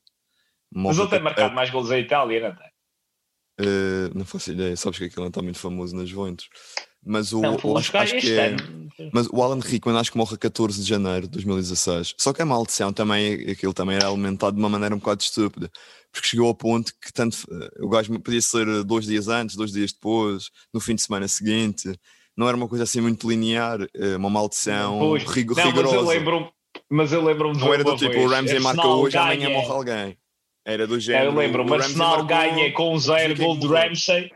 Mas 0.71 0.99
ele 0.99 1.07
tem 1.07 1.19
marcado 1.19 1.53
mais 1.53 1.69
gols 1.69 1.89
em 1.91 1.99
Itália, 1.99 2.49
não 2.49 2.55
tem? 2.55 2.68
Uh, 3.59 4.17
não 4.17 4.23
faço 4.23 4.51
ideia, 4.51 4.75
sabes 4.77 4.99
que 4.99 5.05
aquilo 5.05 5.23
não 5.23 5.27
está 5.29 5.41
muito 5.41 5.59
famoso 5.59 5.95
nas 5.95 6.07
Juventus. 6.07 6.47
Mas 7.05 7.31
o, 7.31 7.41
não, 7.41 7.57
o 7.63 7.77
acho, 7.77 7.95
acho 7.97 8.17
que 8.17 8.37
é, 8.37 8.55
mas 9.13 9.27
o 9.31 9.41
Alan 9.41 9.59
Rickman 9.59 9.97
acho 9.97 10.11
que 10.11 10.17
morre 10.17 10.35
a 10.35 10.37
14 10.37 10.81
de 10.81 10.87
janeiro 10.87 11.27
de 11.27 11.33
2016. 11.33 12.15
Só 12.17 12.33
que 12.33 12.41
a 12.41 12.45
maldição 12.45 12.91
também, 12.91 13.49
aquilo 13.49 13.73
também 13.73 13.95
era 13.95 14.07
alimentado 14.07 14.53
de 14.53 14.61
uma 14.61 14.69
maneira 14.69 14.93
um 14.93 14.99
bocado 14.99 15.21
estúpida. 15.21 15.71
Porque 16.11 16.27
chegou 16.27 16.47
ao 16.47 16.55
ponto 16.55 16.91
que 17.01 17.13
tanto 17.13 17.37
eh, 17.49 17.69
o 17.79 17.87
gajo 17.87 18.19
podia 18.19 18.41
ser 18.41 18.83
dois 18.83 19.05
dias 19.05 19.27
antes, 19.27 19.55
dois 19.55 19.71
dias 19.71 19.93
depois, 19.93 20.49
no 20.73 20.79
fim 20.79 20.95
de 20.95 21.01
semana 21.01 21.27
seguinte. 21.27 21.93
Não 22.35 22.47
era 22.47 22.57
uma 22.57 22.67
coisa 22.67 22.83
assim 22.83 22.99
muito 22.99 23.29
linear, 23.29 23.79
eh, 23.93 24.17
uma 24.17 24.29
maldição 24.29 24.99
pois. 24.99 25.23
rig 25.23 25.55
não, 25.55 25.63
rigorosa. 25.63 25.95
Mas 26.89 27.11
eu 27.13 27.23
lembro-me 27.23 27.53
lembro 27.53 27.53
Não 27.53 27.73
era 27.73 27.83
do 27.83 27.95
tipo, 27.95 28.19
o 28.19 28.27
Ramsey 28.27 28.59
marca 28.59 28.87
hoje, 28.87 29.17
amanhã 29.17 29.49
morre 29.49 29.71
alguém. 29.71 30.17
Era 30.65 30.85
do 30.85 30.99
género. 30.99 31.25
Eu 31.25 31.35
lembro, 31.35 31.65
o 31.65 31.73
Arsenal 31.73 32.25
ganha 32.25 32.71
com 32.73 32.93
um 32.93 32.97
zero 32.99 33.35
gol 33.35 33.57
de 33.57 33.67
Ramsey. 33.67 34.31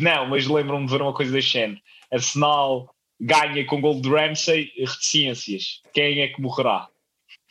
Não, 0.00 0.28
mas 0.28 0.46
lembro-me 0.46 0.86
de 0.86 0.92
ver 0.92 1.02
uma 1.02 1.12
coisa 1.12 1.32
deste 1.32 1.52
género. 1.52 1.80
Arsenal 2.12 2.94
ganha 3.20 3.64
com 3.66 3.80
gol 3.80 4.00
de 4.00 4.08
Ramsey, 4.08 4.70
reticências. 4.78 5.80
Quem 5.92 6.20
é 6.20 6.28
que 6.28 6.40
morrerá? 6.40 6.88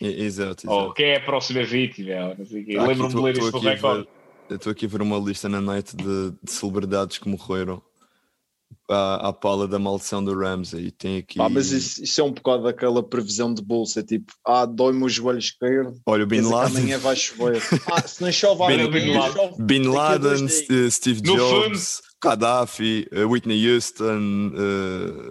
Exato, 0.02 0.66
exato. 0.66 0.90
Oh, 0.90 0.94
quem 0.94 1.08
é 1.08 1.18
a 1.18 1.22
próxima 1.22 1.64
vítima? 1.64 2.36
Lembro-me 2.40 3.10
de 3.10 3.22
ler 3.22 3.38
isto 3.38 3.52
no 3.52 3.60
recorde. 3.60 4.08
Eu 4.50 4.56
estou 4.56 4.72
aqui 4.72 4.86
a 4.86 4.90
ver 4.90 5.02
uma 5.02 5.18
lista 5.18 5.48
na 5.48 5.62
net 5.62 5.96
de, 5.96 6.32
de 6.42 6.52
celebridades 6.52 7.20
que 7.20 7.30
morreram 7.30 7.82
à, 8.90 9.30
à 9.30 9.34
pala 9.34 9.68
da 9.68 9.78
maldição 9.78 10.24
do 10.24 10.38
Ramsey 10.38 10.88
e 10.88 10.92
tem 10.92 11.18
aqui. 11.18 11.40
Ah, 11.40 11.48
mas 11.48 11.72
isso, 11.72 12.04
isso, 12.04 12.20
é 12.20 12.24
um 12.24 12.32
bocado 12.32 12.64
daquela 12.64 13.04
previsão 13.04 13.54
de 13.54 13.62
bolsa, 13.62 14.04
tipo, 14.04 14.34
ah, 14.46 14.66
dói-me 14.66 15.04
o 15.04 15.10
joelho 15.10 15.40
esquerdo. 15.40 16.00
Olha, 16.06 16.24
o 16.24 16.28
Bin 16.28 16.42
Laden. 16.42 16.78
Amanhã 16.78 16.98
vai 16.98 17.16
chover. 17.16 17.62
ah, 17.92 18.02
se 18.02 18.22
não 18.22 18.32
chove 18.32 18.66
Bin, 18.68 18.90
Bin, 18.90 19.18
Laden, 19.18 19.54
Bin 19.60 19.84
Laden 19.84 20.46
uh, 20.46 20.92
Steve 20.92 21.22
no 21.22 21.36
Jobs, 21.36 21.98
fundo. 21.98 22.10
Gaddafi, 22.24 23.08
uh, 23.14 23.30
Whitney 23.30 23.70
Houston, 23.70 24.52
uh, 24.56 25.30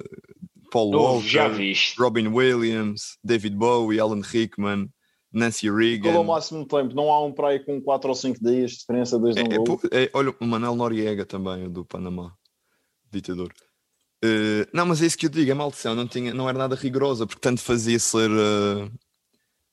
Paul 0.71 0.95
oh, 0.95 1.15
Walker, 1.15 1.51
Robin 1.99 2.29
Williams, 2.29 3.19
David 3.25 3.57
Bowie, 3.57 4.01
Alan 4.01 4.23
Rickman. 4.23 4.89
Nancy 5.31 5.71
Reagan. 5.71 6.05
Qual 6.05 6.15
é 6.15 6.19
o 6.21 6.25
máximo 6.25 6.67
tempo? 6.67 6.95
Não 6.95 7.11
há 7.11 7.23
um 7.23 7.31
para 7.31 7.49
aí 7.49 7.61
com 7.61 7.79
4 7.83 8.09
ou 8.09 8.15
5 8.15 8.43
dias 8.43 8.71
de 8.71 8.79
diferença 8.79 9.19
desde 9.19 9.43
é, 9.43 9.45
um 9.45 9.79
é, 9.93 10.05
é, 10.05 10.11
Olha, 10.15 10.35
o 10.41 10.47
Manel 10.47 10.75
Noriega 10.75 11.27
também, 11.27 11.71
do 11.71 11.85
Panamá 11.85 12.33
ditador. 13.11 13.53
Uh, 14.25 14.67
não, 14.73 14.87
mas 14.87 15.01
é 15.01 15.07
isso 15.07 15.17
que 15.17 15.27
eu 15.27 15.31
digo, 15.31 15.51
a 15.53 15.55
maldição 15.55 15.95
não, 15.95 16.07
tinha, 16.07 16.35
não 16.35 16.49
era 16.49 16.59
nada 16.59 16.75
rigorosa, 16.75 17.27
porque 17.27 17.41
tanto 17.41 17.61
fazia 17.61 17.99
ser 18.01 18.29
uh, 18.31 18.91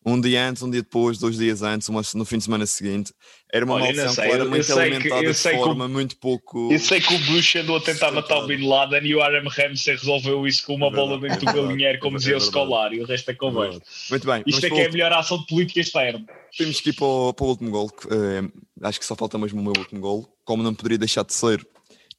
um 0.05 0.21
dia 0.21 0.47
antes, 0.47 0.61
um 0.61 0.69
dia 0.69 0.83
depois, 0.83 1.17
dois 1.17 1.35
dias 1.35 1.63
antes, 1.63 1.89
uma, 1.89 2.03
no 2.13 2.25
fim 2.25 2.37
de 2.37 2.43
semana 2.43 2.67
seguinte. 2.67 3.11
Era 3.51 3.65
uma 3.65 3.73
Olha, 3.75 3.85
maldição 3.85 4.23
claramente 4.23 4.71
alimentada 4.71 5.33
de 5.33 5.33
forma 5.33 5.85
o, 5.85 5.89
muito 5.89 6.15
pouco. 6.17 6.71
Eu 6.71 6.77
sei 6.77 7.01
que 7.01 7.15
o 7.15 7.19
Bush 7.25 7.55
andou 7.55 7.77
a 7.77 7.81
tentar 7.81 8.11
matar 8.11 8.37
o 8.37 8.45
Bin 8.45 8.67
Laden 8.67 9.03
e 9.03 9.15
o 9.15 9.21
Aram 9.21 9.47
Ramsey 9.47 9.95
resolveu 9.95 10.45
isso 10.45 10.63
com 10.63 10.75
uma 10.75 10.87
é 10.87 10.91
bola 10.91 11.19
dentro 11.19 11.43
do 11.43 11.51
galinheiro, 11.51 11.97
como 11.99 12.17
é 12.17 12.19
dizia 12.19 12.37
o 12.37 12.39
Scolar, 12.41 12.93
e 12.93 13.01
o 13.01 13.05
resto 13.05 13.31
é 13.31 13.33
conversa. 13.33 13.81
Muito 14.11 14.27
bem. 14.27 14.43
Isto 14.45 14.65
é 14.67 14.69
que 14.69 14.79
é 14.79 14.85
a 14.85 14.91
melhor 14.91 15.11
ação 15.11 15.39
de 15.39 15.47
política 15.47 15.79
externa. 15.79 16.23
Temos 16.55 16.79
que 16.79 16.91
ir 16.91 16.93
para 16.93 17.05
o, 17.05 17.33
para 17.33 17.45
o 17.45 17.49
último 17.49 17.71
gol. 17.71 17.89
Uh, 18.05 18.51
acho 18.83 18.99
que 18.99 19.05
só 19.05 19.15
falta 19.15 19.39
mesmo 19.39 19.59
o 19.59 19.63
meu 19.63 19.73
último 19.75 19.99
gol. 19.99 20.29
Como 20.43 20.61
não 20.61 20.75
poderia 20.75 20.99
deixar 20.99 21.23
de 21.23 21.33
ser 21.33 21.65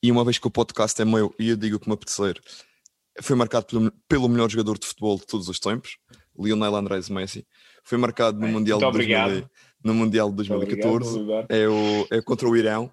e 0.07 0.13
uma 0.13 0.25
vez 0.25 0.39
que 0.39 0.47
o 0.47 0.51
podcast 0.51 1.03
é 1.03 1.05
meu 1.05 1.35
e 1.37 1.49
eu 1.49 1.57
digo 1.57 1.81
que 1.81 1.89
me 1.89 1.95
apetecer, 1.95 2.41
foi 3.21 3.35
marcado 3.35 3.67
pelo, 3.67 3.93
pelo 4.09 4.29
melhor 4.29 4.49
jogador 4.49 4.79
de 4.79 4.87
futebol 4.87 5.17
de 5.17 5.27
todos 5.27 5.49
os 5.49 5.59
tempos, 5.59 5.97
Lionel 6.39 6.77
Andrés 6.77 7.09
Messi. 7.09 7.45
Foi 7.83 7.99
marcado 7.99 8.39
no, 8.39 8.47
mundial 8.47 8.79
de 8.79 8.85
2000, 8.85 9.51
no 9.83 9.95
Mundial 9.95 10.31
de 10.31 10.37
2014. 10.37 11.19
é, 11.49 11.67
o, 11.67 12.07
é 12.11 12.23
contra 12.23 12.49
o 12.49 12.57
Irão. 12.57 12.93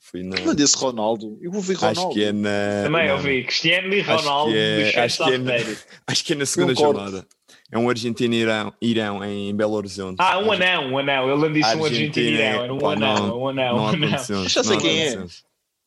Fui 0.00 0.22
na... 0.22 0.36
Eu 0.38 0.54
disse 0.54 0.76
Ronaldo. 0.78 1.38
Eu 1.42 1.52
vou 1.52 1.60
ver 1.60 1.74
Ronaldo. 1.74 2.00
Acho 2.00 2.10
que 2.10 2.24
é 2.24 2.32
na. 2.32 2.84
Também 2.84 3.06
eu 3.08 3.18
vi 3.18 3.44
Cristiano 3.44 3.92
e 3.92 4.00
Ronaldo. 4.00 4.50
Acho 4.50 4.92
que 4.92 4.98
é, 4.98 5.04
acho 5.04 5.24
que 5.24 5.30
é, 5.32 5.38
na, 5.38 5.52
acho 6.06 6.24
que 6.24 6.32
é 6.32 6.36
na 6.36 6.46
segunda 6.46 6.74
jornada. 6.74 7.26
É 7.70 7.78
um 7.78 7.88
Argentina-Irão 7.88 8.72
Irão, 8.80 9.24
em 9.24 9.54
Belo 9.54 9.74
Horizonte. 9.74 10.16
Ah, 10.18 10.38
um 10.38 10.50
anão, 10.50 10.92
um 10.92 10.98
anão. 10.98 11.44
Ele 11.44 11.52
disse 11.52 11.76
um 11.76 11.84
Argentina-Irão. 11.84 12.64
Era 12.64 12.74
um 12.74 12.88
anão, 12.88 13.42
um 13.42 13.48
anão. 13.48 13.76
Um 13.76 13.88
anão. 13.88 14.48
Já 14.48 14.64
sei 14.64 14.78
quem 14.78 15.00
é. 15.00 15.24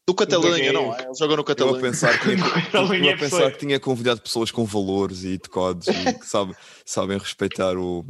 Do 0.06 0.14
Catalunha, 0.14 0.74
não, 0.74 0.94
ele 0.94 1.14
joga 1.18 1.38
no 1.38 1.44
Catalunha. 1.46 1.76
Eu 1.76 1.80
a 1.80 1.82
pensar 1.82 2.20
que 2.20 2.36
tinha, 2.36 2.44
eu 3.08 3.14
a 3.14 3.18
pensar 3.18 3.52
que 3.52 3.60
tinha 3.60 3.80
convidado 3.80 4.22
pessoas 4.22 4.52
com 4.52 4.66
valores 4.66 5.24
e 5.24 5.38
decodes 5.38 5.88
e 5.88 6.14
que 6.20 6.26
sabe, 6.26 6.54
sabem 6.86 7.18
respeitar 7.18 7.78
o. 7.78 8.06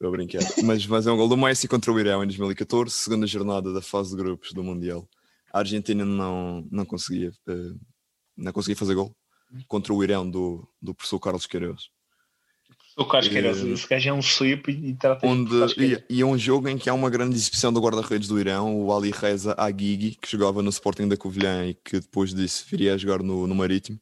Vou 0.00 0.10
brincar. 0.12 0.40
Mas, 0.62 0.86
mas 0.86 1.06
é 1.06 1.12
um 1.12 1.16
gol 1.16 1.28
do 1.28 1.36
Messi 1.36 1.66
contra 1.66 1.92
o 1.92 1.98
Irão 1.98 2.22
em 2.22 2.26
2014, 2.26 2.94
segunda 2.94 3.26
jornada 3.26 3.72
da 3.72 3.82
fase 3.82 4.10
de 4.10 4.16
grupos 4.16 4.52
do 4.52 4.62
Mundial. 4.62 5.06
A 5.52 5.58
Argentina 5.58 6.04
não, 6.04 6.66
não, 6.70 6.86
conseguia, 6.86 7.32
eh, 7.48 7.74
não 8.36 8.52
conseguia 8.52 8.76
fazer 8.76 8.94
gol 8.94 9.14
contra 9.66 9.92
o 9.92 10.02
Irão 10.02 10.30
do, 10.30 10.66
do 10.80 10.94
professor 10.94 11.18
Carlos 11.18 11.46
Queiroz. 11.46 11.90
O 12.96 13.04
Casqueiras, 13.04 13.62
uh, 13.62 13.68
esse 13.68 13.88
gajo 13.88 14.08
é 14.08 14.12
um 14.12 14.18
slip 14.18 14.70
e, 14.70 14.94
trata 14.94 15.26
onde, 15.26 15.54
e, 15.78 16.02
e, 16.08 16.20
é 16.20 16.24
um 16.24 16.36
jogo 16.36 16.68
em 16.68 16.76
que 16.76 16.90
há 16.90 16.94
uma 16.94 17.08
grande 17.08 17.34
exibição 17.36 17.72
do 17.72 17.80
guarda-redes 17.80 18.28
do 18.28 18.38
Irão, 18.38 18.78
o 18.80 18.94
Ali 18.94 19.10
Reza 19.10 19.54
Aguigui, 19.56 20.16
que 20.20 20.30
jogava 20.30 20.62
no 20.62 20.70
Sporting 20.70 21.08
da 21.08 21.16
Covilhã 21.16 21.66
e 21.66 21.74
que 21.74 22.00
depois 22.00 22.34
disso 22.34 22.66
viria 22.68 22.94
a 22.94 22.98
jogar 22.98 23.22
no, 23.22 23.46
no 23.46 23.54
Marítimo. 23.54 24.00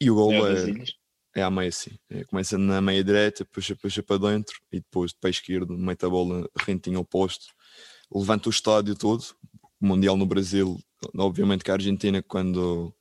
E 0.00 0.10
o 0.10 0.14
gol 0.14 0.32
é, 0.46 0.70
é, 0.70 1.40
é 1.40 1.42
à 1.42 1.50
meia 1.50 1.68
assim. 1.68 1.90
É, 2.10 2.24
começa 2.24 2.58
na 2.58 2.80
meia 2.80 3.04
direita, 3.04 3.44
puxa, 3.44 3.76
puxa 3.76 4.02
para 4.02 4.30
dentro 4.30 4.56
e 4.72 4.80
depois 4.80 5.12
de 5.12 5.18
pé 5.18 5.30
esquerdo, 5.30 5.76
mete 5.76 6.04
a 6.04 6.08
bola 6.08 6.48
rentinho 6.66 6.98
ao 6.98 7.04
posto, 7.04 7.46
levanta 8.12 8.48
o 8.48 8.52
estádio 8.52 8.94
todo. 8.94 9.24
O 9.80 9.86
Mundial 9.86 10.16
no 10.16 10.26
Brasil, 10.26 10.80
obviamente 11.16 11.62
que 11.62 11.70
a 11.70 11.74
Argentina, 11.74 12.22
quando 12.22 12.94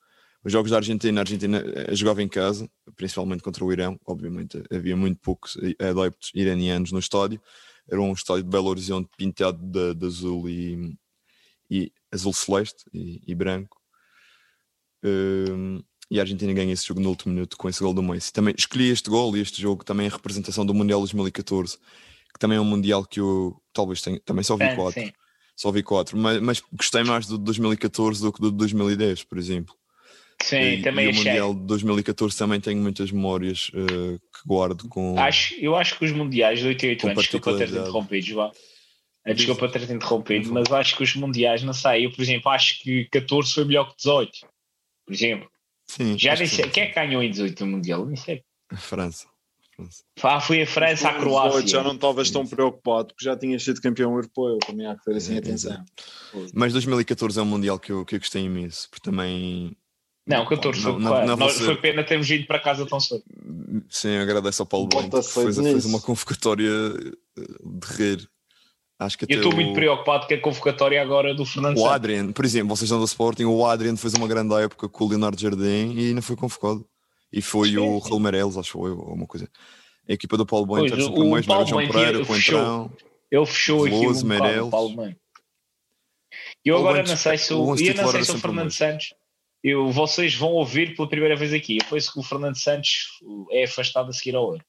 os 0.44 0.52
jogos 0.52 0.72
da 0.72 0.78
Argentina, 0.78 1.22
a 1.22 1.24
Argentina 1.24 1.64
eh, 1.66 1.96
jogava 1.96 2.22
em 2.22 2.28
casa, 2.28 2.70
principalmente 2.96 3.41
contra 3.41 3.64
o 3.64 3.72
Irão, 3.72 4.00
obviamente 4.06 4.62
havia 4.72 4.96
muito 4.96 5.20
poucos 5.22 5.58
adeptos 5.80 6.32
iranianos 6.34 6.91
no 6.91 7.00
estádio, 7.00 7.41
era 7.89 8.02
um 8.02 8.14
estádio 8.14 8.44
de 8.44 8.50
Belo 8.50 8.70
Horizonte 8.70 9.10
pintado 9.18 9.58
de, 9.62 9.94
de 9.94 10.06
azul 10.06 10.50
e, 10.50 10.98
e, 11.70 11.91
azul 12.12 12.34
celeste 12.34 12.86
e, 12.94 13.22
e 13.26 13.36
branco. 13.36 13.82
Um, 15.04 15.82
e 16.10 16.20
a 16.20 16.24
Argentina 16.24 16.54
ganha 16.54 16.72
esse 16.72 16.86
jogo 16.86 17.00
no 17.02 17.10
último 17.10 17.34
minuto 17.34 17.58
com 17.58 17.68
esse 17.68 17.82
gol 17.82 17.94
do 17.94 18.04
Messi. 18.04 18.32
Também 18.32 18.54
escolhi 18.58 18.89
este 18.89 19.10
gol 19.10 19.36
e 19.36 19.41
este 19.41 19.62
jogo 19.62 19.84
também 19.84 20.06
em 20.06 20.10
representação 20.10 20.66
do 20.66 20.74
Mundial 20.74 21.00
2014, 21.00 21.78
que 21.78 22.39
também 22.39 22.58
é 22.58 22.62
um 22.62 22.66
Mundial 22.66 23.06
que 23.06 23.20
eu 23.20 23.62
talvez 23.74 24.02
tenha, 24.02 24.20
também 24.20 24.44
só 24.44 24.56
vi 24.56 24.64
é, 24.64 24.76
quatro. 24.76 25.14
Só 25.56 25.72
vi 25.72 25.84
quatro, 25.84 26.18
mas, 26.18 26.41
mas 26.41 26.64
gostei 26.72 27.04
mais 27.04 27.28
do 27.28 27.38
2014 27.38 28.22
do 28.22 28.34
que 28.34 28.41
do 28.41 28.52
2010, 28.52 29.24
por 29.24 29.38
exemplo. 29.38 29.76
Sim, 30.44 30.58
e, 30.58 30.82
também 30.82 31.06
e 31.06 31.10
achei. 31.10 31.22
o 31.22 31.26
Mundial 31.26 31.54
de 31.54 31.62
2014 31.62 32.38
também 32.38 32.60
tenho 32.60 32.82
muitas 32.82 33.12
memórias 33.12 33.70
uh, 33.70 34.20
que 34.20 34.46
guardo 34.46 34.89
com. 34.89 35.18
Acho, 35.18 35.56
eu 35.56 35.74
acho 35.74 35.98
que 35.98 36.04
os 36.04 36.12
Mundiais 36.12 36.60
de 36.60 36.68
88 36.68 37.08
anos, 37.08 37.24
desculpa 37.24 37.58
ter-te 37.58 37.74
interrompido, 37.74 38.36
vá. 38.36 38.52
Eh, 39.26 39.34
desculpa 39.34 39.70
ter-te 39.70 39.94
interrompido, 39.94 40.52
mas 40.52 40.70
acho 40.70 40.98
que 40.98 41.04
os 41.04 41.16
Mundiais, 41.16 41.64
não 41.64 41.72
sei, 41.72 42.06
eu, 42.06 42.12
por 42.12 42.22
exemplo, 42.22 42.52
acho 42.52 42.82
que 42.82 43.06
14 43.06 43.54
foi 43.54 43.64
melhor 43.64 43.89
que 43.89 43.96
18. 43.98 44.32
Por 45.06 45.14
exemplo. 45.14 45.50
Sim, 45.88 46.18
Já 46.18 46.36
nem 46.36 46.46
sei. 46.46 46.70
Quem 46.70 46.84
é 46.84 46.88
que 46.88 46.96
ganhou 46.96 47.24
em 47.24 47.30
18 47.30 47.66
no 47.66 47.72
Mundial? 47.72 48.06
Nem 48.06 48.18
sei. 48.18 48.44
A 48.70 48.78
França. 48.78 49.28
Ah, 50.22 50.39
foi 50.39 50.62
a 50.62 50.68
França, 50.68 51.10
a 51.10 51.14
Croácia. 51.20 51.68
Já 51.68 51.84
não 51.84 51.94
estavas 51.94 52.30
tão 52.30 52.46
preocupado 52.46 53.08
porque 53.08 53.26
já 53.26 53.36
tinhas 53.36 53.64
sido 53.64 53.82
campeão 53.82 54.12
europeu. 54.12 54.60
Também 54.60 54.86
há 54.86 54.96
que 54.96 55.04
ter 55.04 55.16
assim 55.16 55.38
atenção. 55.38 55.84
Mas 56.54 56.74
2014 56.74 57.39
é 57.39 57.41
um 57.41 57.46
Mundial 57.46 57.80
que 57.80 57.91
eu, 57.91 58.06
que 58.06 58.16
eu 58.16 58.20
gostei 58.20 58.44
imenso, 58.44 58.89
porque 58.89 59.10
também 59.10 59.76
não, 60.26 60.45
14 60.45 60.84
não, 60.84 60.99
não, 60.99 61.11
claro. 61.11 61.28
não 61.28 61.38
Nós, 61.38 61.59
Foi 61.59 61.76
pena 61.76 62.03
termos 62.03 62.30
ido 62.30 62.47
para 62.47 62.59
casa 62.59 62.86
tão 62.86 62.99
cedo. 62.99 63.24
Sim, 63.89 64.17
agradeço 64.17 64.61
ao 64.61 64.65
Paulo 64.65 64.88
Bento 64.88 65.21
que 65.21 65.28
fez, 65.28 65.57
fez, 65.57 65.86
uma 65.86 65.99
convocatória 65.99 66.69
eh, 67.38 67.41
de 67.63 67.88
rir. 67.88 68.30
Acho 68.97 69.17
que 69.17 69.26
eu 69.26 69.38
estou 69.38 69.51
o... 69.51 69.55
muito 69.55 69.74
preocupado 69.74 70.28
com 70.28 70.34
a 70.34 70.38
convocatória 70.38 71.01
agora 71.01 71.34
do 71.34 71.45
Fernando 71.45 71.78
O 71.78 71.89
Adrian, 71.89 72.32
por 72.32 72.45
exemplo, 72.45 72.69
vocês 72.69 72.84
estão 72.84 72.99
do 72.99 73.05
Sporting, 73.05 73.43
o 73.43 73.65
Adrian 73.65 73.97
fez 73.97 74.13
uma 74.13 74.28
grande 74.28 74.53
época 74.55 74.88
com 74.88 75.03
o 75.03 75.09
Leonardo 75.09 75.39
Jardim 75.39 75.93
e 75.97 76.13
não 76.13 76.21
foi 76.21 76.38
convocado. 76.38 76.86
E 77.32 77.41
foi 77.41 77.69
sim, 77.69 77.78
o 77.78 77.97
Raul 77.97 78.19
Meirelles, 78.19 78.55
acho 78.57 78.71
que 78.71 78.80
foi, 78.80 78.91
ou 78.91 79.13
uma 79.13 79.28
coisa. 79.28 79.49
A 80.07 80.13
equipa 80.13 80.38
do 80.38 80.45
Paulo 80.45 80.65
Bento 80.67 80.93
era 80.93 81.01
super 81.01 81.26
mais, 81.26 81.45
Paulo 81.45 81.65
João 81.65 81.88
Pereira, 81.88 82.26
com 82.26 82.32
o 82.32 82.38
Entrão. 82.38 82.91
Ele 83.30 83.45
fechou 83.45 83.86
aqui 83.86 84.24
Meirelles. 84.24 84.69
Paulo 84.69 84.95
Bento. 84.95 85.17
Eu 86.63 86.78
agora 86.78 87.03
não 87.03 87.17
sei 87.17 87.38
se 87.38 87.53
o, 87.53 87.76
eu 87.76 87.95
não 87.95 88.07
sei 88.07 88.24
se 88.24 88.32
o 88.32 88.38
Fernando 88.38 88.71
Santos 88.71 89.13
eu, 89.64 89.89
vocês 89.91 90.36
vão 90.36 90.49
ouvir 90.49 90.95
pela 90.95 91.07
primeira 91.07 91.36
vez 91.36 91.53
aqui. 91.53 91.78
Foi 91.88 91.97
isso 91.97 92.11
que 92.11 92.20
o 92.20 92.24
Fernando 92.24 92.57
Santos 92.57 93.07
é 93.51 93.64
afastado 93.64 94.09
a 94.09 94.14
seguir 94.14 94.36
ao 94.36 94.43
ouro. 94.43 94.66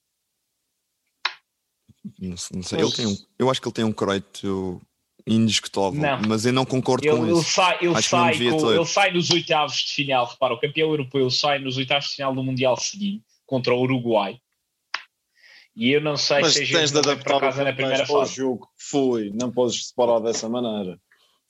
Não, 2.19 2.35
não 2.53 2.63
sei, 2.63 2.79
ele 2.79 2.91
tem 2.91 3.07
um, 3.07 3.17
eu 3.37 3.49
acho 3.49 3.59
que 3.59 3.67
ele 3.67 3.73
tem 3.73 3.83
um 3.83 3.91
crédito 3.91 4.81
indiscutável, 5.27 5.99
não. 5.99 6.21
mas 6.27 6.45
eu 6.45 6.53
não 6.53 6.63
concordo 6.63 7.05
ele, 7.05 7.17
com 7.17 7.23
ele 7.23 7.33
isso. 7.33 7.51
Sai, 7.51 7.77
ele, 7.81 8.01
sai 8.01 8.37
com, 8.37 8.71
ele 8.71 8.85
sai 8.85 9.11
nos 9.11 9.31
oitavos 9.31 9.75
de 9.77 9.93
final, 9.93 10.27
repara, 10.27 10.53
o 10.53 10.59
campeão 10.59 10.89
europeu 10.89 11.29
sai 11.31 11.57
nos 11.57 11.77
oitavos 11.77 12.09
de 12.09 12.15
final 12.15 12.33
do 12.33 12.43
Mundial 12.43 12.77
seguinte 12.77 13.25
contra 13.45 13.73
o 13.73 13.81
Uruguai. 13.81 14.39
E 15.75 15.91
eu 15.91 15.99
não 15.99 16.15
sei 16.15 16.41
mas 16.41 16.53
se 16.53 16.63
gente 16.63 16.91
de 16.91 16.97
adaptar 16.99 17.23
para 17.23 17.39
casa 17.39 17.63
na 17.63 17.73
primeira 17.73 18.05
fase. 18.05 18.35
jogo 18.35 18.69
foi, 18.77 19.31
não 19.33 19.51
podes 19.51 19.87
separar 19.87 20.19
dessa 20.19 20.47
maneira. 20.47 20.97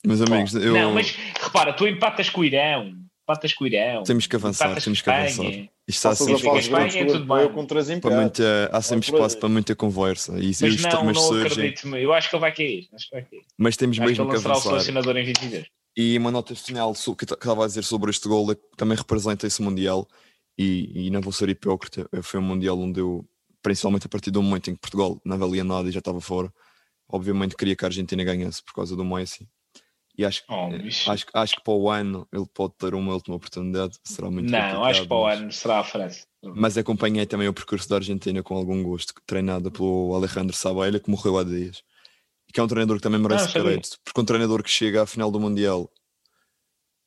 Meus 0.04 0.20
amigos, 0.20 0.54
eu... 0.54 0.72
Não, 0.72 0.92
mas 0.92 1.14
repara, 1.40 1.72
tu 1.72 1.86
empatas 1.86 2.30
com 2.30 2.40
o 2.40 2.44
Irão, 2.44 3.05
patas 3.26 3.52
com 3.52 3.64
o 3.64 3.66
Irão. 3.66 4.04
Temos 4.04 4.26
que 4.26 4.36
avançar, 4.36 4.80
temos 4.80 5.02
que 5.02 5.10
avançar. 5.10 5.44
Isto 5.44 5.70
está 5.88 6.10
assim. 6.10 6.32
Espanha, 6.34 7.00
é 7.00 7.04
tudo 7.04 7.26
bem. 7.26 7.52
Com 7.52 7.66
três 7.66 7.88
para 7.98 8.20
muita, 8.20 8.70
há 8.72 8.80
sempre 8.80 9.10
espaço 9.10 9.36
para 9.36 9.48
muita 9.48 9.74
conversa. 9.74 10.38
E 10.38 10.46
mas 10.46 10.62
os 10.62 10.82
não, 10.82 11.04
não 11.04 11.14
surgem. 11.14 11.46
acredito, 11.46 11.96
eu 11.96 12.12
acho 12.12 12.30
que 12.30 12.36
ele 12.36 12.40
vai 12.40 12.54
cair. 12.54 12.88
Acho 12.94 13.08
que 13.08 13.14
vai 13.16 13.24
cair. 13.24 13.42
Mas 13.58 13.76
temos 13.76 13.98
acho 13.98 14.08
mesmo 14.08 14.24
que, 14.26 14.30
que 14.30 14.36
avançar. 14.36 14.58
o 14.58 14.62
selecionador 14.62 15.16
em 15.16 15.24
22. 15.24 15.66
E 15.96 16.16
uma 16.18 16.30
nota 16.30 16.54
final 16.54 16.94
que 16.94 17.24
estava 17.24 17.64
a 17.64 17.66
dizer 17.66 17.82
sobre 17.82 18.10
este 18.10 18.28
gol 18.28 18.52
é 18.52 18.54
que 18.54 18.62
também 18.76 18.96
representa 18.96 19.46
esse 19.46 19.60
Mundial. 19.60 20.06
E, 20.58 21.06
e 21.06 21.10
não 21.10 21.20
vou 21.20 21.32
ser 21.32 21.50
hipócrita, 21.50 22.08
foi 22.22 22.40
um 22.40 22.42
Mundial 22.42 22.78
onde 22.78 22.98
eu, 22.98 23.26
principalmente 23.62 24.06
a 24.06 24.08
partir 24.08 24.30
do 24.30 24.42
momento 24.42 24.70
em 24.70 24.74
que 24.74 24.80
Portugal 24.80 25.20
não 25.22 25.36
valia 25.36 25.62
nada 25.62 25.86
e 25.86 25.92
já 25.92 25.98
estava 25.98 26.18
fora, 26.18 26.50
obviamente 27.06 27.54
queria 27.54 27.76
que 27.76 27.84
a 27.84 27.88
Argentina 27.88 28.24
ganhasse 28.24 28.64
por 28.64 28.72
causa 28.72 28.96
do 28.96 29.04
Messi 29.04 29.46
E 30.18 30.24
acho, 30.24 30.42
Oh, 30.48 30.68
eh, 30.72 30.88
acho, 31.08 31.26
acho 31.32 31.56
que 31.56 31.62
para 31.62 31.74
o 31.74 31.90
ano 31.90 32.26
ele 32.32 32.46
pode 32.54 32.74
ter 32.78 32.94
uma 32.94 33.12
última 33.12 33.36
oportunidade. 33.36 33.98
Será 34.02 34.30
muito 34.30 34.50
Não, 34.50 34.84
acho 34.84 35.02
que 35.02 35.08
para 35.08 35.16
o 35.16 35.26
ano 35.26 35.52
será 35.52 35.80
a 35.80 35.84
França. 35.84 36.26
Mas 36.42 36.78
acompanhei 36.78 37.26
também 37.26 37.48
o 37.48 37.52
percurso 37.52 37.88
da 37.88 37.96
Argentina 37.96 38.42
com 38.42 38.56
algum 38.56 38.82
gosto, 38.82 39.12
treinada 39.26 39.70
pelo 39.70 40.14
Alejandro 40.14 40.56
Sabella, 40.56 40.98
que 40.98 41.10
morreu 41.10 41.38
há 41.38 41.44
dias. 41.44 41.82
E 42.48 42.52
que 42.52 42.60
é 42.60 42.62
um 42.62 42.68
treinador 42.68 42.96
que 42.96 43.02
também 43.02 43.20
merece 43.20 43.52
crédito, 43.52 43.98
porque 44.04 44.20
um 44.20 44.24
treinador 44.24 44.62
que 44.62 44.70
chega 44.70 45.02
à 45.02 45.06
final 45.06 45.30
do 45.30 45.40
Mundial 45.40 45.90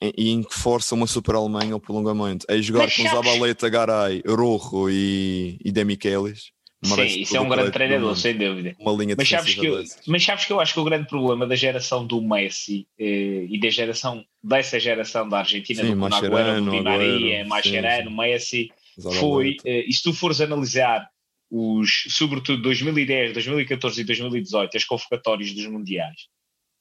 e, 0.01 0.29
em 0.29 0.43
que 0.43 0.53
força 0.53 0.95
uma 0.95 1.07
super 1.07 1.35
Alemanha 1.35 1.73
ao 1.73 1.79
prolongamento, 1.79 2.45
é 2.49 2.61
jogar 2.61 2.83
Mas 2.83 2.95
com 2.95 3.03
Zabaleta, 3.03 3.69
Garay, 3.69 4.21
Rojo 4.25 4.89
e, 4.89 5.57
e 5.63 5.71
Demichelis. 5.71 6.51
Sim, 6.81 7.21
isso 7.21 7.35
é 7.35 7.41
um 7.41 7.49
grande 7.49 7.69
do 7.69 7.73
treinador, 7.73 8.15
sem 8.15 8.37
dúvida. 8.37 8.75
Uma 8.79 8.93
linha 8.93 9.15
Mas 9.17 9.27
sabes, 9.27 9.53
que 9.53 9.65
eu, 9.65 9.83
mas 10.07 10.23
sabes 10.23 10.45
que 10.45 10.53
eu 10.53 10.61
acho 10.61 10.73
que 10.73 10.79
o 10.79 10.83
grande 10.83 11.07
problema 11.07 11.45
da 11.45 11.55
geração 11.55 12.05
do 12.07 12.21
Messi 12.21 12.87
eh, 12.97 13.47
e 13.49 13.59
da 13.59 13.69
geração 13.69 14.23
dessa 14.41 14.79
geração 14.79 15.27
da 15.27 15.39
Argentina, 15.39 15.83
Sim, 15.83 15.95
do 15.95 16.05
Agüero, 16.05 16.63
do 16.63 16.71
Di 16.71 16.81
Maria, 16.81 17.41
Agüero, 17.41 17.49
Mascherano, 17.49 18.11
Messi, 18.11 18.71
foi, 19.19 19.57
eh, 19.65 19.85
e 19.87 19.93
se 19.93 20.03
tu 20.03 20.13
fores 20.13 20.39
analisar 20.39 21.09
os, 21.51 22.05
sobretudo 22.09 22.61
2010, 22.61 23.33
2014 23.33 23.99
e 23.99 24.03
2018, 24.05 24.77
as 24.77 24.85
convocatórias 24.85 25.51
dos 25.51 25.65
mundiais, 25.65 26.27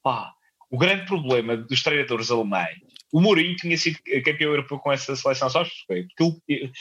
pá, 0.02 0.32
o 0.70 0.78
grande 0.78 1.06
problema 1.06 1.56
dos 1.56 1.82
treinadores 1.82 2.30
alemães, 2.30 2.76
o 3.12 3.20
Mourinho 3.20 3.56
tinha 3.56 3.76
sido 3.76 3.98
campeão 4.24 4.50
europeu 4.50 4.78
com 4.78 4.92
essa 4.92 5.16
seleção, 5.16 5.48
porquê? 5.50 6.06
Porque 6.16 6.42
ele- 6.48 6.72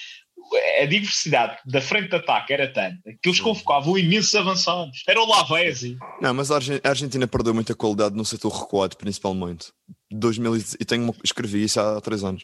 a 0.81 0.85
diversidade 0.85 1.57
da 1.65 1.81
frente 1.81 2.09
de 2.09 2.15
ataque 2.15 2.53
era 2.53 2.71
tanta 2.71 2.97
que 3.21 3.29
eles 3.29 3.39
convocavam 3.39 3.97
imensos 3.97 4.33
avançados. 4.35 5.03
Era 5.07 5.21
o 5.21 5.27
Lavezzi. 5.27 5.97
Não, 6.21 6.33
mas 6.33 6.51
a 6.51 6.55
Argen- 6.55 6.81
a 6.83 6.89
Argentina 6.89 7.27
perdeu 7.27 7.53
muita 7.53 7.73
qualidade 7.75 8.15
no 8.15 8.23
setor 8.25 8.49
recuado, 8.51 8.95
principalmente. 8.97 9.67
2000, 10.11 10.55
e 10.79 10.85
tenho, 10.85 11.03
uma- 11.03 11.13
escrevi 11.23 11.63
isso 11.63 11.79
há 11.79 11.99
três 12.01 12.23
anos. 12.23 12.43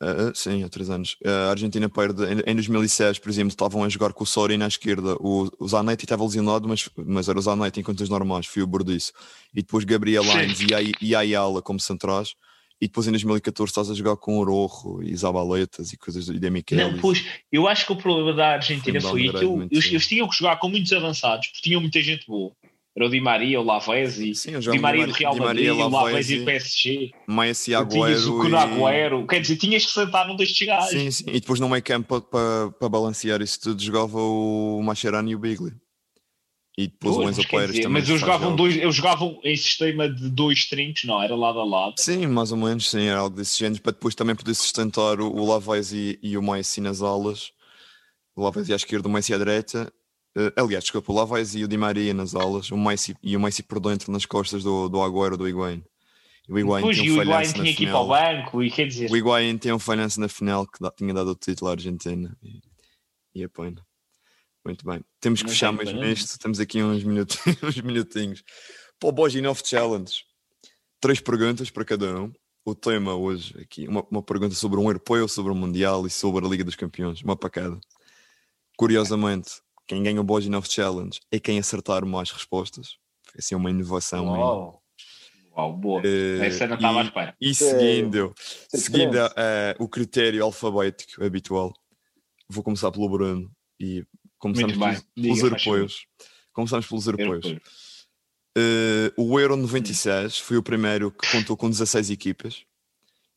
Ah, 0.00 0.30
sim, 0.34 0.62
há 0.62 0.68
três 0.68 0.90
anos. 0.90 1.16
Ah, 1.24 1.46
a 1.48 1.50
Argentina 1.50 1.88
perde 1.88 2.22
em, 2.24 2.42
em 2.50 2.54
2006, 2.54 3.18
por 3.18 3.30
exemplo, 3.30 3.48
estavam 3.48 3.82
a 3.82 3.88
jogar 3.88 4.12
com 4.12 4.24
o 4.24 4.26
Sori 4.26 4.58
na 4.58 4.66
esquerda. 4.66 5.14
O, 5.20 5.48
o 5.58 5.66
Zanetti 5.68 6.04
estava 6.04 6.22
lesionado, 6.22 6.68
mas, 6.68 6.88
mas 6.96 7.28
era 7.30 7.38
o 7.38 7.42
Zanetti 7.42 7.80
em 7.80 7.82
contas 7.82 8.08
normais, 8.10 8.44
foi 8.46 8.62
o 8.62 8.66
Bordiço. 8.66 9.12
E 9.54 9.62
depois 9.62 9.84
Gabriel. 9.84 10.22
Lines 10.22 10.60
e, 10.60 10.92
e 11.00 11.14
Ayala 11.14 11.62
como 11.62 11.80
centrais. 11.80 12.34
E 12.80 12.86
depois 12.86 13.06
em 13.06 13.10
2014 13.10 13.70
estás 13.70 13.90
a 13.90 13.94
jogar 13.94 14.16
com 14.16 14.38
o 14.38 14.44
Rojo 14.44 15.02
e 15.02 15.16
Zabaletas 15.16 15.92
e 15.92 15.96
coisas 15.96 16.26
do 16.26 16.38
Demichelis. 16.38 16.84
Não, 16.84 16.98
pois, 16.98 17.24
eu 17.50 17.66
acho 17.66 17.86
que 17.86 17.92
o 17.92 17.96
problema 17.96 18.34
da 18.34 18.48
Argentina 18.54 19.00
Foi 19.00 19.28
aquilo. 19.28 19.56
muito 19.56 19.72
Eles, 19.72 19.86
eles 19.86 20.06
tinham 20.06 20.28
que 20.28 20.36
jogar 20.36 20.58
com 20.58 20.68
muitos 20.68 20.92
avançados, 20.92 21.48
porque 21.48 21.62
tinham 21.62 21.80
muita 21.80 22.02
gente 22.02 22.26
boa. 22.26 22.52
Era 22.94 23.06
o 23.06 23.10
Di 23.10 23.20
Maria, 23.20 23.60
o 23.60 23.62
Lavezzi, 23.62 24.34
Sim, 24.34 24.52
eu 24.52 24.58
o 24.58 24.62
Di 24.62 24.78
Maria 24.78 25.06
do 25.06 25.12
Real 25.12 25.34
Di 25.34 25.40
Madrid, 25.40 25.68
Maria, 25.68 25.86
o 25.86 25.88
Lavezzi 25.90 26.12
Lavezzi, 26.12 26.38
do 26.38 26.44
PSG. 26.44 27.10
Messi, 27.28 27.64
tinhas 27.64 28.26
o 28.26 28.42
Agüero 28.42 28.48
e... 28.48 28.54
Agüero. 28.54 29.26
Quer 29.26 29.40
dizer, 29.40 29.56
tinhas 29.56 29.84
que 29.84 29.92
sentar 29.92 30.26
num 30.26 30.36
destes 30.36 30.66
gajos. 30.66 30.90
Sim, 30.90 31.10
sim. 31.10 31.24
E 31.28 31.40
depois 31.40 31.60
no 31.60 31.68
meio 31.68 31.82
campo 31.82 32.20
para 32.22 32.70
pa, 32.70 32.88
balancear 32.88 33.42
isso 33.42 33.60
tudo 33.60 33.82
jogava 33.82 34.18
o 34.18 34.82
Mascherano 34.82 35.28
e 35.28 35.34
o 35.34 35.38
Bigli. 35.38 35.72
E 36.78 36.88
depois 36.88 37.14
Pois, 37.16 37.26
o 37.26 37.30
Enzo 37.30 37.48
Pérez 37.48 37.70
dizer, 37.70 37.82
também. 37.84 38.02
mas 38.02 38.06
jogavam, 38.20 38.50
jogos. 38.50 38.56
dois, 38.56 38.76
eles 38.76 38.94
jogavam 38.94 39.40
em 39.42 39.56
sistema 39.56 40.08
de 40.10 40.28
dois 40.28 40.66
trincos, 40.66 41.04
não, 41.04 41.22
era 41.22 41.34
lado 41.34 41.58
a 41.58 41.64
lado. 41.64 41.94
Sim, 41.98 42.26
mais 42.26 42.52
ou 42.52 42.58
menos, 42.58 42.90
sim, 42.90 43.04
era 43.06 43.20
algo 43.20 43.34
desse 43.34 43.58
género, 43.58 43.80
para 43.80 43.92
depois 43.92 44.14
também 44.14 44.36
poder 44.36 44.54
sustentar 44.54 45.18
o, 45.20 45.32
o 45.34 45.46
Lavezzi 45.46 46.18
e, 46.22 46.32
e 46.32 46.36
o 46.38 46.42
Messi 46.42 46.82
nas 46.82 47.00
alas. 47.00 47.50
O 48.34 48.42
Lavezzi 48.44 48.74
à 48.74 48.76
esquerda, 48.76 49.08
o 49.08 49.10
Messi 49.10 49.32
à 49.32 49.38
direita. 49.38 49.90
Eh, 50.36 50.52
aliás, 50.54 50.84
desculpa, 50.84 51.10
o 51.10 51.14
Lavezzi 51.14 51.60
e 51.60 51.64
o 51.64 51.68
Di 51.68 51.78
Maria 51.78 52.12
nas 52.12 52.34
alas, 52.34 52.70
o 52.70 52.76
Messi, 52.76 53.16
e 53.22 53.34
o 53.34 53.40
Messi 53.40 53.62
por 53.62 53.80
dentro 53.80 54.12
nas 54.12 54.26
costas 54.26 54.62
do, 54.62 54.86
do 54.90 55.00
Agüero, 55.00 55.38
do 55.38 55.48
Higuaín. 55.48 55.82
E 56.46 56.52
o 56.52 56.58
Higuaín 56.58 56.82
Depois 56.82 56.98
tinha 56.98 57.12
um 57.14 57.16
o 57.18 57.22
Higuaín 57.22 57.52
tinha 57.52 57.74
que 57.74 57.84
ir 57.84 57.86
para 57.86 58.00
o 58.00 58.08
banco 58.08 58.62
e 58.62 58.70
quer 58.70 58.86
dizer, 58.86 59.10
O 59.10 59.16
Higuaín 59.16 59.56
tem 59.56 59.72
um 59.72 59.78
falhanço 59.78 60.20
na 60.20 60.28
final 60.28 60.66
que 60.66 60.78
dá- 60.78 60.90
tinha 60.90 61.14
dado 61.14 61.30
o 61.30 61.34
título 61.34 61.70
à 61.70 61.72
Argentina 61.72 62.36
e, 62.42 62.60
e 63.34 63.42
a 63.44 63.48
pena. 63.48 63.82
Muito 64.66 64.84
bem. 64.84 65.04
Temos 65.20 65.40
que 65.40 65.46
Não 65.46 65.52
fechar 65.52 65.68
tem 65.76 65.78
mesmo 65.86 66.00
pena. 66.00 66.12
isto. 66.12 66.38
Temos 66.38 66.58
aqui 66.60 66.82
uns, 66.82 67.02
minuti- 67.04 67.38
uns 67.62 67.80
minutinhos. 67.80 68.42
Para 68.98 69.08
o 69.08 69.12
Boginov 69.12 69.60
Challenge. 69.64 70.12
Três 71.00 71.20
perguntas 71.20 71.70
para 71.70 71.84
cada 71.84 72.20
um. 72.20 72.32
O 72.64 72.74
tema 72.74 73.14
hoje 73.14 73.54
aqui, 73.60 73.86
uma, 73.86 74.04
uma 74.10 74.22
pergunta 74.22 74.54
sobre 74.56 74.80
um 74.80 74.84
europeu, 74.86 75.28
sobre 75.28 75.52
o 75.52 75.54
Mundial 75.54 76.04
e 76.06 76.10
sobre 76.10 76.44
a 76.44 76.48
Liga 76.48 76.64
dos 76.64 76.74
Campeões. 76.74 77.22
Uma 77.22 77.36
para 77.36 77.48
cada. 77.50 77.78
Curiosamente, 78.76 79.50
quem 79.86 80.02
ganha 80.02 80.20
o 80.20 80.24
Boginov 80.24 80.66
Challenge 80.68 81.20
é 81.30 81.38
quem 81.38 81.58
acertar 81.58 82.04
mais 82.04 82.30
respostas. 82.30 82.96
Foi 83.30 83.38
assim 83.38 83.54
uma 83.54 83.70
inovação. 83.70 84.24
mesmo. 84.26 84.38
uau, 84.40 84.82
uau, 85.56 85.72
boa. 85.76 86.02
Eh, 86.04 86.46
Essa 86.46 86.66
não 86.66 86.74
estava 86.76 87.00
à 87.00 87.02
e- 87.02 87.06
espera. 87.06 87.36
E 87.40 87.54
seguindo, 87.54 88.34
é 88.72 88.76
seguindo 88.76 89.16
eh, 89.36 89.76
o 89.78 89.88
critério 89.88 90.42
alfabético 90.44 91.24
habitual, 91.24 91.72
vou 92.48 92.64
começar 92.64 92.90
pelo 92.90 93.08
Bruno 93.08 93.50
e 93.78 94.04
começamos 94.38 94.76
pelos, 94.76 94.96
Diga, 94.96 95.06
pelos 95.14 95.38
europeus. 95.40 96.06
Começamos 96.52 96.86
pelos 96.86 97.06
europeus. 97.06 97.44
Europeu. 97.44 97.60
Eh, 98.58 99.12
o 99.16 99.38
Euro 99.38 99.56
96 99.56 100.38
foi 100.38 100.56
o 100.56 100.62
primeiro 100.62 101.10
que 101.10 101.30
contou 101.30 101.56
com 101.56 101.68
16 101.68 102.10
equipas 102.10 102.64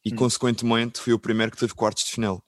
e, 0.06 0.14
Hum. 0.14 0.16
consequentemente, 0.16 1.00
foi 1.02 1.12
o 1.14 1.20
primeiro 1.20 1.52
que 1.52 1.58
teve 1.58 1.74
quartos 1.74 2.06
de 2.06 2.12
final. 2.12 2.41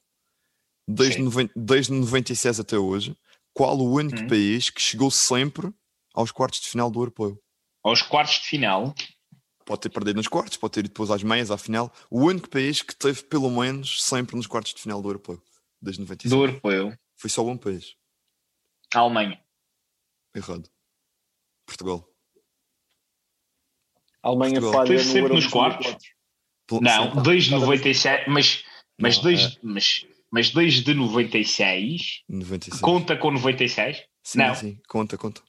Desde, 0.88 1.22
desde 1.56 1.92
96 1.94 2.60
até 2.60 2.78
hoje, 2.78 3.16
qual 3.54 3.78
o 3.78 3.92
único 3.94 4.22
Hum. 4.22 4.28
país 4.28 4.70
que 4.70 4.82
chegou 4.82 5.12
sempre 5.12 5.70
aos 6.14 6.32
quartos 6.32 6.62
de 6.62 6.70
final 6.70 6.90
do 6.90 7.00
europeu? 7.02 7.38
Aos 7.84 8.02
quartos 8.02 8.36
de 8.36 8.48
final, 8.48 8.94
Pode 9.64 9.82
ter 9.82 9.90
perdido 9.90 10.18
nos 10.18 10.28
quartos, 10.28 10.58
pode 10.58 10.74
ter 10.74 10.80
ido 10.82 10.90
depois 10.90 11.12
às 11.12 11.22
meias, 11.24 11.52
à 11.52 11.58
final. 11.58 11.94
O 12.10 12.22
único 12.26 12.50
país 12.50 12.82
que 12.82 12.96
teve 12.96 13.22
pelo 13.24 13.50
menos 13.50 14.04
sempre 14.04 14.36
nos 14.36 14.48
quartos 14.48 14.74
de 14.74 14.82
final 14.82 15.02
do 15.02 15.08
europeu, 15.08 15.42
desde 15.80 16.02
96. 16.02 16.30
do 16.36 16.44
europeu, 16.44 16.98
Foi 17.16 17.30
só 17.30 17.46
um 17.46 17.56
país. 17.56 17.96
A 18.94 19.00
Alemanha. 19.00 19.40
Errado. 20.36 20.70
Portugal. 21.66 22.08
A 24.24 24.30
Alemanha 24.30 24.62
Portugal. 24.62 24.74
falha 24.74 24.88
Teve 24.88 25.04
no 25.04 25.10
sempre 25.12 25.34
nos 25.34 25.48
2004. 25.52 25.84
quartos? 25.84 26.12
Não, 26.82 27.14
sim, 27.14 27.22
desde 27.24 27.52
97, 27.52 28.30
mas, 28.30 28.64
mas, 29.00 29.18
Não, 29.18 29.24
desde, 29.24 29.60
mas, 29.62 30.06
mas 30.32 30.52
desde 30.52 30.94
96, 30.94 32.24
96. 32.30 32.82
conta 32.82 33.18
com 33.18 33.32
96? 33.32 34.04
Sim, 34.24 34.38
não. 34.38 34.56
sim, 34.56 34.80
conta, 34.88 35.18
conta. 35.18 35.42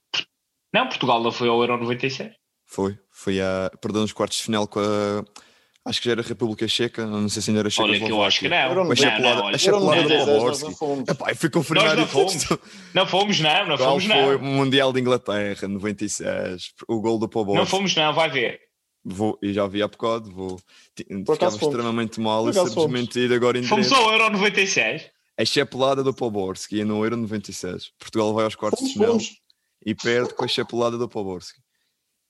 Não, 0.74 0.88
Portugal 0.88 1.22
não 1.22 1.30
foi 1.30 1.48
ao 1.48 1.60
Euro 1.60 1.76
96. 1.78 2.34
Foi. 2.66 2.98
Foi 3.10 3.40
a. 3.40 3.70
Perdeu 3.80 4.00
nos 4.00 4.12
quartos 4.12 4.38
de 4.38 4.44
final 4.44 4.66
com 4.66 4.80
a. 4.80 5.24
Acho 5.84 6.00
que 6.00 6.06
já 6.06 6.12
era 6.12 6.20
a 6.20 6.24
República 6.24 6.68
Checa, 6.68 7.04
não 7.06 7.28
sei 7.28 7.42
se 7.42 7.50
ainda 7.50 7.60
era 7.60 7.70
Checa. 7.70 7.82
Olha 7.88 7.98
que 7.98 8.10
eu 8.10 8.22
acho 8.22 8.38
que 8.40 8.48
não. 8.48 8.74
Não, 8.74 8.82
A 8.82 8.84
Não, 8.84 8.96
chapelada, 8.96 9.40
não, 9.40 9.48
a 9.48 9.52
do 9.52 9.80
96 9.80 10.26
nós 10.26 10.26
Poborski. 10.36 10.64
não 10.64 10.72
fomos. 10.76 11.08
Epá, 11.08 11.30
eu 11.30 11.36
fui 11.36 11.50
confirmar 11.50 11.96
não 11.96 12.02
isto. 12.04 12.12
fomos. 12.12 12.48
não 12.94 13.06
fomos 13.06 13.40
não, 13.40 13.66
não 13.66 13.78
fomos 13.78 14.04
foi 14.04 14.36
o 14.36 14.38
não. 14.38 14.44
Mundial 14.44 14.92
de 14.92 15.00
Inglaterra, 15.00 15.66
96. 15.66 16.70
O 16.88 17.00
gol 17.00 17.18
do 17.18 17.28
Poborski. 17.28 17.58
Não 17.58 17.66
fomos 17.66 17.94
não, 17.96 18.12
vai 18.14 18.30
ver. 18.30 18.60
Vou, 19.04 19.36
e 19.42 19.52
já 19.52 19.66
vi 19.66 19.82
há 19.82 19.88
bocado, 19.88 20.30
vou. 20.30 20.60
Ficava 20.96 21.56
extremamente 21.56 22.20
mal 22.20 22.48
e 22.48 22.52
ser 22.54 22.64
desmentido 22.70 23.34
agora 23.34 23.58
em 23.58 23.64
Fomos 23.64 23.90
ao 23.90 24.12
Euro 24.12 24.30
96. 24.30 25.10
A 25.36 25.44
chapelada 25.44 26.04
do 26.04 26.14
Poborski 26.14 26.78
e 26.78 26.84
no 26.84 27.02
Euro 27.04 27.16
96. 27.16 27.90
Portugal 27.98 28.32
vai 28.32 28.44
aos 28.44 28.54
quartos 28.54 28.86
de 28.86 28.92
final 28.92 29.18
e 29.84 29.92
perde 29.96 30.32
com 30.34 30.44
a 30.44 30.48
chapelada 30.48 30.96
do 30.96 31.08
Poborski. 31.08 31.58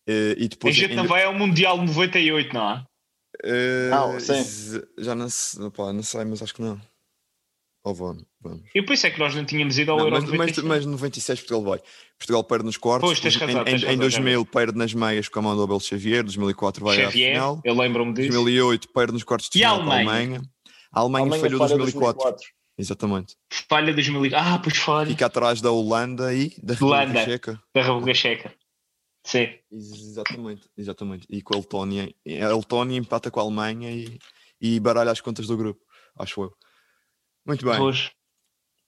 Eh, 0.08 0.36
e 0.38 0.44
A 0.46 0.48
depois 0.48 0.74
gente 0.74 0.94
não 0.94 1.02
ainda- 1.02 1.12
vai 1.14 1.24
ao 1.24 1.34
Mundial 1.34 1.76
98, 1.76 2.54
não 2.54 2.70
é? 2.70 2.84
Eh, 3.44 3.88
Não, 3.90 4.18
sim. 4.20 4.82
já 4.98 5.14
não, 5.14 5.26
pá, 5.70 5.92
não 5.92 6.02
sei, 6.02 6.24
mas 6.24 6.42
acho 6.42 6.54
que 6.54 6.62
não. 6.62 6.80
Ou 7.84 7.92
vamos, 7.94 8.24
vamos. 8.40 8.62
E 8.74 8.80
por 8.80 8.92
isso 8.92 9.08
é 9.08 9.10
que 9.10 9.18
nós 9.18 9.34
não 9.34 9.44
tínhamos 9.44 9.76
ido 9.76 9.90
ao 9.90 9.96
Não, 9.98 10.04
Euro 10.04 10.14
mas, 10.16 10.24
mas, 10.30 10.32
96. 10.56 10.66
mas 10.68 10.86
96 10.86 11.40
Portugal 11.40 11.62
vai. 11.64 11.80
Portugal 12.16 12.44
perde 12.44 12.64
nos 12.64 12.76
quartos. 12.76 13.08
Pois, 13.08 13.18
tens 13.18 13.34
razão, 13.34 13.60
em, 13.60 13.64
tens 13.64 13.82
em- 13.82 13.86
razão, 13.86 13.92
em 13.94 13.98
2000 13.98 14.46
perde 14.46 14.78
nas 14.78 14.94
meias 14.94 15.28
com 15.28 15.40
a 15.40 15.42
mão 15.42 15.56
do 15.56 15.62
Abel 15.64 15.80
Xavier. 15.80 16.22
2004 16.22 16.84
vai 16.84 16.96
à 16.96 17.04
Xavier, 17.06 17.32
final. 17.32 17.60
eu 17.64 17.74
lembro-me 17.74 18.12
disso. 18.14 18.28
2008 18.28 18.88
perde 18.92 19.12
nos 19.14 19.24
quartos 19.24 19.50
de 19.50 19.64
a 19.64 19.70
final 19.70 19.84
com 19.84 19.90
a 19.90 19.94
Alemanha? 19.96 20.18
Alemanha. 20.20 20.42
A 20.92 21.00
Alemanha, 21.00 21.22
Alemanha 21.22 21.40
falhou 21.42 21.58
falha 21.58 21.76
2004. 21.78 22.22
2004. 22.22 22.48
Exatamente. 22.78 23.36
Falha 23.68 23.92
2000. 23.92 24.30
Ah, 24.36 24.60
pois 24.62 24.76
falha. 24.76 25.08
Fica 25.10 25.26
atrás 25.26 25.60
da 25.60 25.72
Holanda 25.72 26.32
e 26.32 26.50
da 26.62 26.74
República 26.74 26.84
Holanda. 27.02 27.24
Checa. 27.24 27.62
Da 27.74 27.82
República 27.82 28.14
Checa. 28.14 28.54
Sim. 29.24 29.48
Exatamente, 29.70 30.68
exatamente. 30.76 31.26
E 31.30 31.40
com 31.42 31.54
a 31.54 31.58
Letónia. 31.58 32.12
A 32.50 32.54
Letónia 32.56 32.98
empata 32.98 33.30
com 33.30 33.40
a 33.40 33.42
Alemanha 33.42 33.90
e, 33.90 34.18
e 34.60 34.80
baralha 34.80 35.10
as 35.12 35.20
contas 35.20 35.46
do 35.46 35.56
grupo, 35.56 35.80
acho 36.18 36.42
eu. 36.42 36.52
Muito 37.46 37.64
bem. 37.64 37.76
Pois. 37.76 38.10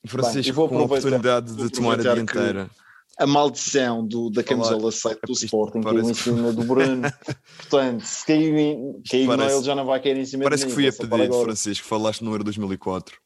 Francisco, 0.07 0.61
Bem, 0.61 0.69
com 0.69 0.79
a 0.79 0.83
oportunidade 0.83 1.55
de 1.57 1.71
tomar 1.71 1.99
a 1.99 2.03
dianteira. 2.15 2.71
A 3.17 3.27
maldição 3.29 4.05
do, 4.07 4.29
da 4.29 4.43
camisola 4.43 4.91
7 4.91 5.21
do 5.25 5.33
Sporting 5.33 5.81
caiu 5.83 5.99
em 6.01 6.03
parece- 6.03 6.23
cima 6.23 6.53
do 6.53 6.65
Bruno. 6.65 7.03
Portanto, 7.57 8.01
se 8.05 8.27
caiu 8.27 8.59
em 8.59 9.03
caiu 9.09 9.27
não, 9.29 9.37
parece- 9.37 9.57
ele 9.57 9.65
já 9.65 9.75
não 9.75 9.87
vai 9.87 10.03
cair 10.03 10.17
em 10.17 10.27
cima 10.27 10.43
Parece 10.45 10.65
de 10.65 10.69
que 10.69 10.75
fui 10.75 10.87
a 10.87 11.25
agora. 11.25 11.45
Francisco, 11.45 11.87
falaste 11.87 12.23
no 12.25 12.33
Euro 12.33 12.43
2004 12.45 13.17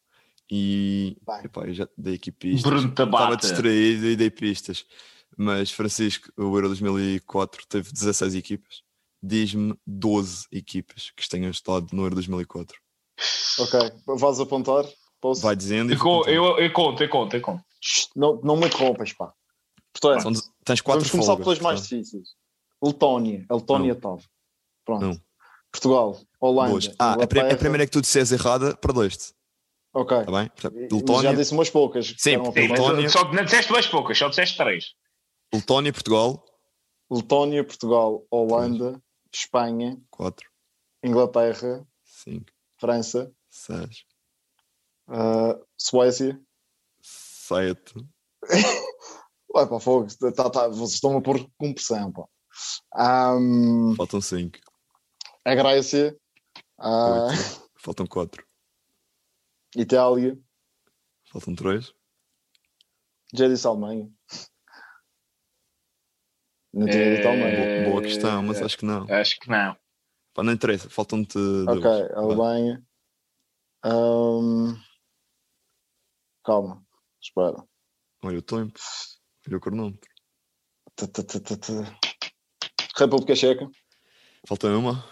e 0.51 1.17
Bem. 1.27 1.41
epá, 1.45 1.67
eu 1.67 1.75
já 1.75 1.89
dei 1.97 2.15
aqui 2.17 2.31
pistas. 2.31 2.63
Bruno 2.63 2.89
Estava 2.91 3.11
Tabata. 3.11 3.37
distraído 3.39 4.07
e 4.07 4.15
dei 4.17 4.31
pistas. 4.31 4.85
Mas 5.39 5.71
Francisco, 5.71 6.31
o 6.37 6.55
Euro 6.57 6.67
2004 6.69 7.65
teve 7.69 7.93
16 7.93 8.35
equipas 8.35 8.83
diz-me 9.21 9.75
12 9.87 10.47
equipas 10.53 11.11
que 11.17 11.29
tenham 11.29 11.51
estado 11.51 11.89
no 11.93 12.05
Euro 12.05 12.15
2004. 12.15 12.79
Ok, 13.59 13.81
vais 14.07 14.39
apontar? 14.39 14.85
Posso? 15.21 15.43
Vai 15.43 15.57
dizendo 15.57 15.91
e 15.91 15.95
Eu, 15.95 15.99
vou 15.99 16.07
co- 16.13 16.19
contando. 16.21 16.35
eu, 16.35 16.59
eu 16.59 16.73
conto, 16.73 17.03
eu 17.03 17.09
conto, 17.09 17.35
eu 17.37 17.41
conto. 17.41 17.65
Não, 18.15 18.41
não 18.43 18.57
me 18.57 18.67
interrompas, 18.69 19.13
pá. 19.13 19.33
Portanto, 19.93 20.23
São 20.23 20.33
tens 20.65 20.81
quatro 20.81 21.01
vamos 21.01 21.11
começar 21.11 21.33
folgas, 21.33 21.45
pelas 21.45 21.59
mais 21.61 21.83
difíceis. 21.83 22.29
Letónia. 22.81 23.45
A 23.49 23.57
Letónia 23.57 23.93
estava. 23.93 24.21
Pronto. 24.85 25.05
Não. 25.07 25.21
Portugal. 25.73 26.21
Holanda. 26.41 26.71
Boas. 26.71 26.91
Ah, 26.97 27.15
a, 27.15 27.23
a 27.25 27.27
primeira 27.57 27.85
que 27.87 27.91
tu 27.91 28.01
disseste 28.01 28.35
errada, 28.35 28.77
perdeste. 28.77 29.33
Ok. 29.93 30.17
Está 30.17 30.31
bem? 30.31 30.49
Portanto, 30.49 30.75
Mas 30.77 30.89
Já 30.91 30.97
Letónia, 30.97 31.37
disse 31.37 31.53
umas 31.55 31.71
poucas. 31.71 32.13
que 32.13 32.23
Sim, 32.23 32.37
Letónia. 32.55 33.09
só 33.11 33.33
não 33.33 33.45
disseste 33.45 33.73
mais 33.73 33.87
poucas, 33.89 34.17
só 34.17 34.29
disseste 34.29 34.57
três. 34.57 34.93
Letónia, 35.53 35.93
Portugal, 35.93 36.45
Letónia, 37.11 37.65
Portugal, 37.65 38.27
Holanda, 38.31 39.03
Espanha, 39.33 39.99
4, 40.11 40.47
Inglaterra, 41.03 41.87
5, 42.05 42.45
França, 42.79 43.33
6, 43.49 44.05
ah, 45.09 45.59
Suécia. 45.77 46.39
7, 47.01 47.95
Ué, 49.55 49.67
pá, 49.67 49.81
fogo. 49.81 50.07
Tá, 50.37 50.51
tá, 50.51 50.69
vocês 50.69 50.93
estão 50.93 51.17
a 51.17 51.23
pôr 51.23 51.51
com 51.57 51.73
pressão, 51.73 52.13
pá. 52.13 52.29
Ahm, 52.95 53.95
faltam 53.97 54.21
5, 54.21 54.59
a 55.47 55.55
Grécia, 55.55 56.15
8, 56.79 57.71
faltam 57.81 58.07
4, 58.07 58.47
Itália, 59.77 60.39
faltam 61.33 61.55
3. 61.55 61.95
já 63.33 63.49
disse 63.49 63.67
Alemanha. 63.67 64.13
Não 66.79 66.87
tinha 66.87 67.03
É, 67.03 67.17
dito 67.17 67.27
Alemanha. 67.27 67.91
Boa 67.91 68.03
questão, 68.03 68.43
mas 68.45 68.63
acho 68.63 68.79
que 68.79 68.85
não. 68.85 69.05
Acho 69.13 69.37
que 69.41 69.51
não. 69.51 69.77
Pá, 70.33 70.45
não 70.45 70.53
interessa, 70.53 70.89
faltam-te 70.89 71.35
dois. 71.37 71.85
Ok, 71.85 72.09
Vá. 72.15 72.21
Alemanha. 72.21 72.83
Ahm, 73.85 74.77
calma, 76.45 76.85
espera. 77.21 77.65
Olha 78.23 78.39
o 78.39 78.43
tempo, 78.43 78.79
olha 79.49 79.57
o 79.57 79.61
cronómetro. 79.61 80.09
Tá. 80.95 81.07
República 82.97 83.35
Checa. 83.35 83.69
Falta 84.47 84.69
uma. 84.69 85.05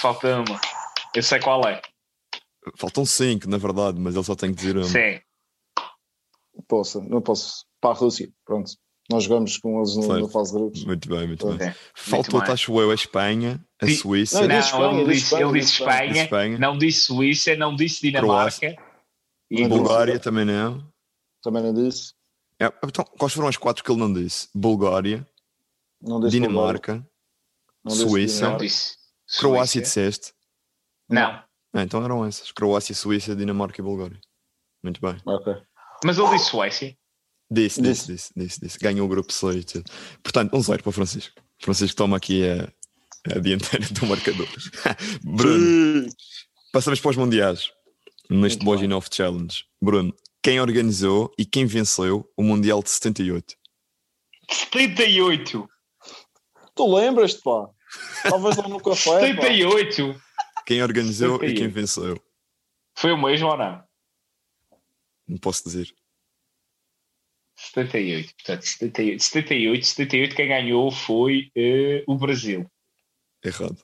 Falta 0.00 0.36
uma. 0.40 0.60
Eu 1.14 1.22
sei 1.22 1.38
qual 1.40 1.66
é. 1.68 1.82
Faltam 2.78 3.04
5, 3.04 3.48
na 3.48 3.58
verdade, 3.58 3.98
mas 4.00 4.14
ele 4.14 4.24
só 4.24 4.34
tem 4.34 4.50
que 4.50 4.56
dizer 4.56 4.76
uma. 4.76 4.84
Sim. 4.84 5.20
Posso, 6.66 7.02
não 7.02 7.20
posso. 7.20 7.66
Para 7.80 7.90
a 7.90 7.98
Rússia, 7.98 8.30
pronto. 8.44 8.70
Nós 9.10 9.24
jogamos 9.24 9.56
com 9.56 9.78
eles 9.78 9.96
no, 9.96 10.20
na 10.20 10.28
fase 10.28 10.52
de 10.52 10.58
grupos. 10.58 10.84
Muito 10.84 11.08
bem, 11.08 11.26
muito 11.26 11.46
Ok. 11.46 11.58
bem. 11.58 11.74
Faltou, 11.94 12.40
bem. 12.42 12.50
acho 12.52 12.78
eu, 12.80 12.90
a 12.90 12.94
Espanha, 12.94 13.64
a 13.80 13.86
Sim. 13.86 13.94
Suíça, 13.96 14.40
Não, 14.42 14.48
Não, 14.48 14.58
Espanha, 14.58 15.00
ele 15.00 15.12
disse 15.14 15.20
disse, 15.20 15.34
ele 15.34 15.42
Espanha, 15.44 15.60
disse 15.60 15.72
Espanha, 15.72 16.22
Espanha. 16.24 16.58
não 16.58 16.78
disse 16.78 17.00
Suíça, 17.00 17.56
não 17.56 17.74
disse 17.74 18.00
Dinamarca. 18.02 18.76
E 19.50 19.66
Bulgária 19.66 20.18
também 20.20 20.44
não. 20.44 20.86
Também 21.42 21.62
não 21.62 21.72
disse. 21.72 22.12
É, 22.60 22.66
então, 22.84 23.02
quais 23.18 23.32
foram 23.32 23.48
as 23.48 23.56
quatro 23.56 23.82
que 23.82 23.90
ele 23.90 24.00
não 24.00 24.12
disse? 24.12 24.48
Bulgária, 24.54 25.26
Não 26.02 26.20
disse 26.20 26.32
Dinamarca, 26.32 27.06
não 27.84 27.92
disse 27.92 28.08
Suíça. 28.08 28.34
não 28.34 28.58
Dinamarca. 28.58 28.64
disse. 28.66 28.96
Croácia 29.38 29.80
disseste. 29.80 30.34
Não. 31.08 31.42
Ah, 31.72 31.82
então 31.82 32.04
eram 32.04 32.26
essas. 32.26 32.50
Croácia, 32.52 32.94
Suíça, 32.94 33.34
Dinamarca 33.34 33.80
e 33.80 33.84
Bulgária. 33.84 34.20
Muito 34.82 35.00
bem. 35.00 35.16
Ok. 35.24 35.54
Mas 36.04 36.18
ele 36.18 36.28
disse 36.30 36.46
Suécia. 36.50 36.96
Disse, 37.50 37.80
Disse. 37.80 38.06
disse, 38.12 38.32
disse, 38.36 38.60
disse. 38.60 38.78
Ganhou 38.78 39.06
o 39.06 39.08
grupo 39.08 39.32
6 39.32 39.56
e 39.56 39.64
tudo. 39.64 39.90
Portanto, 40.22 40.54
um 40.54 40.60
zero 40.60 40.82
para 40.82 40.90
o 40.90 40.92
Francisco. 40.92 41.40
Francisco 41.60 41.96
toma 41.96 42.16
aqui 42.18 42.46
a, 42.46 42.70
a 43.34 43.38
dianteira 43.38 43.86
do 43.88 44.06
marcador. 44.06 44.46
Bruno, 45.24 46.08
passamos 46.72 47.00
para 47.00 47.10
os 47.10 47.16
mundiais. 47.16 47.70
Neste 48.30 48.58
Muito 48.58 48.64
Boji 48.64 48.80
bem. 48.82 48.90
9 48.90 49.08
Challenge. 49.10 49.64
Bruno, 49.82 50.14
quem 50.42 50.60
organizou 50.60 51.32
e 51.38 51.46
quem 51.46 51.64
venceu 51.64 52.30
o 52.36 52.42
Mundial 52.42 52.82
de 52.82 52.90
78? 52.90 53.54
78. 54.50 55.68
Tu 56.74 56.94
lembras-te, 56.94 57.40
pá? 57.42 57.68
Estavas 58.24 58.56
lá 58.56 58.68
no 58.68 58.80
café. 58.80 59.34
pá. 59.34 59.42
78. 59.42 60.22
Quem 60.66 60.82
organizou 60.82 61.36
e 61.36 61.48
78. 61.48 61.58
quem 61.58 61.68
venceu? 61.68 62.22
Foi 62.94 63.12
o 63.12 63.16
mesmo 63.16 63.48
ou 63.48 63.56
não? 63.56 63.82
Não 65.26 65.38
posso 65.38 65.64
dizer. 65.64 65.90
78. 67.74 68.34
Portanto, 68.34 68.62
78. 68.62 69.22
78, 69.22 69.86
78 69.86 70.36
quem 70.36 70.48
ganhou 70.48 70.90
foi 70.90 71.50
eh, 71.56 72.02
o 72.06 72.16
Brasil. 72.16 72.70
Errado. 73.44 73.78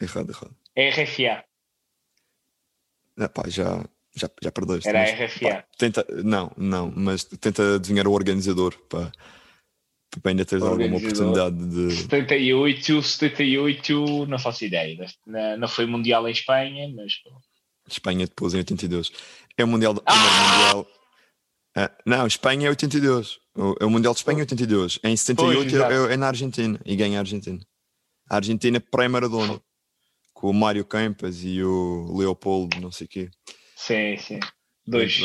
Errado, 0.00 0.30
errado. 0.30 0.56
RFA. 0.76 1.44
Ah, 3.16 3.28
pá, 3.28 3.44
já, 3.48 3.84
já, 4.14 4.28
já 4.42 4.50
perdeste. 4.52 4.88
Era 4.88 5.00
a 5.00 5.02
mas, 5.02 5.20
RFA. 5.32 5.48
pá, 5.48 5.64
tenta, 5.78 6.06
não, 6.24 6.52
não, 6.56 6.92
mas 6.94 7.24
tenta 7.24 7.76
adivinhar 7.76 8.06
o 8.08 8.12
organizador 8.12 8.76
para, 8.88 9.12
para 10.20 10.30
ainda 10.32 10.44
teres 10.44 10.64
alguma 10.64 10.96
oportunidade 10.96 11.56
de. 11.56 11.94
78, 11.96 13.02
78, 13.02 14.26
não 14.26 14.38
faço 14.38 14.64
ideia. 14.64 15.06
Não, 15.26 15.56
não 15.58 15.68
foi 15.68 15.86
Mundial 15.86 16.28
em 16.28 16.32
Espanha, 16.32 16.92
mas. 16.94 17.12
Espanha 17.88 18.26
depois 18.26 18.54
em 18.54 18.58
82. 18.58 19.12
É 19.56 19.64
o 19.64 19.68
Mundial. 19.68 19.92
O 19.92 20.00
primeiro 20.00 20.28
Ah! 20.28 20.74
mundial. 20.74 20.86
Ah, 21.76 21.90
não, 22.06 22.26
Espanha 22.26 22.66
é 22.66 22.70
82. 22.70 23.38
O, 23.56 23.74
é 23.80 23.84
o 23.84 23.90
Mundial 23.90 24.14
de 24.14 24.20
Espanha 24.20 24.38
é 24.38 24.42
82. 24.42 25.00
Em 25.02 25.16
78 25.16 25.70
Pois, 25.70 26.10
é, 26.10 26.14
é 26.14 26.16
na 26.16 26.28
Argentina 26.28 26.80
e 26.84 26.96
ganha 26.96 27.18
a 27.18 27.20
Argentina. 27.20 27.60
A 28.30 28.36
Argentina 28.36 28.80
pré-Maradona. 28.80 29.60
Com 30.32 30.50
o 30.50 30.54
Mário 30.54 30.84
Campas 30.84 31.42
e 31.42 31.62
o 31.62 32.12
Leopoldo, 32.16 32.80
não 32.80 32.90
sei 32.90 33.06
o 33.06 33.08
quê. 33.08 33.30
Sim, 33.76 34.16
sim. 34.18 34.40
Dois. 34.86 35.18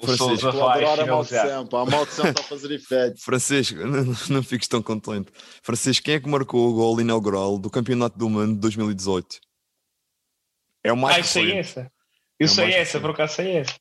Francisco. 0.00 0.48
Adorar 0.48 1.00
a 1.00 1.06
maldição, 1.06 1.66
pá. 1.66 1.80
A 1.80 1.86
maldição 1.86 2.26
está 2.28 2.40
a 2.42 2.44
fazer 2.44 2.72
efeito. 2.72 3.20
Francisco, 3.24 3.78
não, 3.78 4.14
não 4.28 4.42
fiques 4.42 4.68
tão 4.68 4.82
contente. 4.82 5.32
Francisco, 5.62 6.04
quem 6.04 6.14
é 6.14 6.20
que 6.20 6.28
marcou 6.28 6.68
o 6.68 6.74
gol 6.74 7.00
inaugural 7.00 7.58
do 7.58 7.70
Campeonato 7.70 8.18
do 8.18 8.28
Mundo 8.28 8.54
de 8.54 8.60
2018? 8.60 9.40
É 10.84 10.92
o 10.92 10.96
mais 10.96 11.16
Ah, 11.16 11.20
eu 11.20 11.24
sei 11.24 11.52
essa. 11.52 11.80
Eu 12.38 12.46
É 12.46 12.50
o 12.50 12.52
sei 12.52 12.72
essa, 12.74 13.00
por 13.00 13.10
acaso 13.10 13.34
sei 13.34 13.56
essa. 13.56 13.74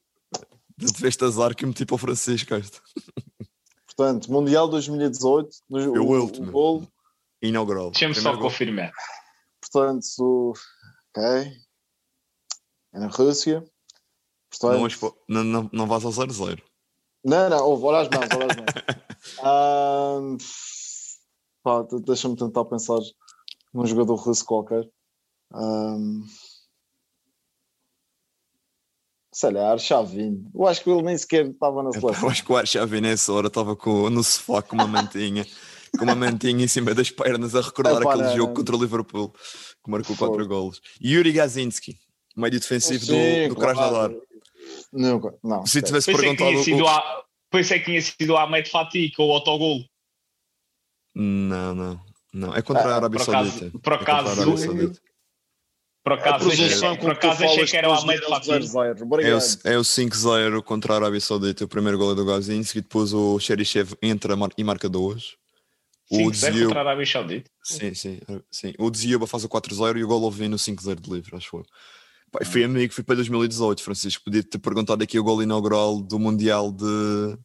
Tu 0.80 0.92
tiveste 0.94 1.24
azar 1.24 1.56
que 1.56 1.66
meti 1.66 1.86
para 1.86 1.96
o 1.96 1.98
Francisco 1.98 2.54
esta. 2.54 2.82
Portanto, 3.88 4.32
Mundial 4.32 4.68
2018. 4.68 5.58
no- 5.70 5.80
Eu 5.80 6.06
o, 6.08 6.22
último. 6.22 6.52
gol. 6.52 6.88
Inaugural. 7.42 7.92
Deixa-me 7.92 8.14
só 8.16 8.34
gol. 8.34 8.42
confirmar. 8.44 8.92
Portanto, 9.62 10.06
o. 10.20 10.54
Ok. 11.16 11.24
É 12.94 13.00
na 13.00 13.08
Rússia. 13.08 13.64
Portanto, 14.50 15.16
Não, 15.28 15.44
não, 15.44 15.62
não, 15.64 15.70
não 15.74 15.88
vais 15.88 16.04
ao 16.06 16.12
0-0. 16.12 16.62
Não, 17.24 17.50
não, 17.50 17.66
ouve, 17.66 17.84
olha 17.86 18.00
as 18.02 18.10
mãos, 18.10 18.30
olha 18.36 18.48
as 18.52 18.56
mãos. 18.58 20.36
De- 21.90 22.02
deixa-me 22.04 22.36
tentar 22.36 22.64
pensar 22.66 23.00
num 23.74 23.86
jogador 23.88 24.16
russo 24.16 24.46
qualquer. 24.46 24.88
Ahm, 25.54 26.22
sei 29.38 29.52
lá, 29.52 29.74
Archavin. 29.74 30.46
Eu 30.56 30.66
acho 30.66 30.82
que 30.82 30.90
ele 30.90 31.02
nem 31.02 31.18
sequer 31.18 31.46
estava 31.48 31.84
na 31.84 31.92
seleção. 31.92 32.24
Eu 32.24 32.30
acho 32.30 32.46
que 32.46 32.52
o 32.54 32.56
Archavi 32.56 33.02
nessa 33.02 33.34
hora 33.34 33.48
estava 33.48 33.76
com, 33.76 34.10
no 34.10 34.24
sofá 34.24 34.62
com 34.62 34.76
uma 34.78 34.88
mantinha, 34.88 35.46
com 35.98 36.06
uma 36.06 36.16
mantinha 36.16 36.64
em 36.64 36.68
cima 36.70 36.94
das 36.94 37.12
pernas 37.12 37.54
a 37.54 37.60
recordar 37.60 38.02
Epá, 38.02 38.14
aquele 38.14 38.34
jogo 38.36 38.54
contra 38.54 38.76
o 38.76 38.80
Liverpool, 38.80 39.30
que 39.84 39.92
marcou 39.92 40.16
Fogo. 40.16 40.32
quatro 40.32 40.48
golos. 40.48 40.82
Yuri 41.04 41.34
Gazinski, 41.34 41.98
médio 42.38 42.62
defensivo 42.62 43.04
Sim, 43.06 43.48
do, 43.50 43.50
do 43.50 43.56
claro. 43.56 43.76
Krasnodar. 43.78 44.12
Nunca, 44.94 45.36
não. 45.44 45.66
Se 45.66 45.82
tivesse 45.82 46.12
Pensei 46.12 46.30
que, 46.32 46.38
perguntado. 46.38 46.52
tinha 46.52 46.64
sido 46.64 46.84
o- 46.86 46.88
a, 46.88 47.24
pensei 47.52 47.80
que 47.80 47.86
tinha 47.86 48.02
sido 48.02 48.30
o 48.34 48.38
Ahmed 48.38 48.70
Fatih 48.70 49.12
com 49.12 49.28
o 49.28 49.32
autogol. 49.34 49.80
Não, 51.14 51.76
não, 51.76 52.00
não. 52.34 52.56
É 52.56 52.62
contra 52.62 52.84
Ah, 52.84 52.94
a 52.94 52.96
Arábia 52.98 53.20
por 53.20 53.30
acaso- 53.30 53.52
Saudita. 53.60 53.80
por 53.80 53.94
É 53.94 53.96
a 53.96 54.00
acaso- 54.00 54.42
Arábia 54.42 54.58
Saudita. 54.58 55.02
Por 56.06 56.14
A 56.14 56.16
acaso, 56.18 56.50
achei, 56.52 56.98
por 56.98 57.10
acaso 57.12 57.44
achei 57.44 57.66
que 57.66 57.76
era 57.78 57.90
o 57.92 57.96
Fatih. 57.98 58.52
0-0. 58.52 59.24
É 59.24 59.34
o, 59.36 59.74
é 59.74 59.78
o 59.80 59.82
5-0 59.82 60.62
contra 60.62 60.94
a 60.94 60.98
Arábia 60.98 61.20
Saudita. 61.20 61.66
O 61.66 61.68
primeiro 61.68 61.98
gol 61.98 62.12
é 62.12 62.16
do 62.16 62.24
Gazinski. 62.24 62.80
Depois 62.80 63.12
o 63.12 63.40
Xerichev 63.40 63.96
entra 64.04 64.36
e 64.56 64.64
marca 64.64 64.88
duas. 64.88 65.34
O 66.12 66.18
5-0 66.18 66.32
Dzio, 66.32 66.66
contra 66.68 66.82
a 66.82 66.84
Arábia 66.84 67.08
Saudita. 67.08 67.50
sim, 67.64 67.96
sim, 67.96 68.20
sim. 68.52 68.74
O 68.78 68.92
Dzioba 68.92 69.26
faz 69.26 69.44
o 69.46 69.50
4-0 69.50 69.98
e 69.98 70.04
o 70.04 70.08
gol 70.08 70.30
vem 70.30 70.48
no 70.48 70.58
5-0 70.58 71.02
de 71.02 71.10
livre, 71.12 71.36
acho 71.36 71.46
que 71.46 71.50
foi. 71.50 71.64
Fui 72.46 72.64
amigo, 72.64 72.94
fui 72.94 73.04
para 73.04 73.16
2018, 73.16 73.82
Francisco. 73.82 74.24
Podia 74.26 74.44
ter 74.44 74.60
perguntado 74.60 75.04
aqui 75.04 75.18
o 75.18 75.24
gol 75.24 75.42
inaugural 75.42 76.00
do 76.00 76.20
Mundial 76.20 76.72
de. 76.72 77.36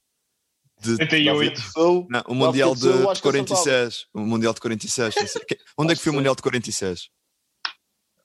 de 0.82 0.96
78. 0.96 1.61
Sul, 1.72 2.06
não, 2.11 2.22
o 2.28 2.34
Mundial 2.34 2.74
de, 2.74 2.80
de 2.82 2.88
que 2.88 2.98
acertava. 2.98 3.22
46. 3.22 4.06
O 4.12 4.20
Mundial 4.20 4.52
de 4.52 4.61
46. 4.61 5.14
não 5.16 5.26
sei. 5.26 5.44
Que- 5.46 5.58
Onde 5.78 5.92
é 5.94 5.96
que 5.96 6.02
foi 6.02 6.12
o. 6.12 6.14
Mundial 6.14 6.34
de 6.34 6.42
46? 6.42 7.08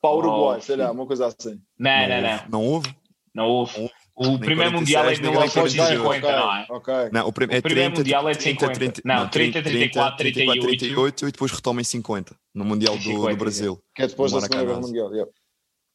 Para 0.07 0.15
o 0.15 0.17
Uruguai, 0.17 0.57
Oh, 0.57 0.61
sei 0.61 0.75
lá, 0.75 0.91
uma 0.91 1.05
coisa 1.05 1.27
assim. 1.27 1.59
Não, 1.79 2.07
não, 2.07 2.15
houve. 2.21 2.21
não. 2.21 2.49
Não 2.49 2.63
houve? 2.63 2.95
Não 3.33 3.45
houve. 3.47 3.91
O 4.17 4.39
primeiro 4.39 4.71
46, 4.71 4.79
Mundial 4.79 5.09
é 5.09 5.13
de 5.13 5.21
nem 5.21 5.31
1950, 5.31 6.07
ok, 6.07 6.31
não 6.31 6.55
é? 6.55 6.65
ok. 6.69 6.93
Não, 7.11 7.27
o, 7.27 7.33
prim- 7.33 7.47
é 7.51 7.57
O 7.57 7.61
primeiro 7.61 7.93
30, 7.95 7.99
Mundial 7.99 8.29
é 8.29 8.31
de 8.33 8.43
50. 8.43 8.73
30, 8.73 9.01
Não, 9.03 9.27
30, 9.27 9.61
34, 9.61 10.17
38. 10.17 10.67
38 10.67 11.27
e 11.27 11.31
depois 11.33 11.51
retoma 11.51 11.81
em 11.81 11.83
50, 11.83 12.33
no 12.53 12.63
Mundial 12.63 12.95
do, 12.95 13.03
50, 13.03 13.29
do 13.31 13.37
Brasil. 13.37 13.83
Que 13.93 14.03
é 14.03 14.07
depois 14.07 14.31
da 14.31 14.39
Segunda 14.39 14.63
Guerra. 14.63 14.79
Mundial. 14.79 15.11
yeah. 15.11 15.31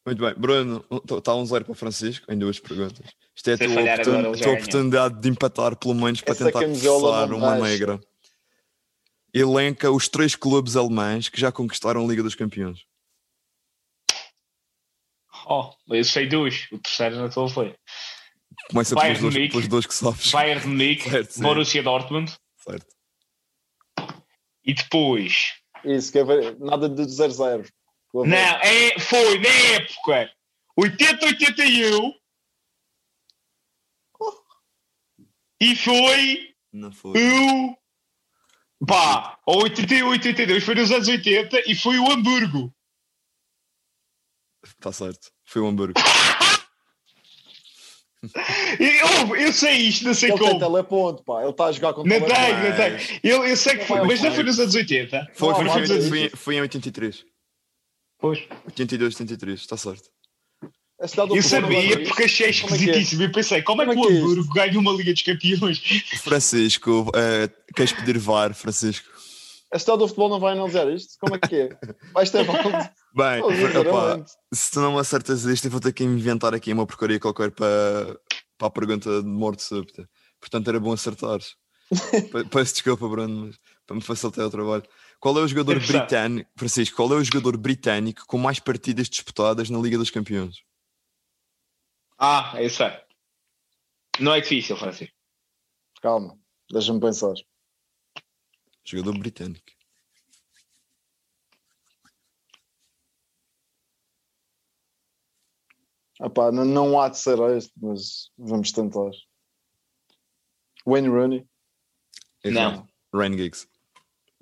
Muito 0.07 0.23
bem, 0.23 0.35
Bruno, 0.37 0.85
está 1.17 1.35
um 1.35 1.47
zero 1.47 1.65
para 1.65 1.73
o 1.73 1.75
Francisco 1.75 2.31
em 2.31 2.39
duas 2.39 2.59
perguntas. 2.59 3.07
Isto 3.35 3.51
é 3.51 3.55
a 3.55 3.59
tua, 3.59 3.69
oportun- 3.83 4.35
já 4.35 4.45
tua 4.45 4.53
oportunidade 4.53 5.21
de 5.21 5.29
empatar, 5.31 5.77
pelo 5.77 5.95
menos 5.95 6.21
para 6.21 6.33
Essa 6.33 6.45
tentar 6.45 6.61
não 7.27 7.39
uma 7.39 7.57
negra. 7.57 7.99
Elenca 9.33 9.91
os 9.91 10.09
três 10.09 10.35
clubes 10.35 10.77
alemães 10.77 11.29
que 11.31 11.41
já 11.41 11.51
conquistaram 11.53 12.05
a 12.05 12.07
Liga 12.07 12.23
dos 12.23 12.35
Campeões. 12.35 12.81
Oh, 15.53 15.72
eu 15.88 16.05
sei 16.05 16.28
dois. 16.28 16.68
O 16.70 16.78
terceiro 16.78 17.16
não 17.16 17.26
estou 17.26 17.48
foi. 17.48 17.74
Começa 18.70 18.94
Bayern 18.94 19.18
pelos 19.18 19.34
dois, 19.34 19.51
pelos 19.51 19.68
dois 19.68 19.86
que 19.86 19.94
sabes. 19.94 20.30
Bayern 20.30 20.61
de 20.61 20.66
Munique, 20.68 21.11
Certo. 21.11 21.40
Borussia 21.40 21.82
Dortmund 21.82 22.32
Certo. 22.59 22.86
e 24.64 24.72
depois. 24.74 25.55
Isso, 25.84 26.12
quer 26.12 26.24
ver? 26.24 26.57
Nada 26.61 26.88
de 26.88 27.03
0-0. 27.03 27.68
Vou 28.12 28.22
ver. 28.24 28.30
Não, 28.30 28.36
é, 28.36 28.98
foi 29.01 29.38
na 29.40 29.48
época 29.48 30.30
80-81 30.78 32.12
e 35.61 35.74
foi 35.76 36.55
Não 36.72 36.92
foi. 36.92 37.12
o. 37.18 37.76
Pá, 38.86 39.38
ou 39.46 39.64
81-82 39.64 40.61
foi 40.62 40.74
nos 40.76 40.90
anos 40.92 41.09
80 41.09 41.70
e 41.70 41.74
foi 41.74 41.98
o 41.98 42.11
Hamburgo. 42.11 42.72
Está 44.65 44.93
certo. 44.93 45.31
Foi 45.45 45.63
o 45.63 45.67
Hamburgo. 45.67 45.95
Eu, 48.79 49.35
eu 49.35 49.51
sei 49.51 49.77
isto, 49.79 50.05
não 50.05 50.13
sei 50.13 50.31
Ele 50.31 50.39
tem 50.39 50.49
como. 50.49 50.61
teleponto, 50.61 51.25
pá. 51.25 51.41
Ele 51.41 51.51
está 51.51 51.65
a 51.67 51.73
jogar 51.73 51.95
com 51.95 52.03
Não 52.03 52.21
teleponto. 52.21 52.35
tenho, 52.39 52.69
não 52.69 52.77
tenho. 52.77 53.21
Eu, 53.23 53.47
eu 53.47 53.57
sei 53.57 53.79
que 53.79 53.87
foi, 53.87 54.03
mas 54.03 54.21
não 54.21 54.31
foi 54.35 54.45
nos 54.45 54.61
anos 54.61 54.75
80. 54.75 55.31
Foi, 55.33 55.55
foi, 55.55 55.65
foi, 55.65 55.65
não, 55.65 56.09
foi, 56.09 56.29
foi 56.29 56.55
em 56.57 56.61
83. 56.61 57.25
Pois. 58.19 58.41
82, 58.67 59.15
83. 59.15 59.61
Está 59.61 59.77
certo. 59.79 60.11
Eu 61.01 61.09
vai 61.29 61.43
sabia 61.43 62.03
porque 62.05 62.25
achei 62.25 62.49
é 62.49 62.53
que 62.53 62.59
é? 62.61 62.67
esquisitíssimo. 62.67 63.23
Eu 63.23 63.33
pensei, 63.33 63.63
como 63.63 63.81
é 63.81 63.87
que 63.87 63.95
Como 63.95 64.05
o 64.07 64.11
é 64.11 64.13
que 64.13 64.19
é 64.19 64.21
Hamburgo 64.21 64.53
ganha 64.53 64.79
uma 64.79 64.93
Liga 64.93 65.13
dos 65.15 65.23
Campeões? 65.23 65.79
Francisco, 66.23 67.11
eh, 67.15 67.49
queres 67.75 67.93
pedir 67.95 68.19
VAR, 68.19 68.53
Francisco? 68.55 69.09
A 69.73 69.79
cidade 69.79 70.01
do 70.01 70.07
futebol 70.09 70.29
não 70.29 70.39
vai 70.39 70.53
analisar 70.53 70.87
isto? 70.93 71.15
Como 71.19 71.37
é 71.37 71.39
que 71.39 71.57
é? 71.57 71.69
Vais 72.13 72.31
ter 72.31 72.45
volta. 72.45 72.93
Bem, 73.15 73.43
sinceramente. 73.57 74.33
se 74.53 74.71
tu 74.71 74.81
não 74.81 74.95
me 74.95 75.01
acertas 75.01 75.45
isto, 75.45 75.67
eu 75.67 75.71
vou 75.71 75.81
ter 75.81 75.93
que 75.93 76.05
inventar 76.05 76.55
aqui 76.55 76.73
uma 76.73 76.87
porcaria 76.87 77.19
qualquer 77.19 77.51
para, 77.51 78.19
para 78.57 78.69
a 78.69 78.71
pergunta 78.71 79.23
de 79.23 79.29
morte 79.29 79.63
súbita. 79.63 80.09
Portanto, 80.41 80.69
era 80.69 80.79
bom 80.79 80.93
acertares. 80.93 81.57
Pe- 82.33 82.45
Peço 82.45 82.75
desculpa, 82.75 83.09
Bruno, 83.09 83.47
mas 83.47 83.59
para 83.87 83.97
me 83.97 84.03
facilitar 84.03 84.47
o 84.47 84.51
trabalho. 84.51 84.85
Qual 85.19 85.37
é 85.39 85.43
o 85.43 85.49
jogador 85.49 85.77
Interessante. 85.77 86.01
britânico, 86.03 86.51
Francisco, 86.57 86.97
qual 86.97 87.13
é 87.13 87.17
o 87.17 87.25
jogador 87.25 87.57
britânico 87.57 88.25
com 88.27 88.39
mais 88.39 88.61
partidas 88.61 89.09
disputadas 89.09 89.69
na 89.69 89.79
Liga 89.81 89.99
dos 89.99 90.11
Campeões? 90.11 90.63
Ah, 92.17 92.53
eu 92.59 92.71
sei. 92.71 92.93
Não 94.21 94.35
é 94.35 94.41
difícil, 94.41 94.77
Francisco. 94.77 95.15
Calma, 96.01 96.39
deixa-me 96.71 97.01
pensar. 97.01 97.35
Jogador 98.85 99.19
britânico. 99.19 99.67
Epá, 106.23 106.53
não, 106.53 106.64
não 106.64 107.01
há 107.01 107.09
de 107.09 107.18
ser 107.18 107.39
este, 107.57 107.73
mas 107.81 108.31
vamos 108.39 108.71
tentar. 108.73 109.11
Wayne 110.87 111.09
Rooney. 111.09 111.47
Não. 112.45 112.87
Ryan 113.14 113.33
Giggs. 113.37 113.66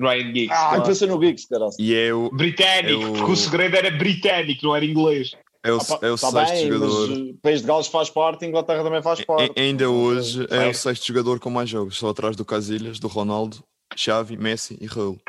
Ryan 0.01 0.33
Giggs. 0.35 0.53
Ah, 0.53 0.57
claro. 0.69 0.77
eu 0.77 0.83
pensei 0.87 1.09
no 1.09 1.21
Giggs, 1.21 1.49
caralho. 1.49 1.73
E 1.79 1.95
é 1.95 2.13
o, 2.15 2.31
Britânico, 2.31 3.03
Eu- 3.03 3.13
porque 3.15 3.33
o 3.33 3.37
segredo 3.37 3.77
era 3.77 3.91
britânico, 3.91 4.65
não 4.67 4.77
era 4.77 4.85
inglês. 4.85 5.33
é 5.65 5.73
o, 5.73 5.79
Ah, 5.79 5.85
pá, 5.85 5.99
é 6.07 6.11
o 6.11 6.17
tá 6.19 6.31
sexto 6.31 6.53
bem, 6.55 6.69
jogador. 6.73 7.09
Mas, 7.09 7.37
País 7.43 7.61
de 7.63 7.67
Gales 7.67 7.87
faz 7.89 8.11
parte, 8.11 8.47
Inglaterra 8.47 8.83
também 8.85 9.03
faz 9.03 9.25
parte. 9.25 9.59
A- 9.59 9.61
Ainda 9.61 9.91
hoje 9.91 10.45
é 10.51 10.57
Vai. 10.59 10.71
o 10.71 10.75
sexto 10.75 11.07
jogador 11.07 11.41
com 11.41 11.51
mais 11.51 11.69
jogos, 11.69 11.97
só 11.99 12.09
atrás 12.11 12.37
do 12.37 12.45
Casilhas, 12.45 13.01
do 13.01 13.09
Ronaldo, 13.09 13.63
Xavi, 13.97 14.37
Messi 14.37 14.79
e 14.81 14.87
Raul. 14.87 15.21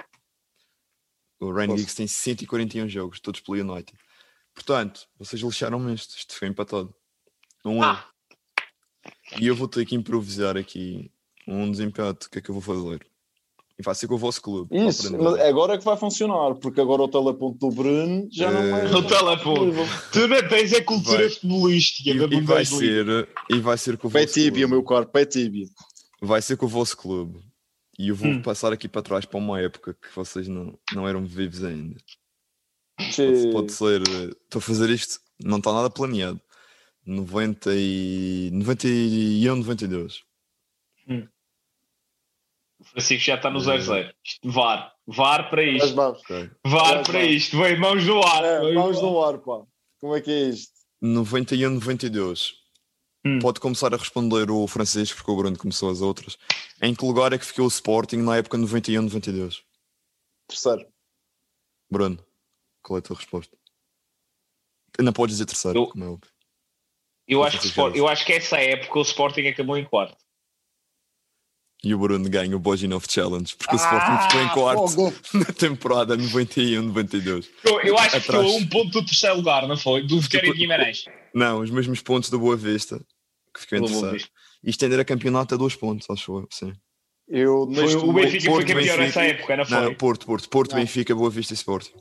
O 1.39 1.51
Ryan. 1.51 1.69
Giggs 1.77 1.95
tem 1.95 2.05
141 2.05 2.87
jogos, 2.87 3.19
todos 3.19 3.39
pelo 3.39 3.57
United. 3.57 3.97
Portanto, 4.53 5.01
vocês 5.17 5.41
lixaram-me 5.41 5.93
isto, 5.93 6.15
isto 6.17 6.35
foi 6.35 6.47
empatado. 6.47 6.93
Um. 7.65 7.81
Ah. 7.83 8.05
E 9.39 9.47
eu 9.47 9.55
vou 9.55 9.67
ter 9.67 9.85
que 9.85 9.95
improvisar 9.95 10.57
aqui 10.57 11.11
um 11.47 11.69
desempate. 11.71 12.27
O 12.27 12.29
que 12.29 12.39
é 12.39 12.41
que 12.41 12.49
eu 12.49 12.59
vou 12.59 12.61
fazer? 12.61 13.05
E 13.77 13.81
vai 13.81 13.95
ser 13.95 14.07
com 14.07 14.15
o 14.15 14.17
vosso 14.17 14.41
clube. 14.41 14.75
Isso, 14.77 15.09
mas 15.17 15.39
agora 15.39 15.75
é 15.75 15.77
que 15.77 15.85
vai 15.85 15.95
funcionar, 15.95 16.55
porque 16.55 16.81
agora 16.81 17.03
o 17.03 17.07
teleponto 17.07 17.57
do 17.59 17.69
Bruno 17.73 18.27
já 18.29 18.51
não 18.51 18.59
é. 18.77 18.85
Eh, 18.85 18.95
O 18.95 19.07
teleponto. 19.07 19.71
Tu 20.11 20.27
não 20.27 20.49
tens 20.49 20.73
a 20.73 20.83
cultura 20.83 21.19
Vai. 21.19 21.29
futebolística 21.29 22.09
E, 22.09 22.19
da 22.19 22.25
e 22.35 22.41
vai 22.41 22.65
ser, 22.65 23.29
e 23.49 23.59
vai 23.59 23.77
ser 23.77 23.97
com 23.97 24.09
o 24.09 24.11
Pé 24.11 24.23
vosso 24.23 24.33
tíbia, 24.33 24.51
clube. 24.67 24.67
meu 24.73 24.83
caro, 24.83 25.05
pé 25.07 25.25
tíbia. 25.25 25.65
vai 26.21 26.41
ser 26.41 26.57
com 26.57 26.65
o 26.65 26.69
vosso 26.69 26.97
clube. 26.97 27.39
E 27.97 28.09
eu 28.09 28.15
vou 28.15 28.29
Hum. 28.29 28.41
passar 28.41 28.73
aqui 28.73 28.87
para 28.89 29.01
trás 29.01 29.23
para 29.25 29.37
uma 29.37 29.61
época 29.61 29.93
que 29.93 30.13
vocês 30.13 30.47
não, 30.49 30.77
não 30.93 31.07
eram 31.07 31.25
vivos 31.25 31.63
ainda. 31.63 31.95
Pode, 32.99 33.51
pode 33.51 33.71
ser. 33.71 34.01
eh, 34.01 34.35
Estou 34.43 34.59
a 34.59 34.61
fazer 34.61 34.89
isto, 34.89 35.19
não 35.43 35.57
está 35.57 35.71
nada 35.73 35.89
planeado. 35.89 36.39
90 37.05 37.71
e, 37.73 38.51
91, 38.53 39.55
92. 39.55 40.23
O 42.79 42.83
Francisco 42.85 43.25
já 43.25 43.35
está 43.35 43.49
no 43.49 43.59
0-0. 43.59 44.13
Isto, 44.23 44.51
VAR. 44.51 44.93
VAR 45.07 45.49
para 45.49 45.63
isto. 45.63 45.95
vamos. 45.95 46.19
Ok. 46.21 46.49
VAR 46.65 46.97
Mas 46.97 47.07
para 47.07 47.23
isto. 47.25 47.57
Vem 47.57 47.79
mãos 47.79 48.05
no 48.05 48.23
ar. 48.25 48.43
É, 48.43 48.71
no 48.73 48.91
no 49.01 49.23
ar, 49.23 49.37
pá. 49.39 49.63
Como 49.99 50.15
é 50.15 50.21
que 50.21 50.31
é 50.31 50.43
isto? 50.49 50.71
91, 51.01 51.71
92. 51.71 52.53
Hum. 53.25 53.39
Pode 53.39 53.59
começar 53.59 53.93
a 53.93 53.97
responder 53.97 54.49
o 54.49 54.65
Francisco, 54.67 55.17
porque 55.17 55.31
o 55.31 55.35
Bruno 55.35 55.57
começou 55.57 55.89
as 55.89 55.99
outras. 56.01 56.37
Em 56.81 56.95
que 56.95 57.03
lugar 57.05 57.33
é 57.33 57.37
que 57.37 57.45
ficou 57.45 57.65
o 57.65 57.69
Sporting 57.69 58.17
na 58.17 58.37
época 58.37 58.57
91, 58.57 59.01
92? 59.01 59.61
Terceiro. 60.47 60.85
Bruno, 61.91 62.23
qual 62.89 62.97
é 62.97 62.99
a 62.99 63.03
tua 63.03 63.15
resposta? 63.15 63.55
Não 64.99 65.13
podes 65.13 65.35
dizer 65.35 65.45
terceiro, 65.45 65.79
Eu- 65.79 65.87
como 65.87 66.03
é 66.03 66.07
óbvio. 66.07 66.31
Eu 67.27 67.43
acho, 67.43 67.59
que 67.59 67.65
o 67.65 67.69
Sport- 67.69 67.95
eu 67.95 68.07
acho 68.07 68.25
que 68.25 68.33
essa 68.33 68.57
época 68.57 68.97
o 68.97 69.01
Sporting 69.03 69.41
acabou 69.47 69.77
em 69.77 69.85
quarto. 69.85 70.17
E 71.83 71.93
o 71.93 71.99
Bruno 71.99 72.27
ganha 72.27 72.55
o 72.55 72.59
Boginov 72.59 73.05
Challenge, 73.07 73.55
porque 73.55 73.75
o 73.75 73.79
Ah, 73.79 73.83
Sporting 73.83 74.23
ficou 74.27 74.41
em 74.41 74.49
quarto 74.49 74.87
fogo. 74.95 75.13
na 75.33 75.45
temporada 75.53 76.17
91, 76.17 76.81
92. 76.81 77.49
Eu, 77.63 77.79
eu 77.81 77.97
acho 77.97 78.09
que 78.11 78.17
Atrás. 78.17 78.45
ficou 78.45 78.57
um 78.59 78.67
ponto 78.67 78.89
do 78.91 79.05
terceiro 79.05 79.35
lugar, 79.37 79.67
não 79.67 79.77
foi? 79.77 80.01
Do 80.05 80.19
Vitória 80.19 80.51
de 80.51 80.57
Guimarães. 80.57 81.05
Não, 81.33 81.61
os 81.61 81.69
mesmos 81.69 82.01
pontos 82.01 82.29
do 82.31 82.39
Boa 82.39 82.57
Vista, 82.57 82.99
que 83.53 83.61
ficou 83.61 83.77
em 83.77 83.85
terceiro. 83.85 84.27
E 84.63 84.69
estender 84.71 84.99
a 84.99 85.05
campeonato 85.05 85.53
a 85.53 85.57
dois 85.57 85.75
pontos, 85.75 86.09
acho 86.09 86.39
eu, 86.39 86.47
sim. 86.51 86.73
Eu 87.27 87.71
Foi, 87.71 87.95
o 87.95 88.11
Benfica 88.11 88.51
foi 88.51 88.65
campeão 88.65 88.75
Benfica. 88.75 88.97
nessa 88.97 89.21
época, 89.23 89.55
não 89.57 89.63
Não, 89.65 89.83
foi? 89.85 89.95
Porto, 89.95 90.25
Porto, 90.25 90.49
Porto, 90.49 90.71
Não. 90.71 90.79
Benfica, 90.79 91.13
Boa 91.15 91.29
Vista 91.29 91.53
e 91.53 91.55
Sporting. 91.55 91.93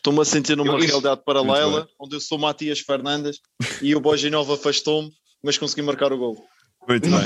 Estou-me 0.00 0.20
a 0.20 0.24
sentir 0.24 0.56
numa 0.56 0.72
Eu- 0.72 0.78
realidade 0.78 1.22
paralela, 1.24 1.86
onde 1.98 2.16
eu 2.16 2.20
sou 2.20 2.38
Matias 2.38 2.80
Fernandes 2.80 3.38
e 3.82 3.94
o 3.94 4.00
Boginov 4.00 4.50
afastou-me, 4.52 5.12
mas 5.42 5.58
consegui 5.58 5.82
marcar 5.82 6.12
o 6.12 6.18
gol. 6.18 6.44
Muito 6.88 7.08
bem. 7.08 7.20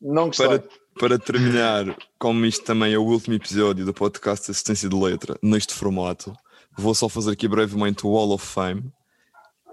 Não 0.00 0.26
gostei. 0.26 0.46
Para, 0.46 0.62
para 0.98 1.18
terminar, 1.18 1.96
como 2.18 2.44
isto 2.44 2.64
também 2.64 2.92
é 2.92 2.98
o 2.98 3.02
último 3.04 3.34
episódio 3.34 3.84
do 3.86 3.94
podcast 3.94 4.44
de 4.44 4.50
Assistência 4.52 4.88
de 4.88 4.94
Letra, 4.94 5.36
neste 5.42 5.72
formato, 5.72 6.34
vou 6.76 6.94
só 6.94 7.08
fazer 7.08 7.32
aqui 7.32 7.48
brevemente 7.48 8.06
o 8.06 8.10
Wall 8.10 8.32
of 8.32 8.44
Fame. 8.46 8.84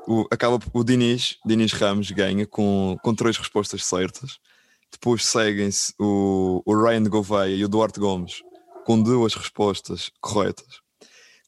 O, 0.08 0.26
acaba, 0.32 0.58
o 0.74 0.84
Diniz, 0.84 1.36
Diniz 1.46 1.74
Ramos 1.74 2.10
ganha 2.12 2.48
com, 2.48 2.98
com 3.04 3.14
três 3.14 3.38
respostas 3.38 3.84
certas. 3.84 4.40
Depois 4.92 5.26
seguem-se 5.26 5.94
o, 6.00 6.64
o 6.66 6.84
Ryan 6.84 7.04
Gouveia 7.04 7.56
e 7.56 7.64
o 7.64 7.70
Duarte 7.70 8.00
Gomes 8.00 8.42
com 8.86 9.02
duas 9.02 9.34
respostas 9.36 10.10
corretas. 10.20 10.81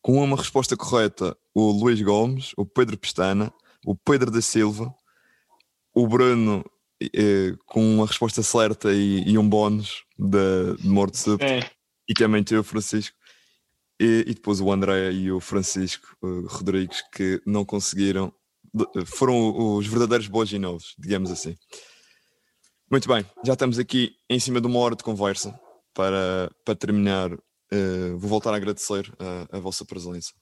Com 0.04 0.22
uma 0.24 0.36
resposta 0.38 0.76
correta, 0.78 1.36
o 1.56 1.72
Luís 1.72 2.00
Gomes, 2.02 2.52
o 2.58 2.66
Pedro 2.66 2.98
Pestana, 2.98 3.52
o 3.86 3.96
Pedro 3.96 4.30
da 4.30 4.42
Silva, 4.42 4.94
o 5.96 6.06
Bruno 6.08 6.64
eh, 7.02 7.56
com 7.66 7.96
uma 7.96 8.06
resposta 8.06 8.44
certa 8.44 8.94
e, 8.94 9.24
e 9.28 9.38
um 9.38 9.48
bónus 9.48 10.04
de, 10.20 10.76
de 10.82 10.88
morte 10.88 11.18
súbita 11.18 11.46
É. 11.46 11.70
e 12.08 12.14
também 12.14 12.44
tu, 12.44 12.62
Francisco. 12.64 13.16
E, 14.00 14.26
e 14.28 14.34
depois 14.34 14.60
o 14.60 14.72
André 14.72 15.12
e 15.14 15.32
o 15.32 15.40
Francisco 15.40 16.06
eh, 16.24 16.48
Rodrigues 16.48 17.02
que 17.16 17.42
não 17.46 17.64
conseguiram, 17.64 18.34
de- 18.74 19.06
foram 19.06 19.76
os 19.78 19.88
verdadeiros 19.88 20.28
boginovos, 20.28 20.96
digamos 21.00 21.32
assim. 21.32 21.56
Muito 22.92 23.08
bem, 23.08 23.26
já 23.46 23.54
estamos 23.54 23.80
aqui 23.80 24.16
em 24.30 24.40
cima 24.40 24.60
de 24.60 24.68
uma 24.68 24.80
hora 24.80 24.96
de 24.96 25.04
conversa 25.04 25.58
para, 25.94 26.52
para 26.66 26.76
terminar. 26.76 27.30
Eh, 27.72 28.10
vou 28.18 28.30
voltar 28.30 28.54
a 28.54 28.58
agradecer 28.58 29.12
a, 29.20 29.58
a 29.58 29.60
vossa 29.60 29.86
presença 29.86 30.34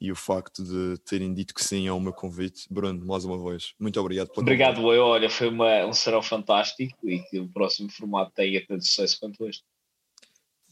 e 0.00 0.10
o 0.10 0.16
facto 0.16 0.64
de 0.64 0.98
terem 1.04 1.32
dito 1.34 1.52
que 1.52 1.62
sim 1.62 1.86
ao 1.86 2.00
meu 2.00 2.12
convite. 2.12 2.66
Bruno, 2.70 3.04
mais 3.04 3.24
uma 3.24 3.38
vez, 3.50 3.74
muito 3.78 4.00
obrigado. 4.00 4.28
Pela 4.28 4.42
obrigado, 4.42 4.92
eu. 4.92 5.04
Olha, 5.04 5.28
foi 5.28 5.48
uma, 5.48 5.84
um 5.84 5.92
serão 5.92 6.22
fantástico 6.22 6.96
e 7.08 7.20
que 7.20 7.38
o 7.38 7.48
próximo 7.48 7.90
formato 7.90 8.32
tenha 8.34 8.64
tanto 8.66 8.84
sucesso 8.84 9.18
quanto 9.20 9.46
este. 9.46 9.62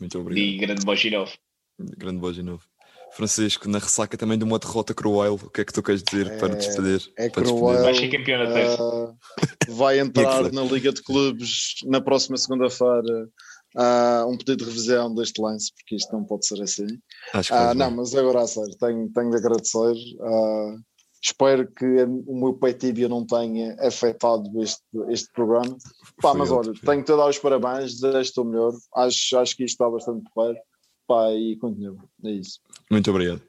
Muito 0.00 0.18
obrigado. 0.18 0.44
E 0.44 0.56
grande 0.56 0.84
Boginov. 0.84 1.32
Grande 1.78 2.18
Boginov. 2.18 2.62
Francisco, 3.12 3.68
na 3.68 3.78
ressaca 3.78 4.16
também 4.16 4.38
de 4.38 4.44
uma 4.44 4.58
derrota 4.58 4.94
cruel, 4.94 5.34
o 5.34 5.50
que 5.50 5.62
é 5.62 5.64
que 5.64 5.72
tu 5.72 5.82
queres 5.82 6.02
dizer 6.02 6.26
é, 6.26 6.38
para 6.38 6.54
despedir? 6.54 7.12
É 7.16 7.28
para 7.28 7.42
cruel. 7.42 7.82
Vai 7.82 7.94
ser 7.94 8.08
campeão 8.08 8.44
na 8.44 8.52
terça. 8.52 8.82
Uh, 8.82 9.16
vai 9.70 9.98
entrar 10.00 10.52
na 10.52 10.62
Liga 10.62 10.92
de 10.92 11.02
Clubes 11.02 11.76
na 11.84 12.00
próxima 12.00 12.36
segunda-feira 12.36 13.28
uh, 13.78 14.28
um 14.28 14.36
pedido 14.36 14.64
de 14.64 14.64
revisão 14.64 15.14
deste 15.14 15.40
lance, 15.40 15.72
porque 15.72 15.94
isto 15.94 16.12
não 16.12 16.24
pode 16.24 16.46
ser 16.46 16.60
assim. 16.60 16.86
Acho 17.32 17.52
que 17.52 17.58
uh, 17.58 17.74
não, 17.74 17.90
mas 17.92 18.14
agora 18.14 18.42
a 18.42 18.46
sério, 18.46 18.76
tenho, 18.76 19.08
tenho 19.10 19.30
de 19.30 19.36
agradecer. 19.36 19.94
Uh, 20.20 20.80
espero 21.22 21.70
que 21.72 21.84
o 22.26 22.36
meu 22.36 22.58
tibia 22.74 23.08
não 23.08 23.24
tenha 23.24 23.76
afetado 23.80 24.50
este, 24.62 24.82
este 25.08 25.30
programa. 25.32 25.76
Pá, 26.20 26.34
mas 26.34 26.50
olha, 26.50 26.72
tenho 26.84 27.04
de 27.04 27.16
dar 27.16 27.28
os 27.28 27.38
parabéns, 27.38 28.00
desejo 28.00 28.32
o 28.38 28.44
melhor. 28.44 28.72
Acho, 28.96 29.38
acho 29.38 29.56
que 29.56 29.64
isto 29.64 29.74
está 29.74 29.88
bastante 29.88 30.28
correto. 30.34 30.60
Pá, 31.06 31.32
e 31.32 31.56
continua. 31.56 31.96
É 32.24 32.30
isso. 32.30 32.60
Muito 32.90 33.10
obrigado. 33.10 33.40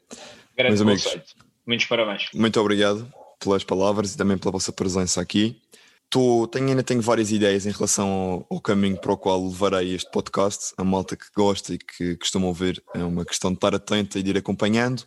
Grande 0.56 0.84
Meus 0.84 1.06
amigos, 1.08 1.36
muitos 1.66 1.86
parabéns. 1.86 2.30
Muito 2.34 2.60
obrigado 2.60 3.12
pelas 3.40 3.64
palavras 3.64 4.14
e 4.14 4.18
também 4.18 4.38
pela 4.38 4.52
vossa 4.52 4.72
presença 4.72 5.22
aqui. 5.22 5.62
Tô, 6.10 6.48
tenho, 6.48 6.70
ainda 6.70 6.82
tenho 6.82 7.02
várias 7.02 7.32
ideias 7.32 7.68
em 7.68 7.72
relação 7.72 8.10
ao, 8.10 8.48
ao, 8.50 8.60
caminho 8.60 8.98
para 8.98 9.14
o 9.14 9.18
qual 9.18 9.48
levarei 9.48 9.94
este 9.94 10.10
podcast. 10.10 10.74
A 10.76 10.84
malta 10.84 11.16
que 11.16 11.26
gosta 11.36 11.76
e 11.76 11.78
que 11.78 12.16
costuma 12.18 12.48
ouvir 12.48 12.82
é 12.96 13.04
uma 13.04 13.24
questão 13.24 13.52
de 13.52 13.58
estar 13.58 13.76
atenta 13.76 14.18
e 14.18 14.24
de 14.24 14.32
ir 14.32 14.38
acompanhando. 14.38 15.04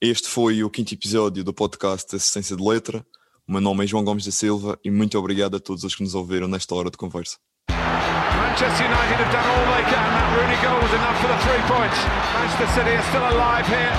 Este 0.00 0.26
foi 0.26 0.64
o 0.64 0.70
quinto 0.70 0.94
episódio 0.94 1.44
do 1.44 1.52
podcast 1.52 2.16
Assistência 2.16 2.56
de 2.56 2.66
Letra. 2.66 3.04
O 3.46 3.52
meu 3.52 3.60
nome 3.60 3.84
é 3.84 3.86
João 3.86 4.02
Gomes 4.02 4.24
da 4.24 4.32
Silva 4.32 4.78
e 4.82 4.90
muito 4.90 5.18
obrigado 5.18 5.56
a 5.56 5.60
todos 5.60 5.84
os 5.84 5.94
que 5.94 6.02
nos 6.02 6.14
ouviram 6.14 6.48
nesta 6.48 6.74
hora 6.74 6.90
de 6.90 6.96
conversa. 6.96 7.36
Manchester 7.68 8.86
United 8.86 9.20
have 9.20 9.30
done 9.30 9.44
all 9.44 9.66
they 9.76 9.84
can. 9.84 10.00
That 10.00 10.32
Rooney 10.34 10.56
goal 10.64 10.80
was 10.80 10.92
enough 10.94 11.20
for 11.20 11.28
the 11.28 11.38
three 11.44 11.62
points. 11.68 11.98
Manchester 12.32 12.68
City 12.72 12.96
are 12.96 13.06
still 13.10 13.26
alive 13.36 13.68
here. 13.68 13.92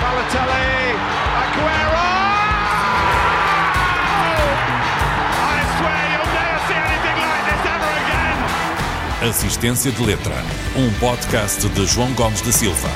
Balotelli, 0.00 0.96
Aguero! 1.42 2.01
Assistência 9.28 9.92
de 9.92 10.04
Letra, 10.04 10.34
um 10.74 10.92
podcast 10.98 11.68
de 11.68 11.86
João 11.86 12.12
Gomes 12.12 12.40
da 12.40 12.50
Silva. 12.50 12.90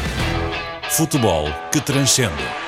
Futebol 0.90 1.46
que 1.70 1.80
transcende. 1.80 2.65